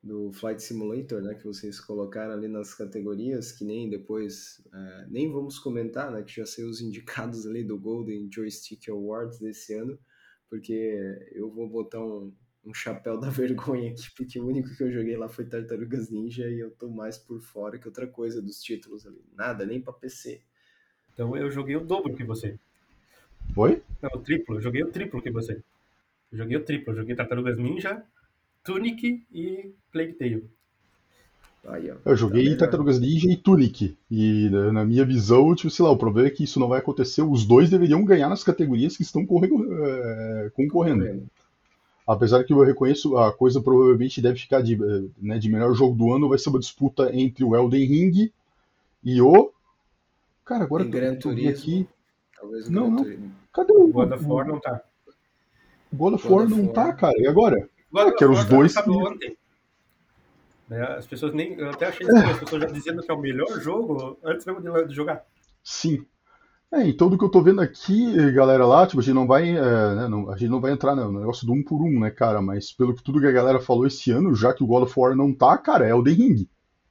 do 0.00 0.32
Flight 0.32 0.62
Simulator, 0.62 1.22
né, 1.22 1.34
que 1.34 1.44
vocês 1.44 1.78
colocaram 1.78 2.32
ali 2.32 2.48
nas 2.48 2.74
categorias, 2.74 3.52
que 3.52 3.64
nem 3.64 3.88
depois, 3.88 4.60
é, 4.72 5.06
nem 5.08 5.30
vamos 5.30 5.60
comentar, 5.60 6.10
né, 6.10 6.22
que 6.22 6.34
já 6.34 6.46
sei 6.46 6.64
os 6.64 6.80
indicados 6.82 7.46
ali 7.46 7.64
do 7.64 7.78
Golden 7.78 8.28
Joystick 8.32 8.88
Awards 8.88 9.38
desse 9.38 9.74
ano, 9.74 9.98
porque 10.52 11.30
eu 11.32 11.48
vou 11.48 11.66
botar 11.66 11.98
um, 12.04 12.30
um 12.62 12.74
chapéu 12.74 13.18
da 13.18 13.30
vergonha 13.32 13.90
aqui, 13.90 14.10
porque 14.14 14.38
o 14.38 14.46
único 14.46 14.76
que 14.76 14.82
eu 14.82 14.92
joguei 14.92 15.16
lá 15.16 15.26
foi 15.26 15.46
Tartarugas 15.46 16.10
Ninja 16.10 16.46
e 16.46 16.60
eu 16.60 16.70
tô 16.70 16.90
mais 16.90 17.16
por 17.16 17.40
fora 17.40 17.78
que 17.78 17.88
outra 17.88 18.06
coisa 18.06 18.42
dos 18.42 18.62
títulos 18.62 19.06
ali. 19.06 19.24
Nada, 19.34 19.64
nem 19.64 19.80
pra 19.80 19.94
PC. 19.94 20.42
Então 21.14 21.34
eu 21.34 21.50
joguei 21.50 21.74
o 21.74 21.80
dobro 21.80 22.14
que 22.14 22.22
você. 22.22 22.58
foi? 23.54 23.82
Não, 24.02 24.10
o 24.14 24.18
triplo. 24.18 24.56
Eu 24.56 24.60
joguei 24.60 24.82
o 24.82 24.90
triplo 24.90 25.22
que 25.22 25.30
você. 25.30 25.54
Eu 26.30 26.36
joguei 26.36 26.58
o 26.58 26.64
triplo. 26.64 26.92
Eu 26.92 26.98
joguei 26.98 27.16
Tartarugas 27.16 27.56
Ninja, 27.56 28.04
Tunic 28.62 29.24
e 29.32 29.72
Plague 29.90 30.12
Tale. 30.12 30.50
Aí, 31.68 31.90
ó. 31.90 31.94
Eu 32.04 32.16
joguei 32.16 32.50
Tá. 32.52 32.60
Tartarugas 32.60 32.98
Ninja 32.98 33.30
e 33.30 33.36
Tunic. 33.36 33.96
E 34.10 34.48
né, 34.50 34.72
na 34.72 34.84
minha 34.84 35.04
visão, 35.04 35.54
tipo, 35.54 35.70
sei 35.70 35.84
lá, 35.84 35.90
o 35.92 35.96
problema 35.96 36.28
é 36.28 36.30
que 36.30 36.42
isso 36.44 36.58
não 36.58 36.68
vai 36.68 36.80
acontecer. 36.80 37.22
Os 37.22 37.44
dois 37.46 37.70
deveriam 37.70 38.04
ganhar 38.04 38.28
nas 38.28 38.42
categorias 38.42 38.96
que 38.96 39.02
estão 39.02 39.22
é, 39.22 39.26
concorrendo. 40.54 41.04
Correndo. 41.04 41.26
Apesar 42.04 42.42
que 42.42 42.52
eu 42.52 42.60
reconheço, 42.64 43.16
a 43.16 43.32
coisa 43.32 43.60
provavelmente 43.60 44.20
deve 44.20 44.36
ficar 44.40 44.60
de, 44.60 44.74
eh, 44.74 45.04
né, 45.20 45.38
de 45.38 45.48
melhor 45.48 45.72
jogo 45.72 45.94
do 45.96 46.12
ano, 46.12 46.28
vai 46.28 46.36
ser 46.36 46.48
uma 46.48 46.58
disputa 46.58 47.14
entre 47.14 47.44
o 47.44 47.54
Elden 47.54 47.86
Ring 47.86 48.32
e 49.04 49.22
o. 49.22 49.52
Cara, 50.44 50.64
agora 50.64 50.82
eu- 50.82 50.90
Gran 50.90 51.14
Turismo. 51.14 51.50
aqui. 51.50 51.88
Talvez 52.36 52.66
o 52.66 52.72
Não, 52.72 52.86
Gran 52.86 52.90
não. 52.96 53.02
Turismo. 53.04 53.32
Cadê 53.52 53.72
o. 53.72 53.86
God 53.86 54.12
of 54.12 54.24
War 54.26 54.48
não 54.48 54.58
tá. 54.58 54.82
God 55.92 56.14
of 56.14 56.26
God 56.26 56.32
War 56.32 56.44
of 56.46 56.54
não 56.56 56.64
War. 56.64 56.74
tá, 56.74 56.92
cara. 56.92 57.14
E 57.20 57.26
agora? 57.28 57.68
God 57.92 58.08
of 58.08 58.16
que 58.16 58.24
eram 58.24 58.32
os 58.34 58.40
War 58.40 58.48
dois. 58.48 58.74
Né, 60.72 60.82
As 60.96 61.06
pessoas 61.06 61.34
nem. 61.34 61.52
Eu 61.54 61.70
até 61.70 61.86
achei 61.86 62.06
estranho, 62.06 62.30
as 62.30 62.38
pessoas 62.38 62.62
já 62.62 62.68
dizendo 62.68 63.02
que 63.02 63.10
é 63.10 63.14
o 63.14 63.20
melhor 63.20 63.60
jogo 63.60 64.18
antes 64.24 64.46
mesmo 64.46 64.86
de, 64.88 64.94
jogar. 64.94 65.22
Sim. 65.62 66.04
É, 66.72 66.88
então 66.88 67.10
do 67.10 67.18
que 67.18 67.24
eu 67.24 67.28
tô 67.28 67.42
vendo 67.42 67.60
aqui, 67.60 68.32
galera, 68.32 68.64
lá, 68.64 68.86
tipo, 68.86 69.00
a 69.00 69.04
gente 69.04 69.14
não 69.14 69.26
vai, 69.26 69.50
é, 69.50 69.94
né, 69.94 70.08
não- 70.08 70.30
a 70.30 70.36
gente 70.38 70.48
não 70.48 70.60
vai 70.60 70.72
entrar 70.72 70.96
no 70.96 71.12
negócio 71.12 71.46
do 71.46 71.52
um 71.52 71.62
por 71.62 71.82
um, 71.82 72.00
né, 72.00 72.10
cara, 72.10 72.40
mas 72.40 72.72
pelo 72.72 72.94
que 72.94 73.02
tudo 73.02 73.20
que 73.20 73.26
a 73.26 73.32
galera 73.32 73.60
falou 73.60 73.86
esse 73.86 74.10
ano, 74.10 74.34
já 74.34 74.54
que 74.54 74.64
o 74.64 74.66
God 74.66 74.84
of 74.84 74.94
War 74.98 75.14
não 75.14 75.34
tá, 75.34 75.58
cara, 75.58 75.86
é 75.86 75.90
Elden 75.90 76.14
Ring. 76.14 76.48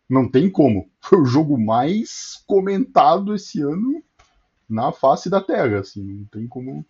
Não 0.07 0.29
tem 0.29 0.51
como. 0.51 0.87
Foi 1.01 1.19
o 1.19 1.25
jogo 1.25 1.57
mais 1.57 2.43
comentado 2.45 3.33
esse 3.33 3.59
ano 3.61 4.03
na 4.69 4.91
face 4.91 5.27
da 5.29 5.41
Terra, 5.41 5.79
assim, 5.79 6.03
não 6.03 6.25
tem 6.25 6.47
como. 6.47 6.85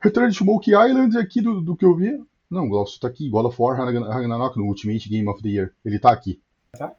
Return 0.00 0.30
to 0.32 0.38
Smoke 0.38 0.70
Island 0.70 1.16
aqui 1.18 1.42
do, 1.42 1.60
do 1.60 1.76
que 1.76 1.84
eu 1.84 1.94
vi. 1.94 2.18
Não, 2.52 2.68
Glaucio 2.68 3.00
tá 3.00 3.08
aqui, 3.08 3.28
God 3.30 3.46
of 3.46 3.56
War 3.60 3.76
Ragnarok 3.76 4.58
no 4.58 4.66
Ultimate 4.66 5.08
Game 5.08 5.26
of 5.28 5.42
the 5.42 5.48
Year. 5.48 5.72
Ele 5.84 5.98
tá 5.98 6.12
aqui. 6.12 6.40
Tá? 6.78 6.92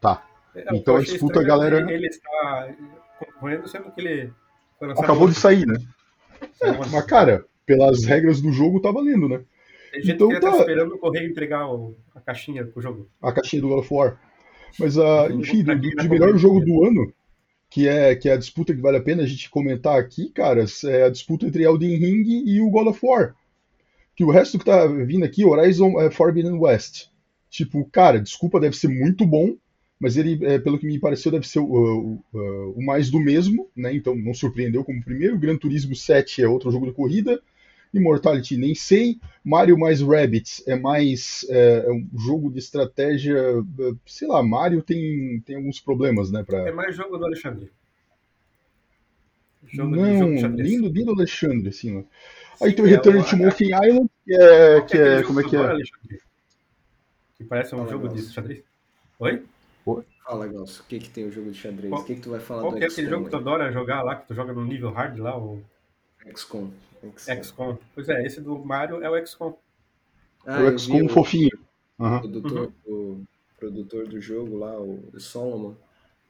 Tá. 0.00 0.26
É, 0.54 0.76
Então 0.76 0.96
a 0.96 1.00
disputa, 1.00 1.40
estranho 1.40 1.46
galera- 1.46 1.92
Ele 1.92 2.06
está 2.08 2.74
concorrendo, 3.18 3.68
sendo 3.68 3.90
que 3.92 4.00
ele 4.00 4.32
Acabou 4.98 5.28
de 5.28 5.34
sair, 5.34 5.64
né? 5.64 5.76
Ontem. 6.64 6.90
Mas, 6.90 7.04
cara, 7.06 7.44
pelas 7.64 8.04
regras 8.04 8.40
do 8.40 8.50
jogo 8.50 8.80
tá 8.80 8.90
valendo, 8.90 9.28
né? 9.28 9.40
Tem 9.92 10.02
gente 10.02 10.14
então 10.16 10.28
que 10.28 10.40
tá. 10.40 10.50
tá 10.50 10.56
esperando 10.58 10.94
o 10.94 10.98
correio 10.98 11.30
entregar 11.30 11.68
o- 11.72 11.94
a 12.14 12.20
caixinha 12.20 12.64
com 12.66 12.80
o 12.80 12.82
jogo. 12.82 13.08
a 13.22 13.30
caixinha 13.32 13.62
do 13.62 13.68
God 13.68 13.78
of 13.78 13.94
War. 13.94 14.18
Mas, 14.80 14.98
ah, 14.98 15.26
Uhum. 15.30 15.38
enfim, 15.40 15.62
do, 15.62 15.76
de 15.78 16.08
melhor 16.08 16.36
jogo 16.36 16.58
do 16.64 16.84
ano, 16.84 17.12
que 17.70 17.86
é, 17.86 18.16
que 18.16 18.28
é 18.28 18.32
a 18.32 18.36
disputa 18.36 18.74
que 18.74 18.80
vale 18.80 18.96
a 18.96 19.02
pena 19.02 19.22
a 19.22 19.26
gente 19.26 19.48
comentar 19.48 19.96
aqui, 19.98 20.30
caras, 20.30 20.82
é 20.82 21.04
a 21.04 21.08
disputa 21.10 21.46
entre 21.46 21.62
Elden 21.62 21.96
Ring 21.96 22.24
e 22.44 22.60
o 22.60 22.68
God 22.70 22.88
of 22.88 22.98
War. 23.06 23.36
Que 24.14 24.24
o 24.24 24.30
resto 24.30 24.58
que 24.58 24.64
tá 24.64 24.86
vindo 24.86 25.24
aqui, 25.24 25.44
Horizon 25.44 26.00
é, 26.00 26.10
Forbidden 26.10 26.58
West. 26.58 27.06
Tipo, 27.50 27.84
cara, 27.90 28.20
desculpa, 28.20 28.60
deve 28.60 28.76
ser 28.76 28.88
muito 28.88 29.26
bom, 29.26 29.56
mas 29.98 30.16
ele, 30.16 30.44
é, 30.44 30.58
pelo 30.58 30.78
que 30.78 30.86
me 30.86 30.98
pareceu, 30.98 31.30
deve 31.32 31.46
ser 31.46 31.60
o, 31.60 31.64
o- 32.32 32.74
o- 32.76 32.82
mais 32.84 33.10
do 33.10 33.20
mesmo, 33.20 33.68
né? 33.76 33.94
Então 33.94 34.14
não 34.16 34.34
surpreendeu 34.34 34.84
como 34.84 35.02
primeiro. 35.02 35.38
Gran 35.38 35.56
Turismo 35.56 35.94
7 35.94 36.42
é 36.42 36.48
outro 36.48 36.70
jogo 36.70 36.86
de 36.86 36.92
corrida. 36.92 37.40
Immortality 37.94 38.56
nem 38.56 38.74
sei. 38.74 39.18
Mario 39.44 39.78
mais 39.78 40.00
Rabbids 40.00 40.62
é 40.66 40.74
mais 40.76 41.44
é, 41.50 41.84
é 41.86 41.92
um 41.92 42.08
jogo 42.18 42.50
de 42.50 42.58
estratégia. 42.58 43.36
é, 43.38 43.92
Sei 44.06 44.26
lá, 44.26 44.42
Mario 44.42 44.82
tem, 44.82 45.40
tem 45.44 45.56
alguns 45.56 45.78
problemas, 45.78 46.30
né? 46.30 46.42
Pra... 46.42 46.68
É 46.68 46.72
mais 46.72 46.96
jogo 46.96 47.18
do 47.18 47.24
Alexandre. 47.26 47.70
Jogo 49.64 49.92
de 49.92 50.00
Não, 50.00 50.36
jogo 50.38 50.56
de 50.56 50.62
lindo, 50.62 50.88
lindo 50.88 51.12
Alexandre, 51.12 51.68
assim, 51.68 51.96
ó. 51.98 52.02
Aí 52.62 52.72
tem 52.74 52.84
o 52.84 52.88
é 52.88 52.90
Return 52.90 53.18
o- 53.20 53.24
to 53.24 53.36
Monkey 53.36 53.66
Island, 53.72 54.10
que 54.24 54.34
é. 54.34 54.74
Qual 54.78 54.86
Que 54.86 54.98
é 54.98 55.22
como 55.22 55.40
é 55.40 55.44
que 55.48 55.56
é? 55.56 55.58
Alexandre? 55.58 56.20
Que 57.36 57.44
parece 57.44 57.74
um 57.74 57.78
Fala, 57.78 57.90
jogo 57.90 58.08
de 58.08 58.22
xadrez. 58.22 58.62
Oi? 59.18 59.42
Fala, 60.24 60.46
Galso, 60.46 60.82
o 60.82 60.86
que 60.86 61.00
que 61.00 61.10
tem 61.10 61.26
o 61.26 61.32
jogo 61.32 61.50
de 61.50 61.58
xadrez? 61.58 61.90
Qual- 61.90 62.02
O 62.02 62.04
que 62.04 62.14
que 62.14 62.20
tu 62.20 62.30
vai 62.30 62.40
falar 62.40 62.62
Qual 62.62 62.72
do 62.72 62.78
que 62.78 62.84
é 62.84 62.86
aquele 62.86 63.08
jogo 63.08 63.24
que 63.24 63.30
tu 63.30 63.36
adora 63.36 63.72
jogar 63.72 64.02
lá, 64.02 64.16
que 64.16 64.28
tu 64.28 64.34
joga 64.34 64.52
no 64.52 64.64
nível 64.64 64.90
hard 64.90 65.18
lá? 65.18 65.36
O... 65.36 65.60
XCOM. 66.34 66.70
XCOM. 67.16 67.76
Pois 67.94 68.08
é, 68.08 68.24
esse 68.24 68.40
do 68.40 68.56
Mario 68.58 69.02
é 69.02 69.10
o 69.10 69.26
XCOM. 69.26 69.54
Ah, 70.46 70.60
o 70.62 70.78
XCOM 70.78 71.08
fofinho. 71.08 71.50
Uhum. 71.98 72.20
Produtor, 72.20 72.72
Uhum. 72.86 72.92
o 72.94 73.26
produtor 73.58 74.06
do 74.06 74.20
jogo 74.20 74.56
lá, 74.58 74.78
o 74.80 75.02
Solomon, 75.18 75.74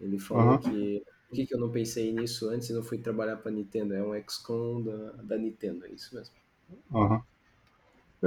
ele 0.00 0.18
falou 0.18 0.52
Uhum. 0.52 0.58
que 0.58 1.02
por 1.32 1.36
que, 1.36 1.46
que 1.46 1.54
eu 1.54 1.60
não 1.60 1.70
pensei 1.72 2.12
nisso 2.12 2.48
antes 2.50 2.68
e 2.70 2.74
não 2.74 2.82
fui 2.82 2.98
trabalhar 2.98 3.36
para 3.38 3.50
Nintendo? 3.50 3.94
É 3.94 4.02
um 4.02 4.14
XCOM 4.28 4.82
da, 4.82 5.12
da 5.22 5.38
Nintendo, 5.38 5.86
é 5.86 5.90
isso 5.92 6.14
mesmo. 6.14 6.34
Aham. 6.94 7.22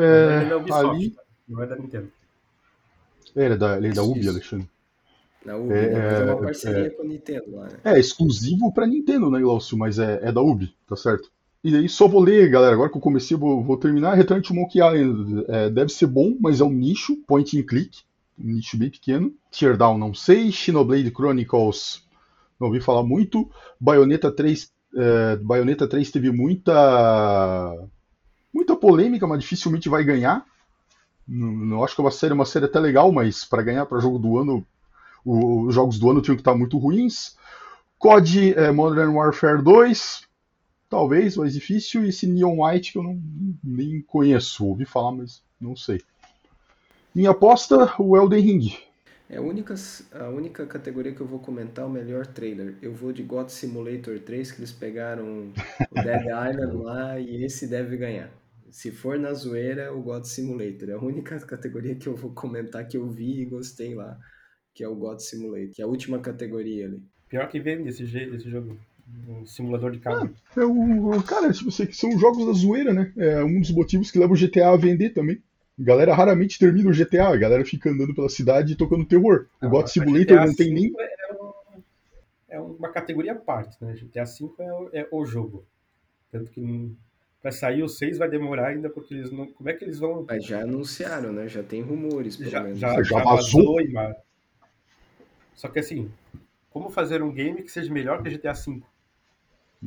Ele 0.10 0.42
É, 0.42 0.44
é 0.44 0.46
da 0.46 0.58
Ubisoft, 0.58 0.84
ali. 0.90 1.12
tá? 1.12 1.24
não 1.48 1.62
é 1.64 1.68
da 1.68 1.76
Nintendo. 1.76 2.12
Ele 3.36 3.54
é 3.54 3.58
da, 3.58 3.78
ele 3.78 3.88
é 3.90 3.94
da 3.94 4.04
Ubi, 4.04 4.28
isso. 4.28 4.30
Alexandre. 4.30 4.70
Na 5.46 5.56
Ubi, 5.58 5.88
É, 5.88 5.90
né? 5.90 6.14
É 6.18 6.22
é, 6.22 6.26
uma 6.26 6.42
parceria 6.42 6.92
com 6.92 7.04
a 7.04 7.06
Nintendo 7.06 7.56
lá, 7.56 7.70
né? 7.70 7.80
É 7.84 8.00
exclusivo 8.00 8.74
pra 8.74 8.88
Nintendo, 8.88 9.30
né, 9.30 9.40
Glaucio? 9.40 9.78
Mas 9.78 10.00
é, 10.00 10.20
é 10.24 10.32
da 10.32 10.42
Ubi, 10.42 10.76
tá 10.88 10.96
certo? 10.96 11.32
E 11.64 11.76
aí 11.76 11.90
só 11.90 12.08
vou 12.08 12.22
ler, 12.22 12.50
galera, 12.50 12.74
agora 12.74 12.90
que 12.92 12.98
eu 12.98 13.02
comecei, 13.02 13.36
vou, 13.38 13.64
vou 13.64 13.78
terminar. 13.78 14.14
Return 14.16 14.42
to 14.42 14.54
Monkey 14.54 14.80
Island 14.80 15.46
é, 15.48 15.70
deve 15.70 15.92
ser 15.92 16.08
bom, 16.08 16.36
mas 16.40 16.62
é 16.62 16.64
um 16.64 16.72
nicho, 16.72 17.18
point 17.28 17.60
and 17.60 17.64
click, 17.64 18.00
um 18.40 18.54
nicho 18.54 18.78
bem 18.78 18.90
pequeno. 18.90 19.34
Teardown 19.52 19.98
não 19.98 20.14
sei, 20.14 20.52
Xenoblade 20.52 21.12
Chronicles 21.12 22.04
não 22.60 22.68
ouvi 22.68 22.80
falar 22.80 23.04
muito. 23.04 23.50
Bayonetta 23.80 24.32
3, 24.32 24.72
é, 24.96 25.36
Bayonetta 25.38 25.88
3 25.88 26.10
teve 26.12 26.32
muita 26.32 27.74
muita 28.54 28.76
polêmica, 28.76 29.28
mas 29.28 29.42
dificilmente 29.42 29.90
vai 29.90 30.04
ganhar. 30.04 30.46
Não, 31.28 31.52
não 31.52 31.84
acho 31.84 31.96
que 31.96 32.02
é 32.02 32.04
uma 32.04 32.12
série, 32.12 32.34
uma 32.34 32.46
série 32.46 32.66
até 32.66 32.80
legal, 32.80 33.12
mas 33.12 33.44
para 33.44 33.64
ganhar 33.64 33.86
para 33.86 34.00
jogo 34.00 34.18
do 34.18 34.38
ano, 34.38 34.66
os 35.26 35.74
jogos 35.74 36.00
do 36.00 36.10
ano 36.10 36.22
tinham 36.22 36.36
que 36.36 36.42
estar 36.42 36.56
muito 36.56 36.78
ruins. 36.78 37.36
COD 37.98 38.54
é, 38.54 38.72
Modern 38.72 39.16
Warfare 39.16 39.62
2, 39.62 40.24
talvez, 40.90 41.36
mais 41.36 41.54
difícil. 41.54 42.06
E 42.06 42.10
esse 42.10 42.28
Neon 42.28 42.64
White 42.64 42.94
que 42.94 42.98
eu 43.00 43.04
não, 43.04 43.20
nem 43.64 44.02
conheço, 44.02 44.66
ouvi 44.66 44.86
falar, 44.86 45.12
mas 45.12 45.42
não 45.60 45.76
sei. 45.76 46.02
Minha 47.14 47.32
aposta, 47.32 47.94
o 47.98 48.16
Elden 48.16 48.42
Ring. 48.42 48.78
É 49.28 49.38
a 49.38 49.42
única, 49.42 49.74
a 50.12 50.30
única 50.30 50.68
categoria 50.68 51.12
que 51.14 51.22
eu 51.22 51.26
vou 51.26 51.40
comentar 51.40 51.84
é 51.84 51.88
o 51.88 51.92
melhor 51.92 52.28
trailer. 52.28 52.76
Eu 52.82 52.94
vou 52.94 53.12
de 53.12 53.24
God 53.24 53.50
Simulator 53.50 54.20
3, 54.20 54.52
que 54.52 54.60
eles 54.60 54.72
pegaram 54.72 55.52
o 55.92 55.96
Dead 55.96 56.26
Island 56.30 56.78
lá 56.78 57.20
e 57.20 57.44
esse 57.44 57.68
deve 57.68 57.98
ganhar. 57.98 58.30
Se 58.70 58.92
for 58.92 59.18
na 59.18 59.34
zoeira, 59.34 59.94
o 59.94 60.02
God 60.02 60.26
Simulator. 60.26 60.90
É 60.90 60.94
a 60.94 61.00
única 61.00 61.40
categoria 61.46 61.96
que 61.96 62.08
eu 62.08 62.16
vou 62.16 62.32
comentar 62.32 62.88
que 62.88 62.98
eu 62.98 63.10
vi 63.10 63.42
e 63.42 63.46
gostei 63.46 63.96
lá, 63.96 64.18
que 64.74 64.84
é 64.84 64.88
o 64.88 64.96
God 64.96 65.20
Simulator, 65.20 65.70
que 65.74 65.82
é 65.82 65.86
a 65.86 65.88
última 65.88 66.20
categoria 66.20 66.86
ali. 66.86 67.02
Pior 67.28 67.48
que 67.50 67.60
vende 67.60 67.90
esse, 67.90 68.06
jeito, 68.06 68.36
esse 68.36 68.50
jogo. 68.50 68.78
Um 69.28 69.46
simulador 69.46 69.92
de 69.92 70.00
carro. 70.00 70.34
É 70.56 70.64
o, 70.64 71.24
cara, 71.24 71.52
tipo, 71.52 71.72
são 71.72 72.18
jogos 72.18 72.46
da 72.46 72.54
zoeira, 72.54 72.94
né? 72.94 73.12
É 73.18 73.44
um 73.44 73.60
dos 73.60 73.72
motivos 73.72 74.10
que 74.12 74.18
leva 74.18 74.34
o 74.34 74.38
GTA 74.38 74.70
a 74.70 74.78
vender 74.78 75.12
também. 75.12 75.42
Galera 75.78 76.14
raramente 76.14 76.58
termina 76.58 76.90
o 76.90 76.94
GTA, 76.94 77.28
a 77.30 77.36
galera 77.36 77.66
fica 77.66 77.90
andando 77.90 78.16
pela 78.16 78.30
cidade 78.30 78.74
e 78.74 78.76
tocando 78.78 79.04
terror. 79.06 79.48
O 79.62 79.66
Ah, 79.66 79.70
God 79.70 79.88
Simulator 79.88 80.38
GTA 80.38 80.46
não 80.46 80.56
tem 80.56 80.74
nem. 80.74 80.94
É, 80.98 81.34
um- 81.34 81.54
é 82.50 82.60
uma 82.60 82.90
categoria 82.90 83.34
à 83.34 83.36
parte, 83.36 83.76
né? 83.84 83.94
GTA 83.96 84.24
V 84.24 84.50
é, 84.60 84.72
o- 84.74 84.90
é 84.94 85.08
o 85.12 85.26
jogo. 85.26 85.66
Tanto 86.32 86.50
que 86.52 86.62
não- 86.62 86.96
pra 87.42 87.52
sair 87.52 87.84
o 87.84 87.90
6 87.90 88.18
vai 88.18 88.30
demorar 88.30 88.68
ainda, 88.70 88.90
porque 88.90 89.14
eles 89.14 89.32
não. 89.32 89.48
Como 89.48 89.70
é 89.70 89.74
que 89.74 89.84
eles 89.84 90.00
vão. 90.00 90.26
Mas 90.28 90.46
já 90.46 90.62
anunciaram, 90.62 91.34
né? 91.34 91.48
Já 91.50 91.62
tem 91.62 91.82
rumores, 91.82 92.38
pelo 92.38 92.50
Já, 92.50 92.64
menos. 92.64 92.80
já, 92.80 92.96
Já 92.96 93.04
já 93.04 93.24
vazou? 93.24 93.62
vazou 93.64 93.82
e 93.82 93.92
mar- 93.92 94.16
Só 95.56 95.68
que 95.68 95.80
assim, 95.80 96.10
como 96.70 96.90
fazer 96.90 97.22
um 97.22 97.32
game 97.32 97.62
que 97.64 97.70
seja 97.72 97.92
melhor 97.92 98.24
que 98.24 98.30
GTA 98.30 98.54
V? 98.54 98.82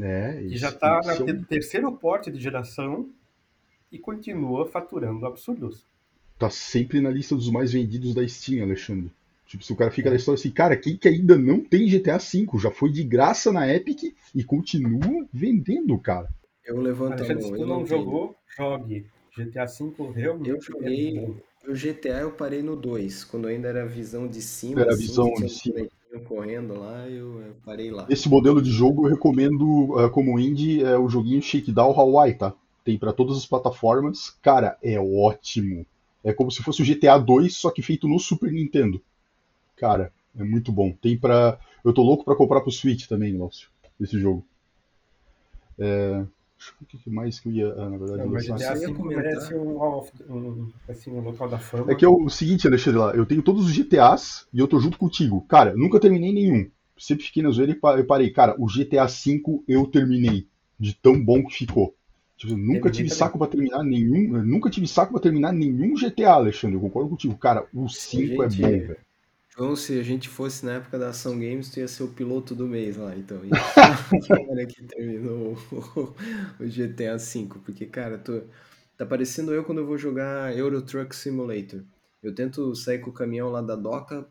É, 0.00 0.32
Que 0.48 0.56
já 0.56 0.70
tá 0.70 1.00
isso 1.00 1.22
é 1.28 1.32
um- 1.32 1.42
terceiro 1.44 1.90
porte 1.92 2.30
de 2.30 2.38
geração 2.38 3.08
e 3.92 3.98
continua 3.98 4.66
faturando 4.66 5.26
absurdos. 5.26 5.84
tá 6.38 6.50
sempre 6.50 7.00
na 7.00 7.10
lista 7.10 7.34
dos 7.34 7.50
mais 7.50 7.72
vendidos 7.72 8.14
da 8.14 8.26
Steam, 8.26 8.62
Alexandre. 8.64 9.10
Tipo, 9.46 9.64
se 9.64 9.72
o 9.72 9.76
cara 9.76 9.90
fica 9.90 10.10
na 10.10 10.16
história 10.16 10.38
assim, 10.38 10.50
cara, 10.50 10.76
quem 10.76 10.96
que 10.96 11.08
ainda 11.08 11.36
não 11.36 11.60
tem 11.60 11.88
GTA 11.88 12.18
V? 12.18 12.46
Já 12.58 12.70
foi 12.70 12.90
de 12.92 13.02
graça 13.02 13.50
na 13.50 13.66
Epic 13.72 14.14
e 14.34 14.44
continua 14.44 15.26
vendendo, 15.32 15.98
cara. 15.98 16.28
Eu 16.64 16.80
levanto 16.80 17.22
a 17.22 17.24
Alexandre, 17.24 17.34
mão. 17.34 17.50
se 17.52 17.56
tu 17.56 17.66
não 17.66 17.80
não 17.80 17.86
jogou, 17.86 18.36
jogue. 18.56 19.06
GTA 19.36 19.64
V 19.66 20.10
realmente 20.14 20.50
Eu 20.50 20.60
joguei- 20.60 21.18
é 21.18 21.20
bom. 21.20 21.34
O 21.66 21.74
GTA 21.74 22.20
eu 22.20 22.32
parei 22.32 22.62
no 22.62 22.76
2, 22.76 23.24
quando 23.24 23.46
ainda 23.48 23.68
era 23.68 23.86
visão 23.86 24.26
de 24.28 24.40
cima, 24.40 24.80
Era 24.82 24.92
assim, 24.92 25.02
visão 25.02 25.32
de 25.34 25.48
cima. 25.48 25.86
correndo 26.26 26.74
lá, 26.78 27.08
eu, 27.08 27.40
eu 27.42 27.54
parei 27.64 27.90
lá. 27.90 28.06
Esse 28.08 28.28
modelo 28.28 28.62
de 28.62 28.70
jogo 28.70 29.06
eu 29.06 29.10
recomendo 29.10 29.98
ah, 29.98 30.08
como 30.08 30.38
indie 30.38 30.82
é 30.82 30.96
o 30.98 31.08
joguinho 31.08 31.42
Shakedown 31.42 31.98
Hawaii, 31.98 32.34
tá? 32.34 32.54
Tem 32.88 32.96
pra 32.96 33.12
todas 33.12 33.36
as 33.36 33.44
plataformas. 33.44 34.34
Cara, 34.40 34.78
é 34.82 34.98
ótimo. 34.98 35.84
É 36.24 36.32
como 36.32 36.50
se 36.50 36.62
fosse 36.62 36.80
o 36.80 36.86
GTA 36.86 37.18
2, 37.18 37.54
só 37.54 37.70
que 37.70 37.82
feito 37.82 38.08
no 38.08 38.18
Super 38.18 38.50
Nintendo. 38.50 38.98
Cara, 39.76 40.10
é 40.34 40.42
muito 40.42 40.72
bom. 40.72 40.90
Tem 40.92 41.14
pra. 41.14 41.60
Eu 41.84 41.92
tô 41.92 42.02
louco 42.02 42.24
pra 42.24 42.34
comprar 42.34 42.62
pro 42.62 42.72
Switch 42.72 43.06
também, 43.06 43.36
Lócio, 43.36 43.68
esse 44.00 44.18
jogo. 44.18 44.42
É... 45.78 46.24
O 46.80 46.86
que 46.86 47.10
mais 47.10 47.38
que 47.38 47.50
eu 47.50 47.52
ia, 47.52 47.72
ah, 47.74 47.90
na 47.90 47.98
verdade, 47.98 48.22
Não, 48.22 48.28
mas 48.30 48.48
lançar. 48.48 48.74
GTA 48.74 48.94
comentar. 48.94 49.22
merece 49.22 49.54
um, 49.54 50.02
um, 50.30 50.72
assim, 50.88 51.10
um 51.10 51.20
local 51.20 51.46
da 51.46 51.58
fama. 51.58 51.92
É 51.92 51.94
que 51.94 52.06
é 52.06 52.08
o 52.08 52.30
seguinte, 52.30 52.66
Alexandre, 52.66 53.00
lá, 53.00 53.10
eu 53.10 53.26
tenho 53.26 53.42
todos 53.42 53.66
os 53.66 53.72
GTAs 53.76 54.48
e 54.50 54.60
eu 54.60 54.66
tô 54.66 54.80
junto 54.80 54.96
contigo. 54.96 55.44
Cara, 55.46 55.76
nunca 55.76 56.00
terminei 56.00 56.32
nenhum. 56.32 56.70
Sempre 56.96 57.26
fiquei 57.26 57.42
na 57.42 57.50
zoeira 57.50 57.72
e 57.72 58.02
parei. 58.02 58.30
Cara, 58.30 58.56
o 58.58 58.64
GTA 58.66 59.04
V 59.04 59.62
eu 59.68 59.86
terminei. 59.86 60.46
De 60.80 60.94
tão 60.94 61.22
bom 61.22 61.44
que 61.44 61.54
ficou. 61.54 61.94
Tipo, 62.38 62.56
nunca 62.56 62.88
tive 62.88 63.10
saco 63.10 63.36
pra 63.36 63.48
terminar 63.48 63.82
nenhum. 63.82 64.40
nunca 64.44 64.70
tive 64.70 64.86
saco 64.86 65.12
pra 65.12 65.20
terminar 65.20 65.52
nenhum 65.52 65.94
GTA, 65.94 66.34
Alexandre. 66.34 66.76
Eu 66.76 66.80
concordo 66.80 67.10
contigo. 67.10 67.36
Cara, 67.36 67.66
o 67.74 67.88
5 67.88 68.44
é 68.44 68.48
Gente, 68.48 68.62
bom, 68.62 68.68
velho. 68.68 68.96
João, 69.48 69.74
se 69.74 69.98
a 69.98 70.04
gente 70.04 70.28
fosse 70.28 70.64
na 70.64 70.74
época 70.74 70.96
da 71.00 71.08
Ação 71.08 71.32
Games, 71.32 71.68
tu 71.68 71.80
ia 71.80 71.88
ser 71.88 72.04
o 72.04 72.08
piloto 72.08 72.54
do 72.54 72.68
mês 72.68 72.96
lá, 72.96 73.12
então. 73.16 73.40
Olha 74.48 74.64
que 74.66 74.84
terminou 74.84 75.58
o, 75.72 76.14
o 76.60 76.64
GTA 76.64 77.16
V, 77.18 77.48
porque, 77.64 77.86
cara, 77.86 78.18
tu, 78.18 78.44
tá 78.96 79.04
parecendo 79.04 79.52
eu 79.52 79.64
quando 79.64 79.78
eu 79.78 79.86
vou 79.86 79.98
jogar 79.98 80.56
Euro 80.56 80.80
Truck 80.80 81.14
Simulator. 81.16 81.82
Eu 82.22 82.32
tento 82.32 82.72
sair 82.76 83.00
com 83.00 83.10
o 83.10 83.12
caminhão 83.12 83.50
lá 83.50 83.60
da 83.60 83.74
doca, 83.74 84.28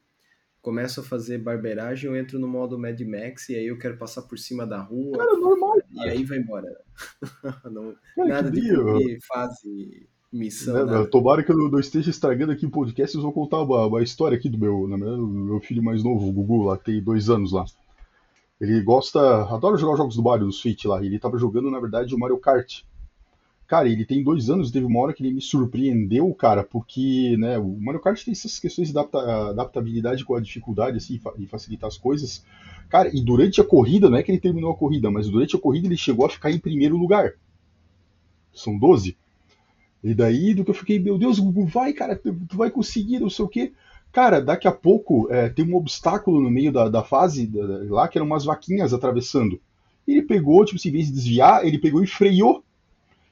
começo 0.68 1.00
a 1.00 1.04
fazer 1.04 1.38
barbeiragem, 1.38 2.10
eu 2.10 2.18
entro 2.18 2.38
no 2.38 2.46
modo 2.46 2.78
Mad 2.78 3.00
Max 3.00 3.48
e 3.48 3.56
aí 3.56 3.68
eu 3.68 3.78
quero 3.80 3.96
passar 3.96 4.24
por 4.24 4.38
cima 4.38 4.68
da 4.68 4.82
rua 4.82 5.18
Cara, 5.18 5.38
normal. 5.38 5.78
e 5.94 6.02
aí 6.02 6.26
vai 6.26 6.40
embora. 6.40 6.68
Não, 7.72 7.96
Cara, 8.18 8.28
nada 8.28 8.52
de 8.52 8.76
cumprir 8.76 9.18
fase, 9.26 10.10
missão, 10.30 10.74
Né, 10.74 10.92
nada. 10.92 11.10
Tomara 11.10 11.42
que 11.42 11.54
eu 11.54 11.56
não 11.56 11.80
esteja 11.80 12.10
estragando 12.10 12.52
aqui 12.52 12.66
o 12.66 12.70
podcast, 12.70 13.16
eu 13.16 13.22
vou 13.22 13.32
contar 13.32 13.62
uma, 13.62 13.86
uma 13.86 14.04
história 14.04 14.38
aqui 14.38 14.50
do 14.50 14.58
meu, 14.58 14.90
na 14.90 14.98
verdade, 14.98 15.22
do 15.22 15.28
meu 15.30 15.62
filho 15.62 15.82
mais 15.82 16.04
novo, 16.04 16.28
o 16.28 16.34
Gugu, 16.34 16.64
lá, 16.64 16.76
tem 16.76 17.02
dois 17.02 17.30
anos 17.30 17.54
lá. 17.54 17.64
Ele 18.60 18.82
gosta, 18.82 19.44
adora 19.44 19.78
jogar 19.78 19.94
os 19.94 19.98
jogos 20.00 20.16
do 20.18 20.24
Mario, 20.24 20.48
do 20.48 20.52
Switch 20.52 20.84
lá, 20.84 21.02
ele 21.02 21.18
tava 21.18 21.38
jogando, 21.38 21.72
na 21.72 21.80
verdade, 21.80 22.14
o 22.14 22.20
Mario 22.20 22.40
Kart. 22.40 22.82
Cara, 23.68 23.90
ele 23.90 24.06
tem 24.06 24.24
dois 24.24 24.50
anos, 24.50 24.72
teve 24.72 24.86
uma 24.86 25.00
hora 25.02 25.14
que 25.14 25.22
ele 25.22 25.34
me 25.36 25.42
surpreendeu, 25.42 26.34
cara, 26.34 26.64
porque, 26.64 27.36
né, 27.38 27.58
o 27.58 27.68
Mario 27.80 28.00
Kart 28.02 28.24
tem 28.24 28.32
essas 28.32 28.58
questões 28.60 28.88
de 28.92 28.98
adapta- 28.98 29.50
adaptabilidade 29.50 30.24
com 30.24 30.36
a 30.36 30.40
dificuldade, 30.40 30.98
assim, 30.98 31.20
e 31.38 31.46
facilitar 31.48 31.88
as 31.90 31.98
coisas. 31.98 32.46
Cara, 32.90 33.10
e 33.14 33.22
durante 33.22 33.60
a 33.60 33.66
corrida, 33.66 34.10
não 34.10 34.18
é 34.18 34.24
que 34.24 34.32
ele 34.32 34.40
terminou 34.40 34.72
a 34.72 34.76
corrida, 34.78 35.12
mas 35.12 35.30
durante 35.30 35.56
a 35.56 35.60
corrida 35.60 35.88
ele 35.88 35.98
chegou 35.98 36.26
a 36.26 36.30
ficar 36.30 36.50
em 36.50 36.60
primeiro 36.60 36.96
lugar. 36.98 37.34
São 38.54 38.78
12. 38.78 39.16
E 40.04 40.14
daí 40.14 40.54
do 40.54 40.64
que 40.64 40.72
eu 40.72 40.76
fiquei, 40.76 41.00
meu 41.00 41.18
Deus, 41.18 41.40
Gugu, 41.40 41.66
vai, 41.66 41.94
cara, 41.94 42.16
tu, 42.16 42.36
vai 42.54 42.72
conseguir, 42.72 43.20
não 43.20 43.30
sei 43.30 43.46
o 43.46 43.50
quê. 43.50 43.74
Cara, 44.12 44.42
daqui 44.42 44.68
a 44.68 44.72
pouco 44.72 45.28
é, 45.32 45.50
tem 45.50 45.66
um 45.66 45.76
obstáculo 45.76 46.42
no 46.42 46.50
meio 46.52 46.72
da, 46.72 46.90
da 46.90 47.04
fase 47.04 47.48
da- 47.48 47.84
lá, 47.90 48.08
que 48.08 48.18
eram 48.18 48.28
umas 48.28 48.46
vaquinhas 48.46 48.94
atravessando. 48.94 49.60
Ele 50.08 50.22
pegou, 50.24 50.64
tipo 50.66 50.78
assim, 50.78 50.90
em 50.90 50.94
vez 50.94 51.08
de 51.08 51.14
desviar, 51.14 51.66
ele 51.66 51.80
pegou 51.80 52.04
e 52.04 52.08
freou. 52.08 52.64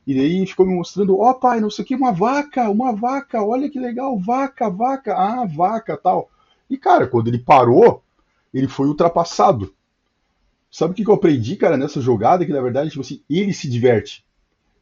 E 0.05 0.13
daí 0.13 0.45
ficou 0.45 0.65
me 0.65 0.73
mostrando, 0.75 1.19
ó 1.19 1.33
pai, 1.33 1.59
não 1.59 1.69
sei 1.69 1.83
o 1.83 1.87
que, 1.87 1.95
uma 1.95 2.11
vaca, 2.11 2.69
uma 2.69 2.93
vaca, 2.95 3.43
olha 3.43 3.69
que 3.69 3.79
legal, 3.79 4.17
vaca, 4.19 4.69
vaca, 4.69 5.15
ah, 5.15 5.45
vaca, 5.45 5.97
tal. 5.97 6.29
E 6.69 6.77
cara, 6.77 7.07
quando 7.07 7.27
ele 7.27 7.39
parou, 7.39 8.03
ele 8.53 8.67
foi 8.67 8.87
ultrapassado. 8.87 9.73
Sabe 10.71 10.91
o 10.91 10.95
que 10.95 11.03
que 11.03 11.09
eu 11.09 11.15
aprendi, 11.15 11.55
cara, 11.55 11.77
nessa 11.77 12.01
jogada? 12.01 12.45
Que 12.45 12.51
na 12.51 12.61
verdade, 12.61 12.89
tipo 12.89 13.01
assim, 13.01 13.21
ele 13.29 13.53
se 13.53 13.69
diverte. 13.69 14.23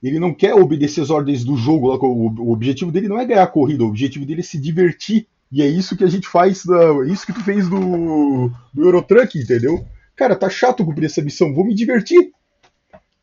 Ele 0.01 0.19
não 0.19 0.33
quer 0.33 0.53
obedecer 0.55 1.01
as 1.01 1.09
ordens 1.09 1.43
do 1.45 1.55
jogo. 1.57 1.89
O 1.95 2.51
objetivo 2.51 2.91
dele 2.91 3.07
não 3.07 3.19
é 3.19 3.25
ganhar 3.25 3.43
a 3.43 3.47
corrida, 3.47 3.83
o 3.83 3.87
objetivo 3.87 4.25
dele 4.25 4.41
é 4.41 4.43
se 4.43 4.59
divertir. 4.59 5.27
E 5.51 5.61
é 5.61 5.67
isso 5.67 5.95
que 5.97 6.03
a 6.03 6.09
gente 6.09 6.27
faz, 6.27 6.65
da- 6.65 6.89
é 7.05 7.07
isso 7.07 7.25
que 7.25 7.33
tu 7.33 7.43
fez 7.43 7.69
do, 7.69 8.49
do 8.73 8.83
Eurotruck, 8.83 9.37
entendeu? 9.39 9.85
Cara, 10.15 10.35
tá 10.35 10.49
chato 10.49 10.83
cumprir 10.85 11.05
essa 11.05 11.21
missão, 11.21 11.53
vou 11.53 11.65
me 11.65 11.75
divertir. 11.75 12.31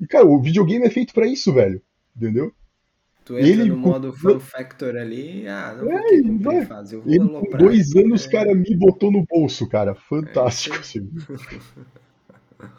E, 0.00 0.06
cara, 0.06 0.26
o 0.26 0.40
videogame 0.40 0.86
é 0.86 0.90
feito 0.90 1.12
pra 1.14 1.26
isso, 1.26 1.52
velho. 1.52 1.82
Entendeu? 2.16 2.52
Tu 3.24 3.38
entra 3.38 3.48
Ele 3.48 3.64
no 3.66 3.74
com- 3.82 3.88
modo 3.90 4.12
Fun 4.12 4.40
Factor 4.40 4.96
ali, 4.96 5.46
ah, 5.46 5.74
não 5.76 5.90
É, 5.92 6.22
vai. 6.38 6.66
fase, 6.66 6.94
eu 6.96 7.02
vou 7.02 7.12
Ele 7.12 7.28
com 7.28 7.56
dois 7.58 7.94
anos, 7.94 8.26
É. 8.26 8.30
cara, 8.30 8.54
me 8.54 8.76
botou 8.76 9.12
no 9.12 9.24
bolso, 9.24 9.68
cara. 9.68 9.94
Fantástico, 9.94 10.76
É, 10.76 10.78
assim. 10.80 11.10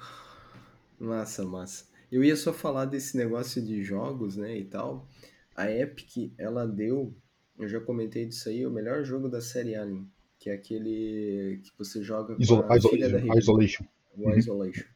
Massa, 0.99 1.43
massa. 1.45 1.86
Eu 2.11 2.23
ia 2.23 2.36
só 2.36 2.53
falar 2.53 2.86
desse 2.86 3.17
negócio 3.17 3.61
de 3.61 3.84
jogos, 3.84 4.36
né, 4.38 4.57
e 4.57 4.65
tal. 4.65 5.07
A 5.55 5.71
Epic, 5.71 6.34
ela 6.38 6.67
deu, 6.67 7.15
eu 7.57 7.67
já 7.67 7.79
comentei 7.79 8.25
disso 8.25 8.49
aí, 8.49 8.65
o 8.65 8.71
melhor 8.71 9.03
jogo 9.03 9.27
da 9.29 9.41
série 9.41 9.75
Alien, 9.75 10.07
que 10.39 10.49
é 10.49 10.53
aquele 10.53 11.61
que 11.63 11.71
você 11.77 12.03
joga 12.03 12.36
com 12.36 12.41
Isol 12.41 12.65
a 12.69 12.79
filha 12.79 13.09
da 13.09 13.19
Isolation. 13.38 13.86
Ripley, 14.15 14.38
Isolation. 14.39 14.84
o 14.84 14.88
Uhum. 14.88 14.91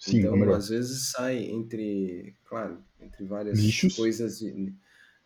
Sim, 0.00 0.18
é 0.26 0.28
Então, 0.28 0.36
melhor. 0.36 0.56
às 0.56 0.68
vezes 0.68 1.10
sai 1.10 1.38
entre, 1.44 2.34
claro, 2.44 2.84
entre 3.00 3.24
várias 3.24 3.58
Lixos. 3.58 3.94
coisas, 3.94 4.40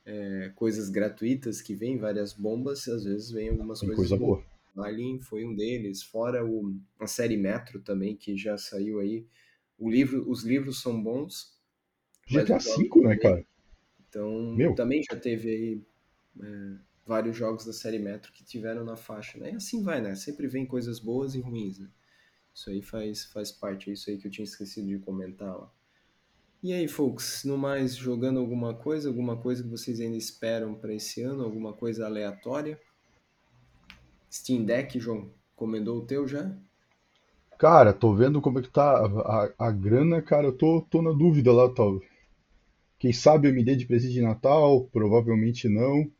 é, 0.05 0.51
coisas 0.57 0.89
gratuitas 0.91 1.61
que 1.62 1.75
vem, 1.75 1.99
várias 1.99 2.33
bombas, 2.33 2.87
às 2.89 3.05
vezes 3.05 3.31
vem 3.31 3.49
algumas 3.51 3.81
Tem 3.81 3.89
coisas 3.89 4.11
coisa 4.11 4.16
boas. 4.16 4.41
boa. 4.41 4.45
Alien 4.77 5.20
foi 5.20 5.45
um 5.45 5.55
deles, 5.55 6.03
fora 6.03 6.45
o, 6.45 6.77
a 6.99 7.07
série 7.07 7.37
Metro 7.37 7.81
também, 7.81 8.16
que 8.16 8.37
já 8.37 8.59
saiu 8.59 9.01
aí. 9.01 9.27
O 9.79 9.91
livro, 9.91 10.29
os 10.31 10.43
livros 10.45 10.81
são 10.83 11.01
bons, 11.03 11.59
GTA 12.27 12.59
V, 12.59 13.03
né, 13.03 13.16
cara? 13.16 13.45
Então, 14.09 14.31
Meu. 14.57 14.75
também 14.75 15.03
já 15.03 15.18
teve 15.18 15.49
aí 15.51 15.83
é, 16.43 16.79
vários 17.07 17.37
jogos 17.37 17.64
da 17.64 17.72
série 17.72 17.99
Metro 17.99 18.33
que 18.33 18.45
tiveram 18.45 18.85
na 18.85 18.97
faixa, 18.97 19.39
né? 19.39 19.53
E 19.53 19.57
assim 19.57 19.83
vai, 19.83 20.01
né? 20.01 20.14
Sempre 20.14 20.47
vem 20.49 20.66
coisas 20.66 21.01
boas 21.01 21.35
e 21.35 21.41
ruins, 21.41 21.79
né? 21.79 21.91
Isso 22.55 22.70
aí 22.70 22.80
faz, 22.80 23.24
faz 23.24 23.50
parte, 23.50 23.90
é 23.90 23.94
isso 23.94 24.09
aí 24.09 24.16
que 24.16 24.28
eu 24.28 24.30
tinha 24.30 24.44
esquecido 24.44 24.86
de 24.86 24.98
comentar 24.98 25.57
lá. 25.57 25.68
E 26.62 26.72
aí, 26.72 26.88
folks, 26.88 27.44
no 27.44 27.59
mais, 27.59 27.94
jogando 27.94 28.38
alguma 28.38 28.72
coisa, 28.72 29.09
alguma 29.09 29.36
coisa 29.36 29.62
que 29.62 29.68
vocês 29.68 30.00
ainda 30.00 30.16
esperam 30.16 30.74
para 30.74 30.94
esse 30.94 31.20
ano, 31.22 31.44
alguma 31.44 31.74
coisa 31.74 32.07
aleatória? 32.07 32.80
Steam 34.32 34.64
Deck, 34.64 34.98
João, 34.98 35.30
comendou 35.55 35.98
o 35.98 36.07
teu 36.07 36.26
já? 36.26 36.57
Cara, 37.59 37.92
tô 37.92 38.14
vendo 38.14 38.40
como 38.40 38.59
é 38.59 38.62
que 38.62 38.70
tá 38.70 38.98
a, 38.98 39.44
a, 39.44 39.68
a 39.68 39.70
grana, 39.70 40.22
cara. 40.22 40.46
Eu 40.46 40.57
tô, 40.57 40.80
tô 40.90 41.02
na 41.02 41.12
dúvida 41.12 41.52
lá, 41.52 41.68
tal. 41.68 42.00
Quem 42.98 43.12
sabe 43.12 43.48
eu 43.48 43.55
me 43.55 43.64
dê 43.64 43.76
de 43.76 43.86
presente 43.86 44.14
de 44.14 44.22
Natal, 44.22 44.84
provavelmente 44.92 45.68
não. 45.68 46.11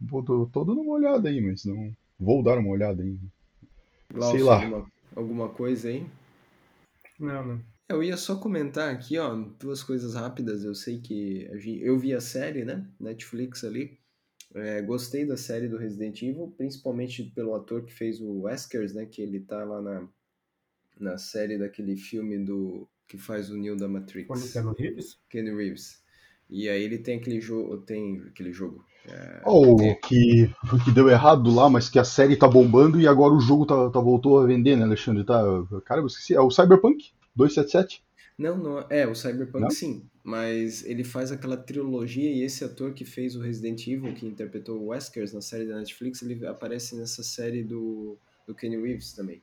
Vou, 0.00 0.22
tô, 0.22 0.46
tô 0.46 0.64
dando 0.64 0.80
uma 0.80 0.94
olhada 0.94 1.28
aí, 1.28 1.40
mas 1.40 1.64
não. 1.64 1.94
Vou 2.18 2.42
dar 2.42 2.58
uma 2.58 2.70
olhada 2.70 3.02
aí. 3.02 3.16
Glaucio, 4.12 4.36
Sei 4.36 4.44
lá. 4.44 4.56
Alguma, 4.56 4.91
alguma 5.16 5.48
coisa 5.48 5.88
aí? 5.88 6.06
Não, 7.18 7.46
não. 7.46 7.64
Eu 7.88 8.02
ia 8.02 8.16
só 8.16 8.36
comentar 8.36 8.92
aqui, 8.92 9.18
ó, 9.18 9.34
duas 9.34 9.82
coisas 9.82 10.14
rápidas. 10.14 10.64
Eu 10.64 10.74
sei 10.74 11.00
que 11.00 11.46
a 11.52 11.56
gen- 11.58 11.78
eu 11.80 11.98
vi 11.98 12.14
a 12.14 12.20
série, 12.20 12.64
né? 12.64 12.88
Netflix 12.98 13.64
ali. 13.64 13.98
É, 14.54 14.82
gostei 14.82 15.24
da 15.26 15.36
série 15.36 15.68
do 15.68 15.76
Resident 15.78 16.22
Evil, 16.22 16.54
principalmente 16.56 17.22
pelo 17.34 17.54
ator 17.54 17.84
que 17.84 17.92
fez 17.92 18.20
o 18.20 18.42
Weskers, 18.42 18.92
né? 18.94 19.06
Que 19.06 19.22
ele 19.22 19.40
tá 19.40 19.64
lá 19.64 19.80
na, 19.80 20.08
na 20.98 21.18
série 21.18 21.58
daquele 21.58 21.96
filme 21.96 22.38
do 22.38 22.88
que 23.06 23.18
faz 23.18 23.50
o 23.50 23.56
Neo 23.56 23.76
da 23.76 23.88
Matrix. 23.88 24.28
Quando 24.28 24.56
é 24.56 24.62
no 24.62 24.72
Reeves? 24.72 25.18
Kenny 25.28 25.54
Reeves. 25.54 26.02
E 26.52 26.68
aí 26.68 26.82
ele 26.82 26.98
tem 26.98 27.16
aquele 27.18 27.40
jogo, 27.40 27.78
tem 27.78 28.22
aquele 28.28 28.52
jogo. 28.52 28.84
Ó, 29.44 29.58
tem- 29.76 29.92
o 29.92 29.96
que, 29.96 30.48
que 30.84 30.90
deu 30.92 31.08
errado 31.08 31.52
lá, 31.52 31.68
mas 31.68 31.88
que 31.88 31.98
a 31.98 32.04
série 32.04 32.36
tá 32.36 32.46
bombando 32.48 33.00
e 33.00 33.06
agora 33.08 33.34
o 33.34 33.40
jogo 33.40 33.66
tá, 33.66 33.90
tá- 33.90 34.00
voltou 34.00 34.38
a 34.38 34.46
vender, 34.46 34.76
né, 34.76 34.84
Alexandre? 34.84 35.24
Tá, 35.24 35.42
cara, 35.84 36.00
eu 36.00 36.06
esqueci. 36.06 36.34
É 36.34 36.40
o 36.40 36.50
Cyberpunk 36.50 37.10
277? 37.34 38.02
Não, 38.38 38.56
não, 38.56 38.78
é, 38.90 39.06
o 39.06 39.14
Cyberpunk 39.14 39.60
Não? 39.60 39.70
sim, 39.70 40.02
mas 40.24 40.84
ele 40.84 41.04
faz 41.04 41.30
aquela 41.30 41.56
trilogia 41.56 42.30
e 42.30 42.42
esse 42.42 42.64
ator 42.64 42.92
que 42.94 43.04
fez 43.04 43.36
o 43.36 43.40
Resident 43.40 43.86
Evil, 43.86 44.14
que 44.14 44.26
interpretou 44.26 44.80
o 44.80 44.86
Weskers 44.88 45.32
na 45.32 45.40
série 45.40 45.66
da 45.66 45.76
Netflix, 45.78 46.22
ele 46.22 46.44
aparece 46.46 46.96
nessa 46.96 47.22
série 47.22 47.62
do, 47.62 48.16
do 48.46 48.54
Kenny 48.54 48.76
Reeves 48.80 49.12
também. 49.12 49.42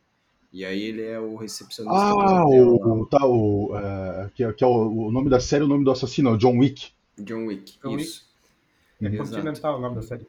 E 0.52 0.66
aí 0.66 0.82
ele 0.82 1.04
é 1.04 1.20
o 1.20 1.36
recepcionista 1.36 2.16
do 2.16 2.26
Ah, 2.26 2.44
hotel 2.44 2.80
o, 2.82 3.06
tá, 3.08 3.26
o, 3.26 3.76
é, 3.78 4.30
que, 4.36 4.44
é- 4.44 4.54
que 4.54 4.64
é 4.64 4.68
o, 4.68 5.08
o 5.08 5.12
nome 5.12 5.30
da 5.30 5.40
série, 5.40 5.64
o 5.64 5.68
nome 5.68 5.84
do 5.84 5.92
assassino, 5.92 6.30
é 6.30 6.34
o 6.34 6.38
John 6.38 6.58
Wick. 6.60 6.92
John 7.24 7.46
Wick. 7.46 7.80
John 7.82 7.92
Wick. 7.92 8.04
isso. 8.04 8.30
Uhum. 9.02 9.08
Exato. 9.08 9.30
Continental 9.30 9.78
o 9.78 9.82
nome 9.82 9.96
da 9.96 10.02
série. 10.02 10.28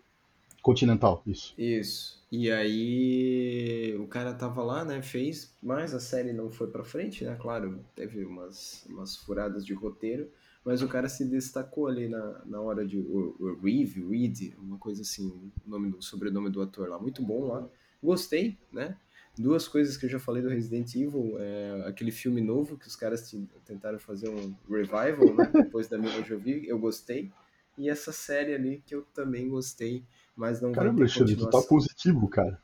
Continental, 0.62 1.22
isso. 1.26 1.54
Isso. 1.56 2.20
E 2.30 2.50
aí 2.50 3.96
o 3.98 4.06
cara 4.06 4.34
tava 4.34 4.62
lá, 4.62 4.84
né, 4.84 5.02
fez, 5.02 5.54
mas 5.62 5.94
a 5.94 6.00
série 6.00 6.32
não 6.32 6.50
foi 6.50 6.68
pra 6.68 6.84
frente, 6.84 7.24
né? 7.24 7.36
Claro, 7.40 7.80
teve 7.96 8.24
umas, 8.24 8.86
umas 8.88 9.16
furadas 9.16 9.64
de 9.64 9.72
roteiro, 9.72 10.30
mas 10.64 10.82
o 10.82 10.88
cara 10.88 11.08
se 11.08 11.24
destacou 11.24 11.88
ali 11.88 12.08
na, 12.08 12.42
na 12.44 12.60
hora 12.60 12.86
de 12.86 12.98
o, 12.98 13.34
o 13.40 13.60
Reeve, 13.60 14.06
Reed, 14.06 14.54
uma 14.58 14.78
coisa 14.78 15.02
assim, 15.02 15.26
o 15.26 15.50
nome 15.68 15.90
do 15.90 16.02
sobrenome 16.02 16.50
do 16.50 16.62
ator 16.62 16.88
lá, 16.88 16.98
muito 16.98 17.22
bom 17.22 17.46
lá. 17.46 17.66
Gostei, 18.02 18.56
né? 18.70 18.96
Duas 19.40 19.66
coisas 19.66 19.96
que 19.96 20.04
eu 20.04 20.10
já 20.10 20.18
falei 20.18 20.42
do 20.42 20.48
Resident 20.48 20.94
Evil, 20.94 21.36
é 21.38 21.84
aquele 21.86 22.10
filme 22.10 22.40
novo 22.40 22.76
que 22.76 22.86
os 22.86 22.94
caras 22.94 23.34
tentaram 23.64 23.98
fazer 23.98 24.28
um 24.28 24.54
revival, 24.68 25.34
né? 25.34 25.50
Depois 25.64 25.88
da 25.88 25.96
Mila 25.96 26.22
Jovovich, 26.22 26.68
eu 26.68 26.78
gostei. 26.78 27.30
E 27.78 27.88
essa 27.88 28.12
série 28.12 28.54
ali 28.54 28.82
que 28.84 28.94
eu 28.94 29.02
também 29.14 29.48
gostei, 29.48 30.04
mas 30.36 30.60
não 30.60 30.72
Caramba, 30.72 30.98
vai 30.98 31.08
ter 31.08 31.20
Alexandre, 31.20 31.36
tu 31.36 31.48
tá 31.48 31.62
positivo, 31.62 32.28
cara. 32.28 32.60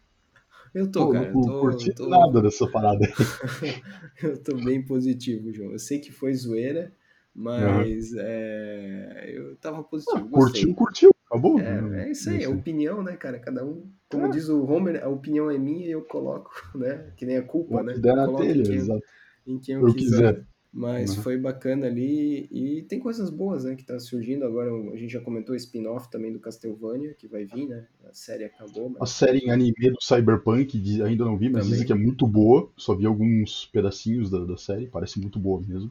Eu 0.75 0.91
tô, 0.91 1.07
Pô, 1.07 1.13
cara. 1.13 1.33
não 1.33 1.41
tô, 1.41 1.61
curti 1.61 1.95
tô- 1.95 2.09
nada 2.09 2.43
dessa 2.43 2.67
parada. 2.69 3.07
eu 4.23 4.37
tô 4.43 4.57
bem 4.57 4.85
positivo, 4.85 5.51
João. 5.51 5.73
Eu 5.73 5.79
sei 5.79 5.99
que 5.99 6.13
foi 6.13 6.35
zoeira, 6.35 6.93
mas 7.35 8.13
é, 8.15 9.33
eu 9.35 9.57
tava 9.57 9.83
positivo. 9.83 10.29
gostei. 10.29 10.65
Curtiu, 10.67 10.75
curtiu. 10.75 11.11
Acabou. 11.31 11.59
É, 11.59 12.05
é 12.05 12.11
isso 12.11 12.29
aí, 12.29 12.43
é 12.43 12.49
opinião, 12.49 13.03
né, 13.03 13.17
cara? 13.17 13.39
Cada 13.39 13.65
um, 13.65 13.91
como 14.17 14.27
É. 14.27 14.31
diz 14.31 14.49
o 14.49 14.65
Homer, 14.65 15.03
a 15.05 15.09
opinião 15.09 15.51
é 15.51 15.59
minha 15.59 15.87
e 15.87 15.91
eu 15.91 16.03
coloco, 16.05 16.51
né? 16.75 17.13
Que 17.17 17.27
nem 17.27 17.37
a 17.37 17.43
culpa, 17.43 17.83
né? 17.83 18.03
Der 18.03 18.15
Eu 18.15 18.17
na 18.17 18.25
coloco 18.25 18.43
em 18.45 18.47
telha, 18.53 18.63
quem, 18.63 18.77
exato. 18.77 19.07
em 19.47 19.59
quem 19.61 19.75
eu, 19.77 19.85
Eu 19.87 19.95
quiser. 19.95 20.35
quiser. 20.35 20.47
Mas 20.73 21.17
Uhum. 21.17 21.23
foi 21.23 21.39
bacana 21.39 21.87
ali 21.87 22.49
e 22.51 22.83
tem 22.83 23.01
coisas 23.01 23.31
boas, 23.31 23.65
né, 23.65 23.75
que 23.77 23.85
tá 23.85 23.99
surgindo. 23.99 24.45
Agora 24.45 24.71
a 24.93 24.97
gente 24.97 25.13
já 25.13 25.21
comentou 25.23 25.55
o 25.55 25.57
spin-off 25.57 26.11
também 26.11 26.33
do 26.33 26.39
Castlevania, 26.41 27.15
que 27.15 27.27
vai 27.27 27.45
vir, 27.47 27.67
né? 27.69 27.87
A 28.05 28.13
série 28.13 28.45
acabou, 28.45 28.91
A 28.99 29.01
mas 29.01 29.11
série 29.11 29.39
em 29.39 29.51
anime 29.51 29.91
do 29.91 30.03
Cyberpunk, 30.03 30.79
ainda 31.03 31.25
não 31.25 31.39
vi, 31.39 31.49
mas 31.49 31.65
Também. 31.65 31.71
dizem 31.73 31.87
que 31.87 31.93
é 31.93 31.97
muito 31.97 32.27
boa. 32.27 32.71
Só 32.77 32.95
vi 32.95 33.07
alguns 33.07 33.67
pedacinhos 33.73 34.31
da, 34.31 34.45
da 34.45 34.57
série, 34.59 34.87
parece 34.87 35.19
muito 35.19 35.39
boa 35.39 35.61
mesmo. 35.63 35.91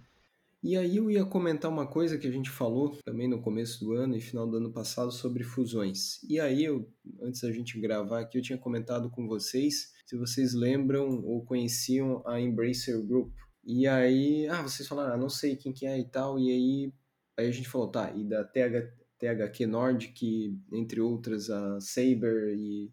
E 0.66 0.76
aí 0.76 0.98
eu 0.98 1.12
ia 1.12 1.24
comentar 1.24 1.70
uma 1.70 1.86
coisa 1.86 2.18
que 2.18 2.26
a 2.26 2.32
gente 2.32 2.50
falou 2.50 2.98
também 3.06 3.28
no 3.28 3.40
começo 3.40 3.86
do 3.86 3.94
ano 3.94 4.18
e 4.18 4.20
final 4.20 4.50
do 4.50 4.58
ano 4.58 4.74
passado 4.74 5.12
sobre 5.12 5.44
fusões. 5.44 6.24
E 6.28 6.40
aí 6.40 6.64
eu, 6.64 6.92
antes 7.22 7.42
da 7.42 7.52
gente 7.52 7.80
gravar 7.80 8.22
aqui, 8.22 8.40
eu 8.40 8.42
tinha 8.42 8.58
comentado 8.58 9.12
com 9.12 9.28
vocês 9.28 9.94
se 10.08 10.18
vocês 10.18 10.56
lembram 10.56 11.24
ou 11.24 11.46
conheciam 11.46 12.24
a 12.26 12.42
Embracer 12.42 13.00
Group. 13.06 13.32
E 13.64 13.86
aí, 13.86 14.48
ah, 14.48 14.64
vocês 14.64 14.88
falaram, 14.88 15.14
ah, 15.14 15.18
não 15.18 15.30
sei 15.30 15.56
quem 15.56 15.72
que 15.72 15.86
é 15.86 16.00
e 16.00 16.10
tal. 16.10 16.40
E 16.40 16.50
aí, 16.50 16.94
aí 17.38 17.48
a 17.48 17.52
gente 17.52 17.70
falou, 17.70 17.92
tá, 17.92 18.12
e 18.16 18.24
da 18.24 18.44
TH, 18.44 18.92
THQ 19.20 19.68
Nordic, 19.68 20.60
entre 20.74 21.00
outras, 21.00 21.48
a 21.48 21.80
Saber 21.80 22.56
e, 22.58 22.92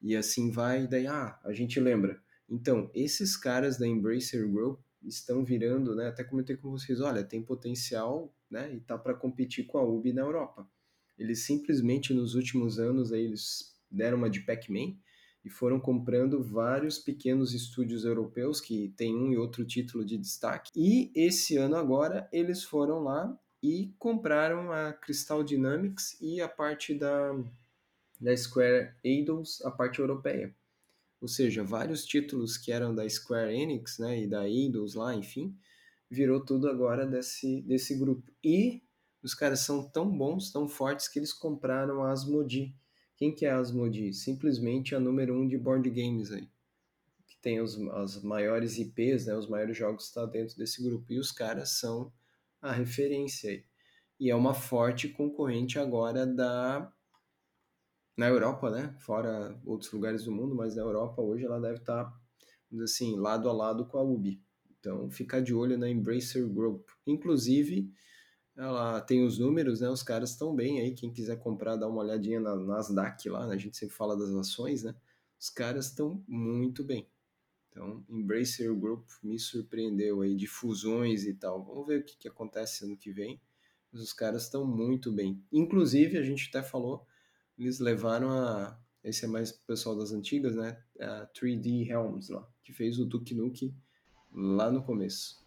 e 0.00 0.16
assim 0.16 0.50
vai. 0.50 0.84
E 0.84 0.88
daí, 0.88 1.06
ah, 1.06 1.38
a 1.44 1.52
gente 1.52 1.78
lembra. 1.78 2.18
Então, 2.48 2.90
esses 2.94 3.36
caras 3.36 3.76
da 3.76 3.86
Embracer 3.86 4.50
Group 4.50 4.80
estão 5.06 5.44
virando, 5.44 5.94
né? 5.94 6.08
Até 6.08 6.24
comentei 6.24 6.56
com 6.56 6.70
vocês, 6.70 7.00
olha, 7.00 7.24
tem 7.24 7.42
potencial, 7.42 8.34
né? 8.50 8.74
E 8.74 8.80
tá 8.80 8.96
para 8.96 9.14
competir 9.14 9.66
com 9.66 9.78
a 9.78 9.84
Ubi 9.84 10.12
na 10.12 10.22
Europa. 10.22 10.68
Eles 11.18 11.44
simplesmente 11.44 12.12
nos 12.12 12.34
últimos 12.34 12.78
anos 12.78 13.12
aí 13.12 13.24
eles 13.24 13.74
deram 13.90 14.18
uma 14.18 14.30
de 14.30 14.40
Pac-Man 14.40 14.96
e 15.44 15.50
foram 15.50 15.78
comprando 15.78 16.42
vários 16.42 16.98
pequenos 16.98 17.52
estúdios 17.52 18.04
europeus 18.04 18.60
que 18.60 18.94
tem 18.96 19.14
um 19.14 19.32
e 19.32 19.36
outro 19.36 19.64
título 19.64 20.04
de 20.04 20.16
destaque. 20.16 20.70
E 20.74 21.12
esse 21.14 21.56
ano 21.56 21.76
agora 21.76 22.28
eles 22.32 22.64
foram 22.64 23.02
lá 23.02 23.38
e 23.62 23.94
compraram 23.98 24.72
a 24.72 24.92
Crystal 24.92 25.44
Dynamics 25.44 26.20
e 26.20 26.40
a 26.40 26.48
parte 26.48 26.94
da, 26.94 27.32
da 28.20 28.36
Square 28.36 28.94
Eidos, 29.02 29.62
a 29.64 29.70
parte 29.70 30.00
europeia. 30.00 30.54
Ou 31.24 31.28
seja, 31.28 31.64
vários 31.64 32.04
títulos 32.04 32.58
que 32.58 32.70
eram 32.70 32.94
da 32.94 33.08
Square 33.08 33.50
Enix, 33.50 33.98
né, 33.98 34.20
e 34.20 34.26
da 34.26 34.46
Eidos 34.46 34.92
lá, 34.94 35.14
enfim, 35.14 35.56
virou 36.10 36.44
tudo 36.44 36.68
agora 36.68 37.06
desse, 37.06 37.62
desse 37.62 37.98
grupo. 37.98 38.30
E 38.44 38.82
os 39.22 39.32
caras 39.32 39.60
são 39.60 39.88
tão 39.88 40.06
bons, 40.06 40.52
tão 40.52 40.68
fortes, 40.68 41.08
que 41.08 41.18
eles 41.18 41.32
compraram 41.32 42.02
a 42.02 42.12
Asmodee. 42.12 42.76
Quem 43.16 43.34
que 43.34 43.46
é 43.46 43.50
a 43.52 43.58
Asmodee? 43.58 44.12
Simplesmente 44.12 44.94
a 44.94 45.00
número 45.00 45.34
um 45.34 45.48
de 45.48 45.56
board 45.56 45.88
games 45.88 46.30
aí. 46.30 46.46
Que 47.26 47.38
tem 47.40 47.58
os, 47.58 47.80
as 47.92 48.22
maiores 48.22 48.76
IPs, 48.76 49.24
né, 49.24 49.34
os 49.34 49.48
maiores 49.48 49.78
jogos 49.78 50.02
que 50.02 50.08
está 50.10 50.26
dentro 50.26 50.54
desse 50.58 50.82
grupo. 50.82 51.10
E 51.10 51.18
os 51.18 51.32
caras 51.32 51.70
são 51.70 52.12
a 52.60 52.70
referência 52.70 53.48
aí. 53.48 53.64
E 54.20 54.28
é 54.28 54.36
uma 54.36 54.52
forte 54.52 55.08
concorrente 55.08 55.78
agora 55.78 56.26
da 56.26 56.92
na 58.16 58.28
Europa, 58.28 58.70
né? 58.70 58.94
Fora 59.00 59.58
outros 59.64 59.90
lugares 59.92 60.24
do 60.24 60.32
mundo, 60.32 60.54
mas 60.54 60.76
na 60.76 60.82
Europa 60.82 61.20
hoje 61.20 61.44
ela 61.44 61.60
deve 61.60 61.78
estar, 61.78 62.12
assim, 62.82 63.16
lado 63.16 63.48
a 63.48 63.52
lado 63.52 63.86
com 63.86 63.98
a 63.98 64.02
Ubi. 64.02 64.42
Então, 64.78 65.10
fica 65.10 65.40
de 65.40 65.54
olho 65.54 65.78
na 65.78 65.88
Embracer 65.88 66.46
Group. 66.46 66.86
Inclusive, 67.06 67.90
ela 68.56 69.00
tem 69.00 69.24
os 69.24 69.38
números, 69.38 69.80
né? 69.80 69.88
Os 69.88 70.02
caras 70.02 70.30
estão 70.30 70.54
bem 70.54 70.80
aí. 70.80 70.94
Quem 70.94 71.12
quiser 71.12 71.38
comprar, 71.38 71.76
dá 71.76 71.88
uma 71.88 72.02
olhadinha 72.02 72.38
na 72.38 72.54
Nasdaq 72.54 73.28
lá, 73.28 73.46
né? 73.46 73.54
A 73.54 73.58
gente 73.58 73.76
sempre 73.76 73.96
fala 73.96 74.16
das 74.16 74.30
ações, 74.30 74.84
né? 74.84 74.94
Os 75.40 75.50
caras 75.50 75.86
estão 75.86 76.22
muito 76.28 76.84
bem. 76.84 77.08
Então, 77.70 78.04
Embracer 78.08 78.72
Group 78.74 79.08
me 79.22 79.38
surpreendeu 79.38 80.20
aí 80.20 80.36
de 80.36 80.46
fusões 80.46 81.24
e 81.24 81.34
tal. 81.34 81.64
Vamos 81.64 81.86
ver 81.88 82.00
o 82.00 82.04
que, 82.04 82.16
que 82.16 82.28
acontece 82.28 82.84
ano 82.84 82.96
que 82.96 83.10
vem. 83.10 83.40
Mas 83.90 84.00
os 84.02 84.12
caras 84.12 84.44
estão 84.44 84.64
muito 84.64 85.10
bem. 85.10 85.42
Inclusive, 85.50 86.16
a 86.16 86.22
gente 86.22 86.48
até 86.48 86.62
falou, 86.62 87.04
eles 87.58 87.78
levaram 87.80 88.30
a. 88.30 88.78
Esse 89.02 89.26
é 89.26 89.28
mais 89.28 89.50
o 89.50 89.66
pessoal 89.66 89.96
das 89.96 90.12
antigas, 90.12 90.56
né? 90.56 90.78
A 91.00 91.26
3D 91.26 91.88
Helms 91.88 92.30
lá, 92.30 92.46
que 92.64 92.72
fez 92.72 92.98
o 92.98 93.04
Duke 93.04 93.34
Nukem 93.34 93.74
lá 94.32 94.70
no 94.70 94.82
começo. 94.82 95.44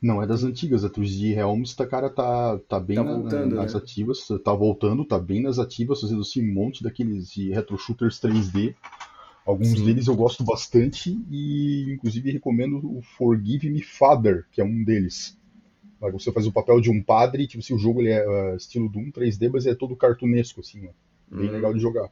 Não, 0.00 0.22
é 0.22 0.26
das 0.26 0.42
antigas. 0.44 0.84
A 0.84 0.90
3D 0.90 1.32
Helms, 1.34 1.74
tá, 1.74 1.86
cara, 1.86 2.10
tá, 2.10 2.58
tá 2.68 2.78
bem 2.80 2.96
Tá 2.96 3.04
na- 3.04 3.12
voltando, 3.12 3.56
nas 3.56 3.74
né? 3.74 3.80
ativas. 3.80 4.26
Tá 4.42 4.52
voltando, 4.52 5.04
tá 5.04 5.18
bem 5.18 5.42
nas 5.42 5.58
ativas, 5.58 6.00
fazendo 6.00 6.20
assim, 6.22 6.42
um 6.42 6.52
monte 6.52 6.82
daqueles 6.82 7.30
de 7.30 7.50
retro 7.50 7.76
shooters 7.78 8.18
3D. 8.18 8.74
Alguns 9.46 9.68
Sim. 9.78 9.84
deles 9.84 10.06
eu 10.06 10.16
gosto 10.16 10.42
bastante 10.42 11.18
e, 11.30 11.92
inclusive, 11.92 12.30
recomendo 12.30 12.78
o 12.78 13.02
Forgive 13.02 13.70
Me 13.70 13.82
Father, 13.82 14.46
que 14.50 14.60
é 14.60 14.64
um 14.64 14.82
deles. 14.82 15.38
Você 16.12 16.30
faz 16.32 16.46
o 16.46 16.52
papel 16.52 16.80
de 16.80 16.90
um 16.90 17.02
padre, 17.02 17.46
tipo 17.46 17.62
assim, 17.62 17.74
o 17.74 17.78
jogo 17.78 18.00
ele 18.00 18.10
é 18.10 18.24
ah, 18.26 18.56
estilo 18.56 18.88
Doom 18.90 19.10
3D, 19.10 19.48
mas 19.48 19.66
é 19.66 19.74
todo 19.74 19.96
cartunesco, 19.96 20.60
assim, 20.60 20.86
ó. 20.86 20.90
Bem 21.30 21.48
Hum. 21.48 21.52
legal 21.52 21.74
de 21.74 21.80
jogar. 21.80 22.10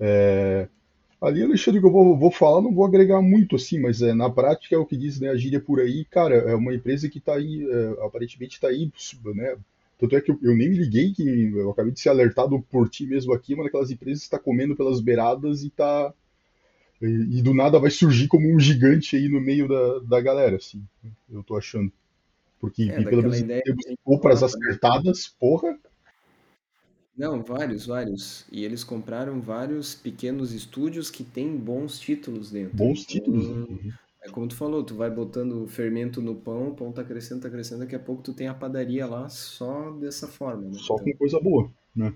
É, 0.00 0.68
Ali, 1.20 1.42
Alexandre, 1.42 1.80
que 1.80 1.86
eu 1.86 1.90
vou, 1.90 2.16
vou 2.16 2.30
falar, 2.30 2.62
não 2.62 2.72
vou 2.72 2.84
agregar 2.86 3.20
muito, 3.20 3.56
assim, 3.56 3.80
mas 3.80 4.02
é, 4.02 4.14
na 4.14 4.30
prática 4.30 4.76
é 4.76 4.78
o 4.78 4.86
que 4.86 4.96
diz, 4.96 5.18
né, 5.18 5.30
a 5.30 5.36
gíria 5.36 5.60
por 5.60 5.80
aí, 5.80 6.04
cara, 6.04 6.36
é 6.36 6.54
uma 6.54 6.72
empresa 6.72 7.08
que 7.08 7.18
tá 7.18 7.34
aí, 7.34 7.68
é, 7.68 8.06
aparentemente 8.06 8.60
tá 8.60 8.68
aí, 8.68 8.88
né, 9.34 9.56
tanto 9.98 10.16
é 10.16 10.20
que 10.20 10.30
eu, 10.30 10.38
eu 10.42 10.56
nem 10.56 10.68
me 10.70 10.76
liguei, 10.76 11.12
que 11.12 11.52
eu 11.56 11.70
acabei 11.72 11.92
de 11.92 11.98
ser 11.98 12.10
alertado 12.10 12.60
por 12.70 12.88
ti 12.88 13.04
mesmo 13.04 13.32
aqui, 13.34 13.52
uma 13.54 13.64
daquelas 13.64 13.90
empresas 13.90 14.20
que 14.20 14.26
está 14.26 14.38
comendo 14.38 14.76
pelas 14.76 15.00
beiradas 15.00 15.64
e 15.64 15.70
tá, 15.70 16.14
e, 17.02 17.38
e 17.38 17.42
do 17.42 17.52
nada 17.52 17.80
vai 17.80 17.90
surgir 17.90 18.28
como 18.28 18.48
um 18.54 18.60
gigante 18.60 19.16
aí 19.16 19.28
no 19.28 19.40
meio 19.40 19.66
da, 19.66 19.98
da 19.98 20.20
galera, 20.20 20.54
assim, 20.54 20.80
eu 21.28 21.42
tô 21.42 21.56
achando. 21.56 21.90
Porque, 22.60 22.84
É, 22.84 23.02
pelo 23.02 23.22
menos 23.22 23.44
compras 24.04 24.40
né? 24.40 24.46
acertadas, 24.46 25.28
porra, 25.28 25.76
Não, 27.18 27.42
vários, 27.42 27.84
vários. 27.86 28.46
E 28.50 28.64
eles 28.64 28.84
compraram 28.84 29.40
vários 29.40 29.94
pequenos 29.94 30.52
estúdios 30.52 31.10
que 31.10 31.24
têm 31.24 31.56
bons 31.56 31.98
títulos 31.98 32.50
dentro. 32.50 32.76
bons 32.76 33.04
títulos, 33.04 33.48
né? 33.48 33.56
Então, 33.62 33.76
Uhum. 33.76 33.92
é 34.22 34.28
como 34.30 34.48
tu 34.48 34.54
falou, 34.56 34.84
tu 34.84 34.94
vai 34.94 35.10
botando 35.10 35.66
fermento 35.68 36.22
no 36.22 36.34
pão, 36.36 36.68
o 36.70 36.74
pão 36.76 36.92
tá 36.92 37.04
crescendo, 37.04 37.42
tá 37.42 37.50
crescendo, 37.50 37.80
daqui 37.80 37.96
a 37.96 37.98
pouco 38.00 38.22
tu 38.22 38.32
tem 38.32 38.46
a 38.48 38.54
padaria 38.54 39.06
lá 39.06 39.28
só 39.28 39.90
dessa 39.92 40.28
forma, 40.28 40.70
né? 40.70 40.78
Só 40.78 40.94
Então, 40.94 40.98
com 40.98 41.16
coisa 41.16 41.40
boa, 41.40 41.70
né? 41.94 42.14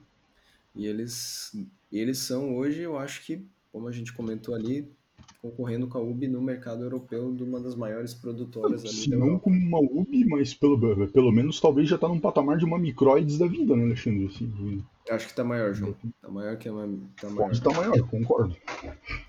e 0.75 0.87
eles, 0.87 1.53
eles 1.93 2.19
são 2.19 2.55
hoje, 2.57 2.81
eu 2.83 2.97
acho 2.99 3.25
que, 3.27 3.45
como 3.71 3.89
a 3.89 3.93
gente 3.93 4.13
comentou 4.13 4.55
ali, 4.55 4.91
concorrendo 5.41 5.87
com 5.89 5.99
a 5.99 6.01
UB 6.03 6.29
no 6.29 6.41
mercado 6.41 6.83
europeu 6.85 7.35
de 7.35 7.43
uma 7.43 7.61
das 7.61 7.75
maiores 7.75 8.15
produtoras 8.15 8.85
ali 8.85 8.93
Se 8.95 9.11
não 9.11 9.39
como 9.39 9.57
uma 9.57 9.79
UB, 9.81 10.25
mas 10.27 10.55
pelo, 10.55 10.79
pelo 11.09 11.33
menos 11.33 11.61
talvez 11.61 11.89
já 11.89 11.99
tá 11.99 12.09
num 12.09 12.21
patamar 12.21 12.57
de 12.59 12.65
uma 12.65 12.79
microides 12.79 13.39
da 13.39 13.47
vida, 13.47 13.77
né, 13.77 13.85
Alexandre? 13.85 14.27
Assim, 14.27 14.83
Eu 15.07 15.17
acho 15.17 15.27
que 15.29 15.35
tá 15.35 15.43
maior, 15.43 15.75
João. 15.75 15.97
Tá 16.21 16.29
maior 16.29 16.57
que 16.57 16.69
a 16.69 16.73
ma- 16.73 16.87
tá 17.21 17.29
maior. 17.29 17.47
pode 17.47 17.59
estar 17.59 17.71
maior, 17.75 18.09
concordo. 18.09 18.57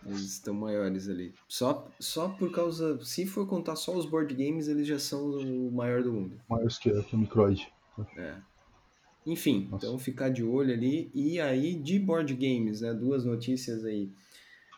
Eles 0.05 0.21
estão 0.21 0.53
maiores 0.53 1.09
ali. 1.09 1.34
Só, 1.47 1.88
só 1.99 2.30
por 2.30 2.51
causa. 2.51 3.03
Se 3.03 3.26
for 3.26 3.47
contar 3.47 3.76
só 3.76 3.95
os 3.95 4.05
board 4.05 4.34
games, 4.36 4.67
eles 4.67 4.88
já 4.88 4.99
são 4.99 5.32
o 5.32 5.71
maior 5.71 6.03
do 6.03 6.13
mundo. 6.13 6.39
Maiores 6.47 6.78
que, 6.78 6.91
que 7.03 7.15
a 7.15 7.19
microide. 7.19 7.67
É. 8.17 8.36
Enfim, 9.26 9.67
Nossa. 9.71 9.86
então 9.88 9.97
ficar 9.97 10.30
de 10.30 10.43
olho 10.43 10.74
ali. 10.74 11.09
E 11.13 11.39
aí, 11.39 11.74
de 11.76 11.97
board 11.97 12.34
games, 12.36 12.82
né? 12.82 12.93
Duas 12.93 13.26
notícias 13.26 13.84
aí 13.84 14.09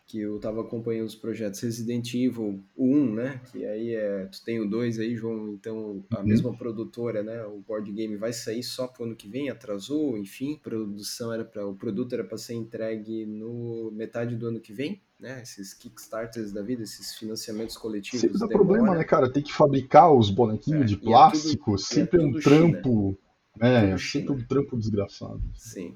que 0.08 0.20
eu 0.20 0.40
tava 0.40 0.62
acompanhando 0.62 1.08
os 1.08 1.16
projetos 1.16 1.60
Resident 1.62 2.14
Evil, 2.14 2.64
o 2.76 2.96
1, 2.96 3.14
né? 3.16 3.42
Que 3.52 3.66
aí 3.66 3.96
é. 3.96 4.26
Tu 4.26 4.44
tem 4.46 4.60
o 4.60 4.70
2 4.70 5.00
aí, 5.00 5.16
João. 5.16 5.50
Então, 5.54 6.04
a 6.12 6.20
Uhum. 6.20 6.26
mesma 6.28 6.56
produtora, 6.56 7.24
né? 7.24 7.44
O 7.46 7.60
board 7.60 7.92
game 7.92 8.16
vai 8.16 8.32
sair 8.32 8.62
só 8.62 8.88
pro 8.88 9.06
ano 9.06 9.16
que 9.16 9.28
vem, 9.28 9.50
atrasou, 9.50 10.16
enfim. 10.18 10.60
Produção 10.62 11.34
era 11.34 11.44
para 11.44 11.66
O 11.68 11.76
produto 11.76 12.14
era 12.14 12.24
para 12.24 12.38
ser 12.38 12.54
entregue 12.54 13.26
no 13.26 13.92
metade 13.94 14.36
do 14.36 14.48
ano 14.48 14.60
que 14.60 14.72
vem, 14.72 15.02
né? 15.20 15.42
Esses 15.42 15.74
Kickstarters 15.74 16.52
da 16.52 16.62
vida, 16.62 16.84
esses 16.84 17.16
financiamentos 17.16 17.76
coletivos. 17.76 18.22
Sempre 18.22 18.38
dá 18.38 18.46
demora. 18.46 18.66
problema, 18.66 18.96
né, 18.96 19.04
cara? 19.04 19.32
Tem 19.32 19.42
que 19.42 19.52
fabricar 19.54 20.14
os 20.14 20.30
bonequinhos 20.30 20.84
É, 20.84 20.86
de 20.86 20.94
é 20.94 20.98
tudo- 20.98 21.08
plástico, 21.10 21.74
é 21.76 21.78
sempre 21.80 22.22
é 22.22 22.24
um 22.26 22.32
tudo 22.32 22.42
China. 22.44 22.56
trampo. 22.82 23.18
É, 23.60 23.82
Tudo 23.82 23.94
é 23.94 23.98
sempre 23.98 24.32
um 24.34 24.46
trampo 24.46 24.78
desgraçado. 24.78 25.42
Sim. 25.56 25.96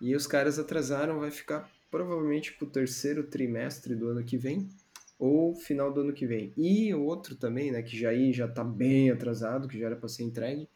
E 0.00 0.14
os 0.14 0.26
caras 0.28 0.58
atrasaram, 0.60 1.18
vai 1.18 1.30
ficar 1.32 1.68
provavelmente 1.90 2.52
pro 2.54 2.66
terceiro 2.66 3.24
trimestre 3.24 3.94
do 3.94 4.08
ano 4.08 4.24
que 4.24 4.36
vem 4.36 4.68
ou 5.18 5.54
final 5.54 5.92
do 5.92 6.02
ano 6.02 6.12
que 6.12 6.26
vem. 6.26 6.52
E 6.56 6.94
o 6.94 7.02
outro 7.02 7.34
também, 7.34 7.72
né, 7.72 7.82
que 7.82 7.98
já 7.98 8.10
aí 8.10 8.32
já 8.32 8.46
tá 8.46 8.62
bem 8.62 9.10
atrasado, 9.10 9.66
que 9.66 9.78
já 9.78 9.86
era 9.86 9.96
para 9.96 10.08
ser 10.08 10.22
entregue, 10.22 10.68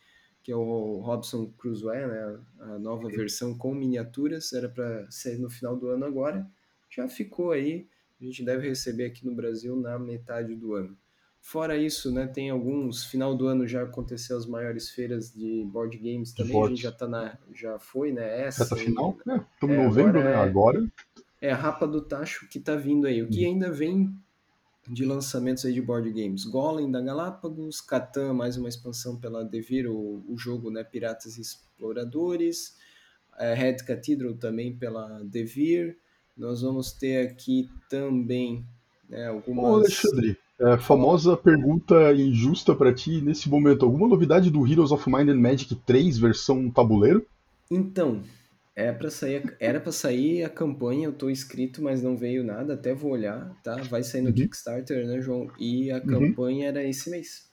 que 0.43 0.51
é 0.51 0.57
o 0.57 0.99
Robson 0.99 1.47
Crusoe, 1.57 2.07
né, 2.07 2.41
a 2.59 2.79
nova 2.79 3.09
versão 3.09 3.57
com 3.57 3.73
miniaturas, 3.73 4.53
era 4.53 4.69
para 4.69 5.09
ser 5.11 5.39
no 5.39 5.49
final 5.49 5.77
do 5.77 5.89
ano 5.89 6.05
agora. 6.05 6.45
Já 6.91 7.09
ficou 7.09 7.53
aí, 7.53 7.89
a 8.21 8.25
gente 8.25 8.45
deve 8.45 8.69
receber 8.69 9.07
aqui 9.07 9.25
no 9.25 9.35
Brasil 9.35 9.77
na 9.77 9.99
metade 9.99 10.55
do 10.57 10.75
ano. 10.75 10.99
Fora 11.45 11.77
isso, 11.77 12.13
né, 12.13 12.27
tem 12.29 12.51
alguns. 12.51 13.05
Final 13.05 13.35
do 13.37 13.49
ano 13.49 13.67
já 13.67 13.83
aconteceu 13.83 14.37
as 14.39 14.47
maiores 14.47 14.89
feiras 14.91 15.31
de 15.35 15.65
board 15.67 15.99
games 15.99 16.33
também. 16.33 16.53
A 16.53 16.55
boards. 16.55 16.77
gente 16.79 16.85
já 16.85 16.93
tá 16.93 17.09
na, 17.09 17.37
já 17.53 17.79
foi, 17.81 18.13
né? 18.13 18.43
Essa 18.47 18.63
Reta 18.65 18.77
aí, 18.77 18.85
final? 18.87 19.17
É, 19.29 19.37
estamos 19.55 19.77
É, 19.77 19.79
em 19.81 19.85
novembro, 19.85 20.19
agora 20.21 20.25
né? 20.25 20.31
é- 20.31 20.37
Agora. 20.37 20.93
é 21.41 21.51
a 21.51 21.57
Rapa 21.57 21.87
do 21.87 22.01
Tacho 22.01 22.49
que 22.49 22.61
tá 22.61 22.77
vindo 22.77 23.07
aí. 23.09 23.21
O 23.23 23.29
que 23.29 23.45
ainda 23.45 23.73
vem 23.73 24.15
de 24.89 25.05
lançamentos 25.05 25.65
aí 25.65 25.73
de 25.73 25.83
board 25.83 26.09
games? 26.13 26.45
Golem 26.45 26.91
da 26.91 27.01
Galápagos, 27.01 27.81
Catan, 27.81 28.33
mais 28.35 28.57
uma 28.57 28.69
expansão 28.69 29.17
pela 29.17 29.45
Devir, 29.45 29.91
o, 29.91 30.25
o 30.29 30.39
jogo, 30.39 30.71
né? 30.71 30.85
Piratas 30.85 31.37
e 31.37 31.41
Exploradores, 31.41 32.77
é, 33.37 33.53
Red 33.53 33.79
Cathedral 33.79 34.35
também 34.35 34.75
pela 34.77 35.23
Devir. 35.25 35.99
Nós 36.37 36.63
vamos 36.63 36.93
ter 36.93 37.27
aqui 37.29 37.69
também 37.91 38.65
né, 39.09 39.29
Ô, 39.31 39.35
algumas. 39.35 39.75
Alexandre, 39.75 40.39
é, 40.61 40.79
famosa 40.79 41.37
pergunta 41.37 42.13
injusta 42.15 42.75
pra 42.75 42.93
ti 42.95 43.21
nesse 43.21 43.49
momento. 43.49 43.85
Alguma 43.85 44.09
novidade 44.09 44.51
do 44.51 44.67
Heroes 44.67 44.93
of 44.93 45.09
Mind 45.11 45.29
and 45.29 45.41
Magic 45.41 45.75
3 45.75 46.19
versão 46.19 46.71
tabuleiro? 46.71 47.27
Então, 47.71 48.23
é 48.77 48.93
pra 48.93 49.11
sair, 49.11 49.57
era 49.59 49.81
para 49.81 49.93
sair 49.93 50.45
a 50.45 50.49
campanha, 50.49 51.07
eu 51.07 51.13
tô 51.13 51.29
inscrito, 51.31 51.83
mas 51.83 52.03
não 52.03 52.17
veio 52.17 52.45
nada, 52.45 52.75
até 52.75 52.95
vou 52.95 53.13
olhar, 53.13 53.51
tá? 53.63 53.77
Vai 53.91 54.03
sair 54.03 54.23
no 54.23 54.29
Uhum. 54.29 54.35
Kickstarter, 54.35 55.07
né, 55.07 55.21
João? 55.21 55.51
E 55.59 55.91
a 55.91 56.01
campanha 56.01 56.69
era 56.69 56.85
esse 56.85 57.11
mês. 57.11 57.51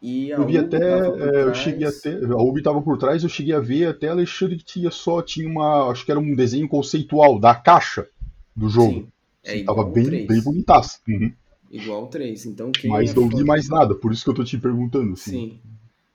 E 0.00 0.28
Eu 0.30 0.46
vi 0.46 0.58
até, 0.58 0.76
é, 0.78 1.42
eu 1.44 1.54
cheguei 1.54 1.86
até, 1.86 2.14
a 2.14 2.36
Ubi 2.36 2.62
tava 2.62 2.82
por 2.82 2.98
trás, 2.98 3.22
eu 3.22 3.28
cheguei 3.30 3.54
a 3.54 3.60
ver 3.60 3.86
até 3.88 4.08
Alexandre 4.08 4.56
que 4.58 4.64
tinha 4.64 4.90
só, 4.90 5.22
tinha 5.22 5.48
uma, 5.48 5.90
acho 5.90 6.04
que 6.04 6.10
era 6.10 6.20
um 6.20 6.34
desenho 6.34 6.68
conceitual 6.68 7.38
da 7.40 7.54
caixa 7.54 8.06
do 8.54 8.68
jogo. 8.68 8.92
Sim, 8.92 9.08
é 9.44 9.58
igual 9.58 9.76
tava 9.76 9.90
bem, 9.90 10.04
3. 10.04 10.26
bem 10.26 10.42
bonitaço. 10.42 11.00
Uhum. 11.08 11.32
Igual 11.76 12.04
o 12.04 12.08
3. 12.08 12.46
Então 12.46 12.72
quem 12.72 12.90
Mas 12.90 13.10
é 13.10 13.14
não 13.14 13.28
vi 13.28 13.44
mais 13.44 13.68
nada, 13.68 13.94
por 13.94 14.12
isso 14.12 14.24
que 14.24 14.30
eu 14.30 14.34
tô 14.34 14.44
te 14.44 14.58
perguntando. 14.58 15.12
Assim. 15.12 15.30
Sim. 15.30 15.60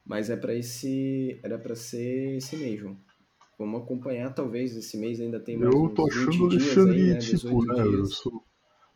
Mas 0.05 0.29
é 0.29 0.35
para 0.35 0.53
esse, 0.55 1.39
era 1.43 1.57
para 1.57 1.75
ser 1.75 2.37
esse 2.37 2.57
mês, 2.57 2.79
João. 2.79 2.97
Vamos 3.57 3.83
acompanhar 3.83 4.33
talvez 4.33 4.75
esse 4.75 4.97
mês 4.97 5.21
ainda 5.21 5.39
tem 5.39 5.55
mais 5.55 5.71
Eu 5.71 5.89
tô 5.89 6.05
20 6.05 6.11
achando 6.11 6.43
o 6.43 6.47
Alexandre, 6.47 7.01
aí, 7.01 7.09
né? 7.09 7.17
tipo, 7.19 7.37
18 7.37 7.65
né? 7.67 7.99
Eu 7.99 8.05
sou, 8.07 8.43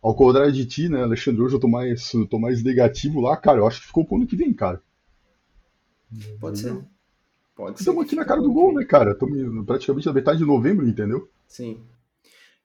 ao 0.02 0.16
contrário 0.16 0.52
de 0.52 0.66
ti, 0.66 0.90
né, 0.90 1.04
Alexandre? 1.04 1.42
Hoje 1.42 1.56
eu 1.56 1.60
tô 1.60 1.68
mais, 1.68 2.14
eu 2.14 2.28
tô 2.28 2.40
mais 2.40 2.64
negativo 2.64 3.22
lá, 3.22 3.38
cara. 3.38 3.60
Eu 3.60 3.68
acho 3.68 3.82
que 3.82 3.88
ficou 3.88 4.04
pro 4.04 4.18
ano 4.18 4.26
que 4.26 4.36
vem, 4.36 4.54
cara. 4.54 4.82
Pode 6.40 6.60
ser. 6.60 6.84
Pode 7.56 7.78
ser. 7.78 7.84
Estamos 7.84 8.06
aqui 8.06 8.16
na 8.16 8.26
cara 8.26 8.42
do 8.42 8.52
gol, 8.52 8.74
né, 8.74 8.84
cara? 8.84 9.12
Estamos 9.12 9.66
praticamente 9.66 10.08
na 10.08 10.14
metade 10.14 10.40
de 10.40 10.46
novembro, 10.46 10.88
entendeu? 10.88 11.30
Sim. 11.48 11.80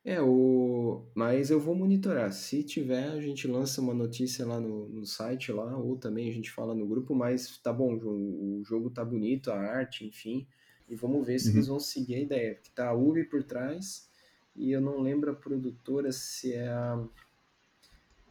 É, 0.03 0.21
o... 0.21 1.05
mas 1.15 1.51
eu 1.51 1.61
vou 1.61 1.75
monitorar. 1.75 2.33
Se 2.33 2.63
tiver, 2.65 3.11
a 3.11 3.21
gente 3.21 3.47
lança 3.47 3.81
uma 3.83 3.93
notícia 3.93 4.47
lá 4.47 4.59
no, 4.59 4.89
no 4.89 5.05
site 5.05 5.53
lá, 5.53 5.77
ou 5.77 5.97
também 5.97 6.29
a 6.29 6.33
gente 6.33 6.51
fala 6.51 6.75
no 6.75 6.87
grupo, 6.87 7.15
mas 7.15 7.59
tá 7.59 7.73
bom, 7.73 7.99
João, 7.99 8.17
o 8.17 8.63
jogo 8.65 8.89
tá 8.91 9.05
bonito, 9.05 9.51
a 9.51 9.59
arte, 9.59 10.07
enfim. 10.07 10.47
E 10.89 10.95
vamos 10.95 11.27
ver 11.27 11.39
se 11.39 11.51
Uhum. 11.51 11.57
eles 11.57 11.67
vão 11.67 11.79
seguir 11.81 12.15
a 12.15 12.21
ideia. 12.21 12.55
Porque 12.55 12.71
tá 12.75 12.89
a 12.89 12.95
Ubi 12.95 13.25
por 13.25 13.43
trás, 13.43 14.09
e 14.57 14.73
eu 14.73 14.81
não 14.81 15.01
lembro 15.01 15.31
a 15.31 15.35
produtora 15.35 16.11
se 16.13 16.55
é 16.55 16.69
a. 16.69 17.05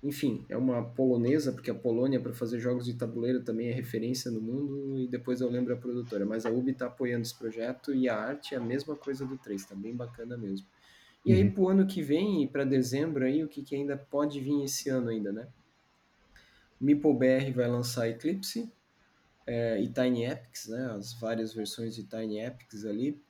Enfim, 0.01 0.45
é 0.47 0.55
uma 0.55 0.82
polonesa, 0.82 1.51
porque 1.51 1.70
a 1.70 1.76
Polônia 1.76 2.22
para 2.22 2.34
fazer 2.34 2.57
jogos 2.57 2.86
de 2.86 2.93
tabuleiro 2.93 3.43
também 3.43 3.67
é 3.67 3.74
referência 3.74 4.32
no 4.32 4.39
mundo, 4.39 4.97
e 4.97 5.07
depois 5.07 5.41
eu 5.41 5.49
lembro 5.49 5.74
a 5.74 5.78
produtora. 5.78 6.26
Mas 6.26 6.45
a 6.45 6.49
Ubi 6.49 6.74
tá 6.74 6.86
apoiando 6.88 7.24
esse 7.24 7.38
projeto 7.38 7.93
e 7.93 8.07
a 8.07 8.15
arte 8.17 8.55
é 8.55 8.57
a 8.57 8.61
mesma 8.61 8.95
coisa 8.95 9.26
do 9.26 9.38
3, 9.38 9.65
tá 9.65 9.76
bem 9.76 9.93
bacana 9.95 10.38
mesmo. 10.38 10.65
E 11.26 11.34
aí 11.34 11.43
Uhum. 11.43 11.51
pro 11.51 11.67
ano 11.70 11.86
que 11.86 12.01
vem, 12.01 12.43
e 12.43 12.47
para 12.47 12.63
dezembro 12.63 13.26
aí, 13.26 13.43
o 13.43 13.47
que, 13.47 13.61
que 13.61 13.76
ainda 13.76 13.97
pode 13.97 14.39
vir 14.39 14.63
esse 14.63 14.89
ano 14.89 15.09
ainda, 15.09 15.32
né? 15.32 15.47
Meeple 16.80 17.13
BR 17.13 17.51
vai 17.53 17.67
lançar 17.67 18.07
Eclipse 18.07 18.72
é, 19.45 19.82
e 19.82 19.89
Tiny 19.89 20.26
Epics, 20.26 20.67
né? 20.67 20.91
As 20.97 21.13
várias 21.13 21.53
versões 21.53 21.93
de 21.93 22.03
Tiny 22.03 22.39
Epics 22.39 22.86
ali. 22.86 23.22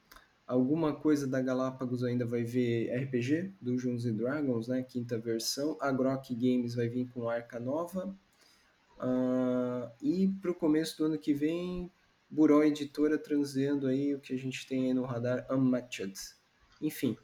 Alguma 0.45 0.93
coisa 0.93 1.27
da 1.27 1.41
Galápagos 1.41 2.03
ainda 2.03 2.25
vai 2.25 2.43
ver 2.43 2.91
RPG, 3.03 3.53
Dungeons 3.61 4.05
and 4.05 4.15
Dragons, 4.15 4.67
né? 4.67 4.83
Quinta 4.83 5.17
versão. 5.17 5.77
A 5.79 5.91
Grok 5.91 6.33
Games 6.35 6.75
vai 6.75 6.87
vir 6.87 7.07
com 7.09 7.29
Arca 7.29 7.59
Nova. 7.59 8.15
Uh, 8.97 9.89
e 10.01 10.27
para 10.41 10.51
o 10.51 10.55
começo 10.55 10.97
do 10.97 11.05
ano 11.05 11.17
que 11.17 11.33
vem, 11.33 11.91
Buró 12.29 12.63
Editora 12.63 13.17
trazendo 13.17 13.87
aí 13.87 14.13
o 14.13 14.19
que 14.19 14.33
a 14.33 14.37
gente 14.37 14.67
tem 14.67 14.87
aí 14.87 14.93
no 14.93 15.03
radar 15.03 15.47
Unmatched. 15.49 16.13
Enfim, 16.81 17.17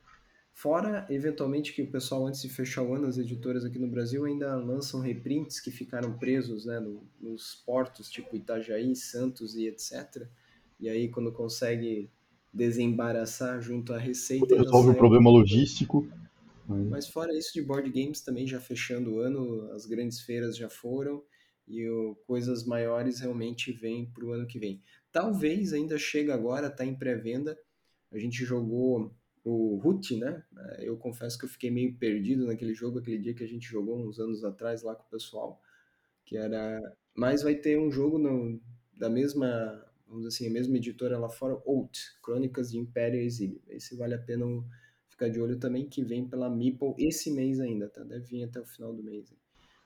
fora 0.55 1.05
eventualmente 1.09 1.73
que 1.73 1.81
o 1.81 1.91
pessoal 1.91 2.25
antes 2.25 2.41
de 2.41 2.47
fechar 2.47 2.81
o 2.81 2.95
ano, 2.95 3.07
as 3.07 3.17
editoras 3.17 3.65
aqui 3.65 3.77
no 3.77 3.89
Brasil 3.89 4.23
ainda 4.23 4.55
lançam 4.55 5.01
reprints 5.01 5.59
que 5.59 5.69
ficaram 5.69 6.17
presos 6.17 6.65
né, 6.65 6.79
no, 6.79 7.03
nos 7.19 7.55
portos 7.65 8.09
tipo 8.09 8.35
Itajaí, 8.37 8.95
Santos 8.95 9.53
e 9.53 9.67
etc. 9.67 10.25
E 10.79 10.87
aí 10.87 11.09
quando 11.09 11.31
consegue 11.33 12.09
desembaraçar 12.53 13.61
junto 13.61 13.93
à 13.93 13.97
receita... 13.97 14.55
Resolve 14.55 14.91
o 14.91 14.95
problema 14.95 15.29
logístico. 15.29 16.07
Mas 16.65 17.09
fora 17.09 17.37
isso 17.37 17.53
de 17.53 17.61
board 17.61 17.89
games 17.91 18.21
também 18.21 18.47
já 18.47 18.59
fechando 18.59 19.15
o 19.15 19.19
ano, 19.19 19.69
as 19.73 19.85
grandes 19.85 20.21
feiras 20.21 20.55
já 20.55 20.69
foram 20.69 21.21
e 21.67 21.85
o, 21.89 22.15
coisas 22.25 22.63
maiores 22.63 23.19
realmente 23.19 23.73
vêm 23.73 24.05
para 24.05 24.23
o 24.23 24.31
ano 24.31 24.47
que 24.47 24.57
vem. 24.57 24.81
Talvez 25.11 25.73
ainda 25.73 25.97
chegue 25.97 26.31
agora, 26.31 26.67
está 26.67 26.85
em 26.85 26.95
pré-venda. 26.95 27.59
A 28.09 28.17
gente 28.17 28.45
jogou 28.45 29.13
o 29.45 29.77
Root, 29.77 30.17
né? 30.17 30.43
Eu 30.79 30.97
confesso 30.97 31.37
que 31.37 31.45
eu 31.45 31.49
fiquei 31.49 31.69
meio 31.69 31.95
perdido 31.95 32.47
naquele 32.47 32.73
jogo, 32.73 32.99
aquele 32.99 33.19
dia 33.19 33.33
que 33.33 33.43
a 33.43 33.47
gente 33.47 33.67
jogou 33.67 33.97
uns 33.97 34.19
anos 34.19 34.43
atrás 34.43 34.81
lá 34.81 34.95
com 34.95 35.03
o 35.03 35.09
pessoal, 35.09 35.61
que 36.25 36.35
era... 36.35 36.81
Mas 37.15 37.43
vai 37.43 37.55
ter 37.55 37.79
um 37.79 37.91
jogo 37.91 38.17
no, 38.17 38.59
da 38.97 39.09
mesma, 39.09 39.47
vamos 40.07 40.25
dizer 40.25 40.35
assim, 40.35 40.47
a 40.47 40.51
mesma 40.51 40.75
editora 40.75 41.17
lá 41.17 41.29
fora, 41.29 41.61
Out, 41.65 41.99
Crônicas 42.21 42.71
de 42.71 42.79
Império 42.79 43.21
Exílio. 43.21 43.61
Esse 43.69 43.95
vale 43.95 44.15
a 44.15 44.19
pena 44.19 44.45
ficar 45.09 45.29
de 45.29 45.39
olho 45.39 45.57
também, 45.57 45.87
que 45.87 46.03
vem 46.03 46.27
pela 46.27 46.49
Meeple 46.49 46.95
esse 46.97 47.31
mês 47.31 47.59
ainda, 47.59 47.87
tá? 47.87 48.03
Deve 48.03 48.25
vir 48.25 48.43
até 48.43 48.59
o 48.59 48.65
final 48.65 48.93
do 48.93 49.01
mês. 49.01 49.33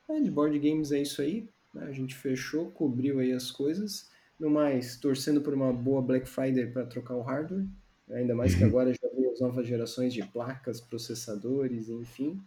É, 0.10 0.20
de 0.20 0.32
board 0.32 0.58
games 0.58 0.92
é 0.92 1.02
isso 1.02 1.22
aí. 1.22 1.48
Né? 1.74 1.84
A 1.84 1.92
gente 1.92 2.16
fechou, 2.16 2.72
cobriu 2.72 3.20
aí 3.20 3.32
as 3.32 3.52
coisas. 3.52 4.10
No 4.40 4.50
mais, 4.50 4.98
torcendo 4.98 5.42
por 5.42 5.54
uma 5.54 5.72
boa 5.72 6.02
Black 6.02 6.28
Friday 6.28 6.68
para 6.68 6.86
trocar 6.86 7.16
o 7.16 7.22
hardware. 7.22 7.68
Ainda 8.10 8.34
mais 8.34 8.56
que 8.56 8.64
agora 8.66 8.92
já 8.92 9.09
as 9.40 9.42
novas 9.42 9.66
gerações 9.66 10.14
de 10.14 10.22
placas, 10.26 10.82
processadores, 10.82 11.90
enfim. 11.90 12.40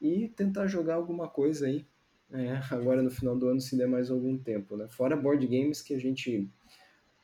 E 0.00 0.28
tentar 0.28 0.66
jogar 0.66 0.94
alguma 0.94 1.26
coisa 1.28 1.66
aí. 1.66 1.86
É, 2.30 2.60
agora 2.70 3.02
no 3.02 3.10
final 3.10 3.36
do 3.36 3.48
ano, 3.48 3.60
se 3.60 3.76
der 3.76 3.88
mais 3.88 4.10
algum 4.10 4.36
tempo. 4.36 4.76
Né? 4.76 4.86
Fora 4.88 5.16
board 5.16 5.46
games 5.46 5.80
que 5.80 5.94
a 5.94 5.98
gente 5.98 6.48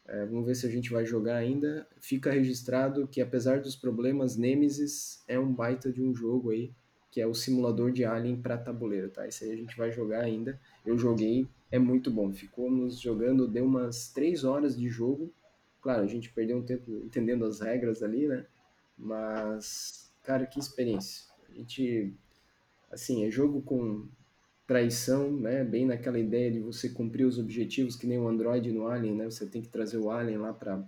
é, 0.06 0.26
vamos 0.26 0.46
ver 0.46 0.54
se 0.54 0.66
a 0.66 0.70
gente 0.70 0.90
vai 0.90 1.04
jogar 1.04 1.36
ainda. 1.36 1.86
Fica 2.00 2.30
registrado 2.30 3.06
que, 3.06 3.20
apesar 3.20 3.60
dos 3.60 3.76
problemas, 3.76 4.36
Nemesis 4.36 5.22
é 5.28 5.38
um 5.38 5.52
baita 5.52 5.92
de 5.92 6.02
um 6.02 6.14
jogo 6.14 6.50
aí 6.50 6.72
que 7.10 7.20
é 7.20 7.26
o 7.28 7.32
simulador 7.32 7.92
de 7.92 8.04
Alien 8.04 8.34
para 8.42 8.58
tabuleiro, 8.58 9.08
tá? 9.08 9.24
Esse 9.24 9.44
aí 9.44 9.52
a 9.52 9.56
gente 9.56 9.76
vai 9.76 9.92
jogar 9.92 10.24
ainda. 10.24 10.60
Eu 10.84 10.98
joguei, 10.98 11.46
é 11.70 11.78
muito 11.78 12.10
bom. 12.10 12.32
Ficamos 12.32 12.98
jogando, 12.98 13.46
deu 13.46 13.64
umas 13.64 14.08
três 14.08 14.42
horas 14.42 14.76
de 14.76 14.88
jogo. 14.88 15.32
Claro, 15.80 16.02
a 16.02 16.08
gente 16.08 16.32
perdeu 16.32 16.58
um 16.58 16.64
tempo 16.64 16.90
entendendo 17.04 17.44
as 17.44 17.60
regras 17.60 18.02
ali, 18.02 18.26
né? 18.26 18.44
Mas, 18.96 20.12
cara, 20.22 20.46
que 20.46 20.58
experiência. 20.58 21.24
A 21.48 21.52
gente, 21.52 22.14
assim, 22.90 23.24
é 23.24 23.30
jogo 23.30 23.62
com 23.62 24.08
traição, 24.66 25.30
né? 25.30 25.64
Bem 25.64 25.86
naquela 25.86 26.18
ideia 26.18 26.50
de 26.50 26.60
você 26.60 26.88
cumprir 26.88 27.24
os 27.24 27.38
objetivos 27.38 27.96
que 27.96 28.06
nem 28.06 28.18
o 28.18 28.28
Android 28.28 28.70
no 28.72 28.86
Alien, 28.86 29.14
né? 29.14 29.24
Você 29.26 29.46
tem 29.46 29.60
que 29.60 29.68
trazer 29.68 29.98
o 29.98 30.10
Alien 30.10 30.38
lá 30.38 30.52
para 30.52 30.82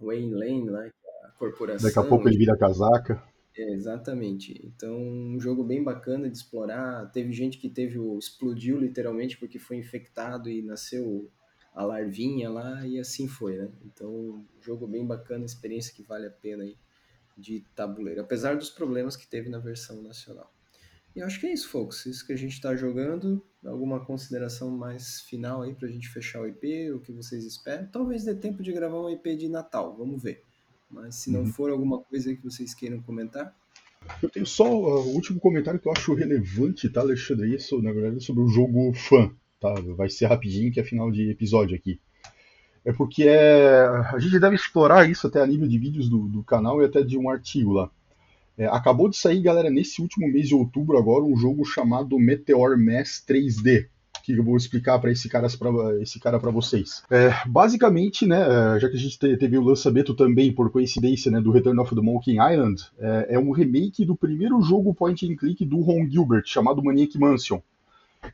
Wayne 0.00 0.34
Lane, 0.34 0.70
né? 0.70 0.90
A 1.24 1.28
corporação. 1.30 1.88
Daqui 1.88 1.98
a 1.98 2.08
pouco 2.08 2.28
ele 2.28 2.38
vira 2.38 2.56
casaca. 2.56 3.22
É, 3.56 3.74
exatamente. 3.74 4.58
Então, 4.64 4.96
um 4.96 5.38
jogo 5.38 5.62
bem 5.62 5.82
bacana 5.82 6.28
de 6.30 6.36
explorar. 6.36 7.10
Teve 7.12 7.32
gente 7.32 7.58
que 7.58 7.68
teve 7.68 7.98
o 7.98 8.18
explodiu 8.18 8.78
literalmente 8.78 9.36
porque 9.36 9.58
foi 9.58 9.76
infectado 9.76 10.48
e 10.48 10.62
nasceu 10.62 11.30
a 11.74 11.84
larvinha 11.84 12.50
lá 12.50 12.86
e 12.86 12.98
assim 12.98 13.28
foi, 13.28 13.56
né? 13.56 13.68
Então, 13.84 14.10
um 14.10 14.62
jogo 14.62 14.86
bem 14.86 15.06
bacana, 15.06 15.44
experiência 15.44 15.94
que 15.94 16.02
vale 16.02 16.26
a 16.26 16.30
pena 16.30 16.64
aí 16.64 16.76
de 17.42 17.64
tabuleiro, 17.74 18.20
apesar 18.20 18.56
dos 18.56 18.70
problemas 18.70 19.16
que 19.16 19.26
teve 19.26 19.50
na 19.50 19.58
versão 19.58 20.00
nacional. 20.00 20.50
E 21.14 21.18
eu 21.18 21.26
acho 21.26 21.38
que 21.40 21.46
é 21.46 21.52
isso, 21.52 21.68
folks. 21.68 22.06
Isso 22.06 22.26
que 22.26 22.32
a 22.32 22.36
gente 22.36 22.52
está 22.52 22.74
jogando. 22.74 23.44
Alguma 23.64 24.04
consideração 24.04 24.70
mais 24.70 25.20
final 25.22 25.62
aí 25.62 25.74
para 25.74 25.88
a 25.88 25.90
gente 25.90 26.08
fechar 26.08 26.40
o 26.40 26.46
IP? 26.46 26.90
O 26.92 27.00
que 27.00 27.12
vocês 27.12 27.44
esperam? 27.44 27.86
Talvez 27.92 28.24
dê 28.24 28.34
tempo 28.34 28.62
de 28.62 28.72
gravar 28.72 29.00
um 29.00 29.10
IP 29.10 29.36
de 29.36 29.48
Natal, 29.48 29.94
vamos 29.94 30.22
ver. 30.22 30.42
Mas 30.90 31.16
se 31.16 31.30
não 31.30 31.40
uhum. 31.40 31.46
for 31.46 31.70
alguma 31.70 32.00
coisa 32.00 32.34
que 32.34 32.42
vocês 32.42 32.74
queiram 32.74 33.02
comentar. 33.02 33.54
Eu 34.22 34.30
tenho 34.30 34.46
só 34.46 34.64
uh, 34.64 35.06
o 35.06 35.14
último 35.14 35.38
comentário 35.38 35.78
que 35.78 35.86
eu 35.86 35.92
acho 35.92 36.14
relevante, 36.14 36.88
tá, 36.88 37.00
Alexandre? 37.00 37.54
Isso, 37.54 37.80
na 37.82 37.92
verdade, 37.92 38.24
sobre 38.24 38.42
o 38.42 38.48
jogo 38.48 38.92
fã. 38.94 39.30
Tá? 39.60 39.74
Vai 39.96 40.08
ser 40.08 40.26
rapidinho, 40.26 40.72
que 40.72 40.80
é 40.80 40.84
final 40.84 41.10
de 41.10 41.30
episódio 41.30 41.76
aqui. 41.76 42.00
É 42.84 42.92
porque 42.92 43.24
é, 43.24 43.86
a 44.12 44.18
gente 44.18 44.38
deve 44.38 44.56
explorar 44.56 45.08
isso 45.08 45.26
até 45.26 45.40
a 45.40 45.46
nível 45.46 45.68
de 45.68 45.78
vídeos 45.78 46.08
do, 46.08 46.28
do 46.28 46.42
canal 46.42 46.82
e 46.82 46.84
até 46.84 47.02
de 47.02 47.16
um 47.16 47.30
artigo 47.30 47.72
lá. 47.72 47.90
É, 48.58 48.66
acabou 48.66 49.08
de 49.08 49.16
sair, 49.16 49.40
galera, 49.40 49.70
nesse 49.70 50.02
último 50.02 50.28
mês 50.28 50.48
de 50.48 50.54
outubro 50.54 50.98
agora, 50.98 51.24
um 51.24 51.36
jogo 51.36 51.64
chamado 51.64 52.18
Meteor 52.18 52.76
Mass 52.78 53.24
3D 53.26 53.86
que 54.22 54.32
eu 54.32 54.44
vou 54.44 54.56
explicar 54.56 54.98
para 54.98 55.10
esse 55.10 55.28
cara 55.28 55.48
para 55.58 56.00
esse 56.00 56.20
cara 56.20 56.38
para 56.38 56.50
vocês. 56.50 57.02
É, 57.10 57.30
basicamente, 57.46 58.24
né, 58.24 58.40
é, 58.40 58.80
já 58.80 58.88
que 58.88 58.96
a 58.96 58.98
gente 58.98 59.18
teve 59.18 59.58
o 59.58 59.62
lançamento 59.62 60.14
também 60.14 60.52
por 60.52 60.70
coincidência, 60.70 61.30
né, 61.30 61.40
do 61.40 61.50
Return 61.50 61.80
of 61.80 61.94
the 61.94 62.00
Monkey 62.00 62.32
Island, 62.34 62.82
é, 62.98 63.26
é 63.30 63.38
um 63.38 63.50
remake 63.50 64.04
do 64.04 64.16
primeiro 64.16 64.62
jogo 64.62 64.94
point 64.94 65.26
and 65.26 65.36
click 65.36 65.64
do 65.64 65.80
Ron 65.80 66.08
Gilbert 66.08 66.44
chamado 66.46 66.82
Maniac 66.82 67.18
Mansion, 67.18 67.60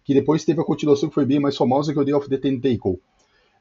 que 0.04 0.12
depois 0.12 0.44
teve 0.44 0.60
a 0.60 0.64
continuação 0.64 1.08
que 1.08 1.14
foi 1.14 1.24
bem 1.24 1.40
mais 1.40 1.56
famosa 1.56 1.92
que 1.92 1.98
é 1.98 2.02
o 2.02 2.04
Day 2.04 2.14
of 2.14 2.28
the 2.28 2.36
Tentacle. 2.36 3.00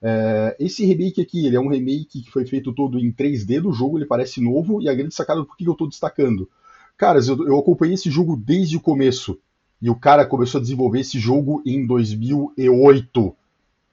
É, 0.02 0.56
esse 0.60 0.86
remake 0.86 1.22
aqui, 1.22 1.46
ele 1.46 1.56
é 1.56 1.60
um 1.60 1.70
remake 1.70 2.22
que 2.22 2.32
foi 2.32 2.46
feito 2.46 2.74
todo 2.74 3.00
em 3.00 3.12
3D 3.12 3.62
do 3.62 3.72
jogo, 3.72 3.98
ele 3.98 4.06
parece 4.06 4.42
novo, 4.42 4.82
e 4.82 4.90
a 4.90 4.94
grande 4.94 5.14
sacada 5.14 5.44
por 5.44 5.58
que 5.58 5.66
eu 5.66 5.74
estou 5.74 5.88
destacando? 5.88 6.50
Caras, 6.98 7.28
eu, 7.28 7.48
eu 7.48 7.58
acompanhei 7.58 7.96
esse 7.96 8.10
jogo 8.10 8.36
desde 8.36 8.78
o 8.78 8.82
começo. 8.82 9.40
E 9.82 9.90
o 9.90 9.96
cara 9.96 10.26
começou 10.26 10.60
a 10.60 10.62
desenvolver 10.62 11.02
esse 11.02 11.20
jogo 11.20 11.62
em 11.66 11.86
2008 11.86 13.36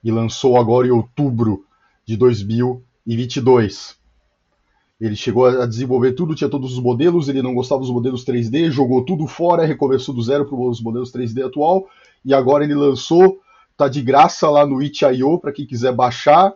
e 0.03 0.11
lançou 0.11 0.57
agora 0.57 0.87
em 0.87 0.91
outubro 0.91 1.65
de 2.05 2.17
2022. 2.17 3.95
Ele 4.99 5.15
chegou 5.15 5.45
a 5.45 5.65
desenvolver 5.65 6.13
tudo, 6.13 6.35
tinha 6.35 6.49
todos 6.49 6.73
os 6.73 6.79
modelos, 6.79 7.27
ele 7.27 7.41
não 7.41 7.53
gostava 7.53 7.81
dos 7.81 7.91
modelos 7.91 8.23
3D, 8.23 8.71
jogou 8.71 9.03
tudo 9.03 9.27
fora, 9.27 9.65
recomeçou 9.65 10.15
do 10.15 10.23
zero 10.23 10.45
para 10.45 10.57
os 10.57 10.81
modelos 10.81 11.11
3D 11.11 11.45
atual, 11.45 11.87
e 12.23 12.33
agora 12.33 12.63
ele 12.63 12.73
lançou, 12.73 13.39
tá 13.77 13.87
de 13.87 14.01
graça 14.01 14.49
lá 14.49 14.65
no 14.65 14.81
itch.io 14.81 15.39
para 15.39 15.51
quem 15.51 15.65
quiser 15.65 15.93
baixar. 15.93 16.53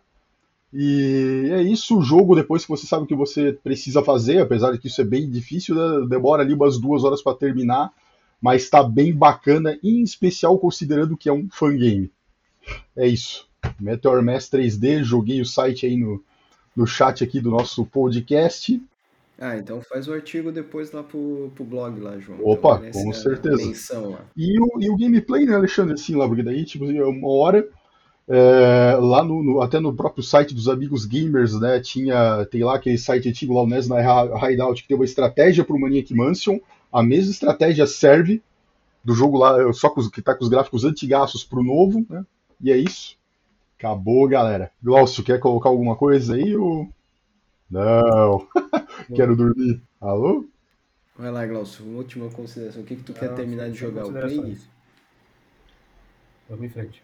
E 0.72 1.50
é 1.52 1.62
isso, 1.64 1.98
o 1.98 2.02
jogo, 2.02 2.36
depois 2.36 2.64
que 2.64 2.70
você 2.70 2.86
sabe 2.86 3.04
o 3.04 3.08
que 3.08 3.16
você 3.16 3.54
precisa 3.54 4.04
fazer, 4.04 4.40
apesar 4.40 4.72
de 4.72 4.78
que 4.78 4.88
isso 4.88 5.02
é 5.02 5.04
bem 5.04 5.30
difícil, 5.30 5.76
né? 5.76 6.08
demora 6.08 6.44
ali 6.44 6.54
umas 6.54 6.80
duas 6.80 7.04
horas 7.04 7.24
para 7.24 7.36
terminar 7.36 7.92
mas 8.42 8.64
está 8.64 8.84
bem 8.84 9.14
bacana, 9.14 9.78
em 9.84 10.02
especial 10.02 10.58
considerando 10.58 11.18
que 11.18 11.28
é 11.28 11.34
um 11.34 11.50
fangame. 11.50 12.12
É 12.96 13.08
isso. 13.08 13.48
Meteor 13.80 14.24
Mass 14.24 14.50
3D, 14.50 15.04
joguei 15.04 15.42
o 15.42 15.46
site 15.46 15.86
aí 15.86 15.98
no, 15.98 16.24
no 16.76 16.88
chat 16.88 17.24
aqui 17.24 17.42
do 17.42 17.50
nosso 17.50 17.86
podcast. 17.86 18.82
Ah, 19.40 19.58
então 19.58 19.82
faz 19.82 20.08
o 20.08 20.14
artigo 20.14 20.52
depois 20.52 20.92
lá 20.92 21.02
pro, 21.02 21.50
pro 21.56 21.64
blog 21.64 21.98
lá, 22.00 22.18
João. 22.20 22.40
Opa, 22.44 22.82
então, 22.86 23.04
com 23.04 23.14
certeza. 23.14 24.00
Lá. 24.00 24.26
E, 24.36 24.60
o, 24.60 24.82
e 24.82 24.90
o 24.90 24.98
gameplay, 24.98 25.46
né, 25.46 25.56
Alexandre, 25.56 25.94
assim, 25.94 26.16
lá, 26.16 26.28
porque 26.28 26.44
daí, 26.44 26.66
tipo, 26.66 26.92
é 26.92 27.06
uma 27.06 27.30
hora, 27.30 27.66
é, 28.28 28.98
lá 29.00 29.24
no, 29.24 29.42
no, 29.42 29.62
até 29.62 29.80
no 29.80 29.96
próprio 29.96 30.22
site 30.24 30.54
dos 30.54 30.68
amigos 30.68 31.06
gamers, 31.06 31.58
né, 31.58 31.80
tinha, 31.80 32.46
tem 32.52 32.64
lá 32.64 32.76
aquele 32.76 32.98
site 32.98 33.30
antigo 33.30 33.54
lá, 33.54 33.64
o 33.64 33.68
NES 33.68 33.88
na 33.88 34.02
Hideout, 34.52 34.82
que 34.82 34.90
tem 34.90 34.98
uma 34.98 35.06
estratégia 35.06 35.64
pro 35.64 35.80
Maniac 35.80 36.14
Mansion, 36.14 36.60
a 36.92 37.02
mesma 37.02 37.32
estratégia 37.32 37.88
serve 37.88 38.44
do 39.04 39.14
jogo 39.14 39.38
lá, 39.38 39.72
só 39.72 39.90
com 39.90 40.02
os, 40.02 40.10
que 40.10 40.22
tá 40.22 40.36
com 40.36 40.44
os 40.44 40.50
gráficos 40.50 40.84
antigaços 40.84 41.46
pro 41.46 41.64
novo, 41.64 42.06
né? 42.10 42.26
E 42.62 42.72
é 42.72 42.78
isso. 42.78 43.18
Acabou, 43.78 44.28
galera. 44.28 44.70
Glaucio, 44.84 45.24
quer 45.24 45.40
colocar 45.40 45.70
alguma 45.70 45.96
coisa 45.96 46.36
aí 46.36 46.58
ou... 46.58 46.90
Não. 47.72 48.46
Quero 49.16 49.36
dormir. 49.36 49.82
Alô? 50.00 50.48
Vai 51.16 51.32
lá, 51.32 51.46
Glaucio. 51.46 51.86
Uma 51.86 51.98
última 51.98 52.30
consideração. 52.30 52.82
O 52.82 52.86
que, 52.86 52.96
que 52.96 53.04
tu 53.04 53.14
quer 53.14 53.34
terminar 53.36 53.70
de 53.70 53.78
jogar? 53.78 54.06
O 54.06 54.12
Play? 54.12 54.58
Vamos 56.48 56.66
em 56.66 56.70
frente. 56.70 57.04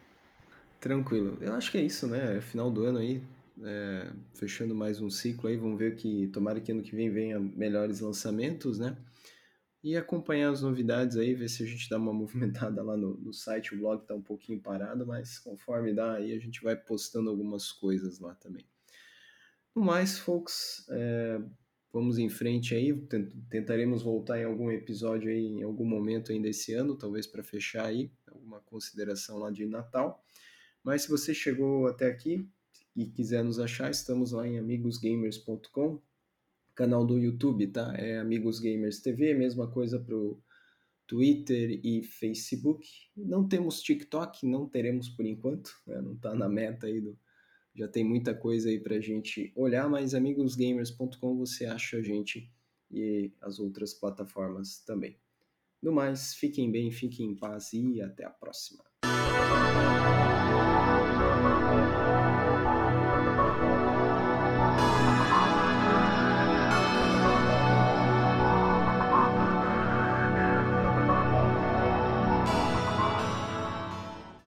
Tranquilo. 0.79 1.37
Eu 1.41 1.53
acho 1.53 1.71
que 1.71 1.77
é 1.77 1.81
isso, 1.81 2.07
né? 2.07 2.39
Final 2.41 2.71
do 2.71 2.85
ano 2.85 2.99
aí. 2.99 3.21
É, 3.63 4.11
fechando 4.33 4.75
mais 4.75 5.01
um 5.01 5.09
ciclo 5.09 5.49
aí. 5.49 5.57
Vamos 5.57 5.77
ver 5.77 5.95
que 5.95 6.27
tomara 6.27 6.59
que 6.59 6.71
ano 6.71 6.83
que 6.83 6.95
vem 6.95 7.09
venha 7.09 7.39
melhores 7.39 7.99
lançamentos, 7.99 8.79
né? 8.79 8.95
e 9.85 9.95
acompanhar 9.95 10.49
as 10.49 10.63
novidades 10.63 11.15
aí, 11.15 11.35
ver 11.35 11.47
se 11.47 11.61
a 11.61 11.65
gente 11.67 11.87
dá 11.87 11.97
uma 11.97 12.11
movimentada 12.11 12.81
lá 12.81 12.97
no, 12.97 13.17
no 13.17 13.31
site. 13.31 13.75
O 13.75 13.77
blog 13.77 14.01
está 14.01 14.15
um 14.15 14.21
pouquinho 14.21 14.59
parado, 14.59 15.05
mas 15.05 15.37
conforme 15.37 15.93
dá 15.93 16.13
aí, 16.13 16.33
a 16.33 16.39
gente 16.39 16.63
vai 16.63 16.75
postando 16.75 17.29
algumas 17.29 17.71
coisas 17.71 18.19
lá 18.19 18.33
também. 18.33 18.65
No 19.75 19.83
mais, 19.83 20.17
folks, 20.17 20.87
é, 20.89 21.39
vamos 21.95 22.17
em 22.17 22.27
frente 22.27 22.75
aí, 22.75 22.93
tentaremos 23.49 24.03
voltar 24.03 24.37
em 24.37 24.43
algum 24.43 24.69
episódio 24.69 25.31
aí, 25.31 25.45
em 25.45 25.63
algum 25.63 25.85
momento 25.85 26.33
ainda 26.33 26.49
esse 26.49 26.73
ano, 26.73 26.97
talvez 26.97 27.25
para 27.25 27.41
fechar 27.41 27.85
aí, 27.85 28.11
alguma 28.27 28.59
consideração 28.59 29.37
lá 29.37 29.49
de 29.49 29.65
Natal. 29.65 30.21
Mas 30.83 31.03
se 31.03 31.09
você 31.09 31.33
chegou 31.33 31.87
até 31.87 32.07
aqui 32.07 32.49
e 32.93 33.05
quiser 33.05 33.45
nos 33.45 33.59
achar, 33.59 33.89
estamos 33.89 34.33
lá 34.33 34.45
em 34.45 34.59
amigosgamers.com, 34.59 36.01
canal 36.75 37.05
do 37.05 37.17
YouTube, 37.17 37.65
tá? 37.67 37.95
É 37.95 38.17
Amigos 38.17 38.59
Gamers 38.59 38.99
TV, 38.99 39.33
mesma 39.33 39.71
coisa 39.71 39.97
pro 39.97 40.37
Twitter 41.07 41.79
e 41.81 42.03
Facebook. 42.03 42.85
Não 43.15 43.47
temos 43.47 43.81
TikTok, 43.81 44.45
não 44.45 44.67
teremos 44.67 45.07
por 45.07 45.25
enquanto, 45.25 45.71
né? 45.87 46.01
não 46.01 46.15
está 46.15 46.35
na 46.35 46.49
meta 46.49 46.87
aí 46.87 46.99
do. 46.99 47.17
Já 47.75 47.87
tem 47.87 48.03
muita 48.03 48.33
coisa 48.33 48.69
aí 48.69 48.79
para 48.79 49.01
gente 49.01 49.51
olhar, 49.55 49.89
mas 49.89 50.13
amigosgamers.com 50.13 51.37
você 51.37 51.65
acha 51.65 51.97
a 51.97 52.01
gente 52.01 52.49
e 52.89 53.33
as 53.41 53.59
outras 53.59 53.93
plataformas 53.93 54.79
também. 54.79 55.19
No 55.81 55.91
mais, 55.91 56.33
fiquem 56.33 56.71
bem, 56.71 56.89
fiquem 56.89 57.31
em 57.31 57.35
paz 57.35 57.73
e 57.73 58.01
até 58.01 58.23
a 58.23 58.29
próxima. 58.29 58.83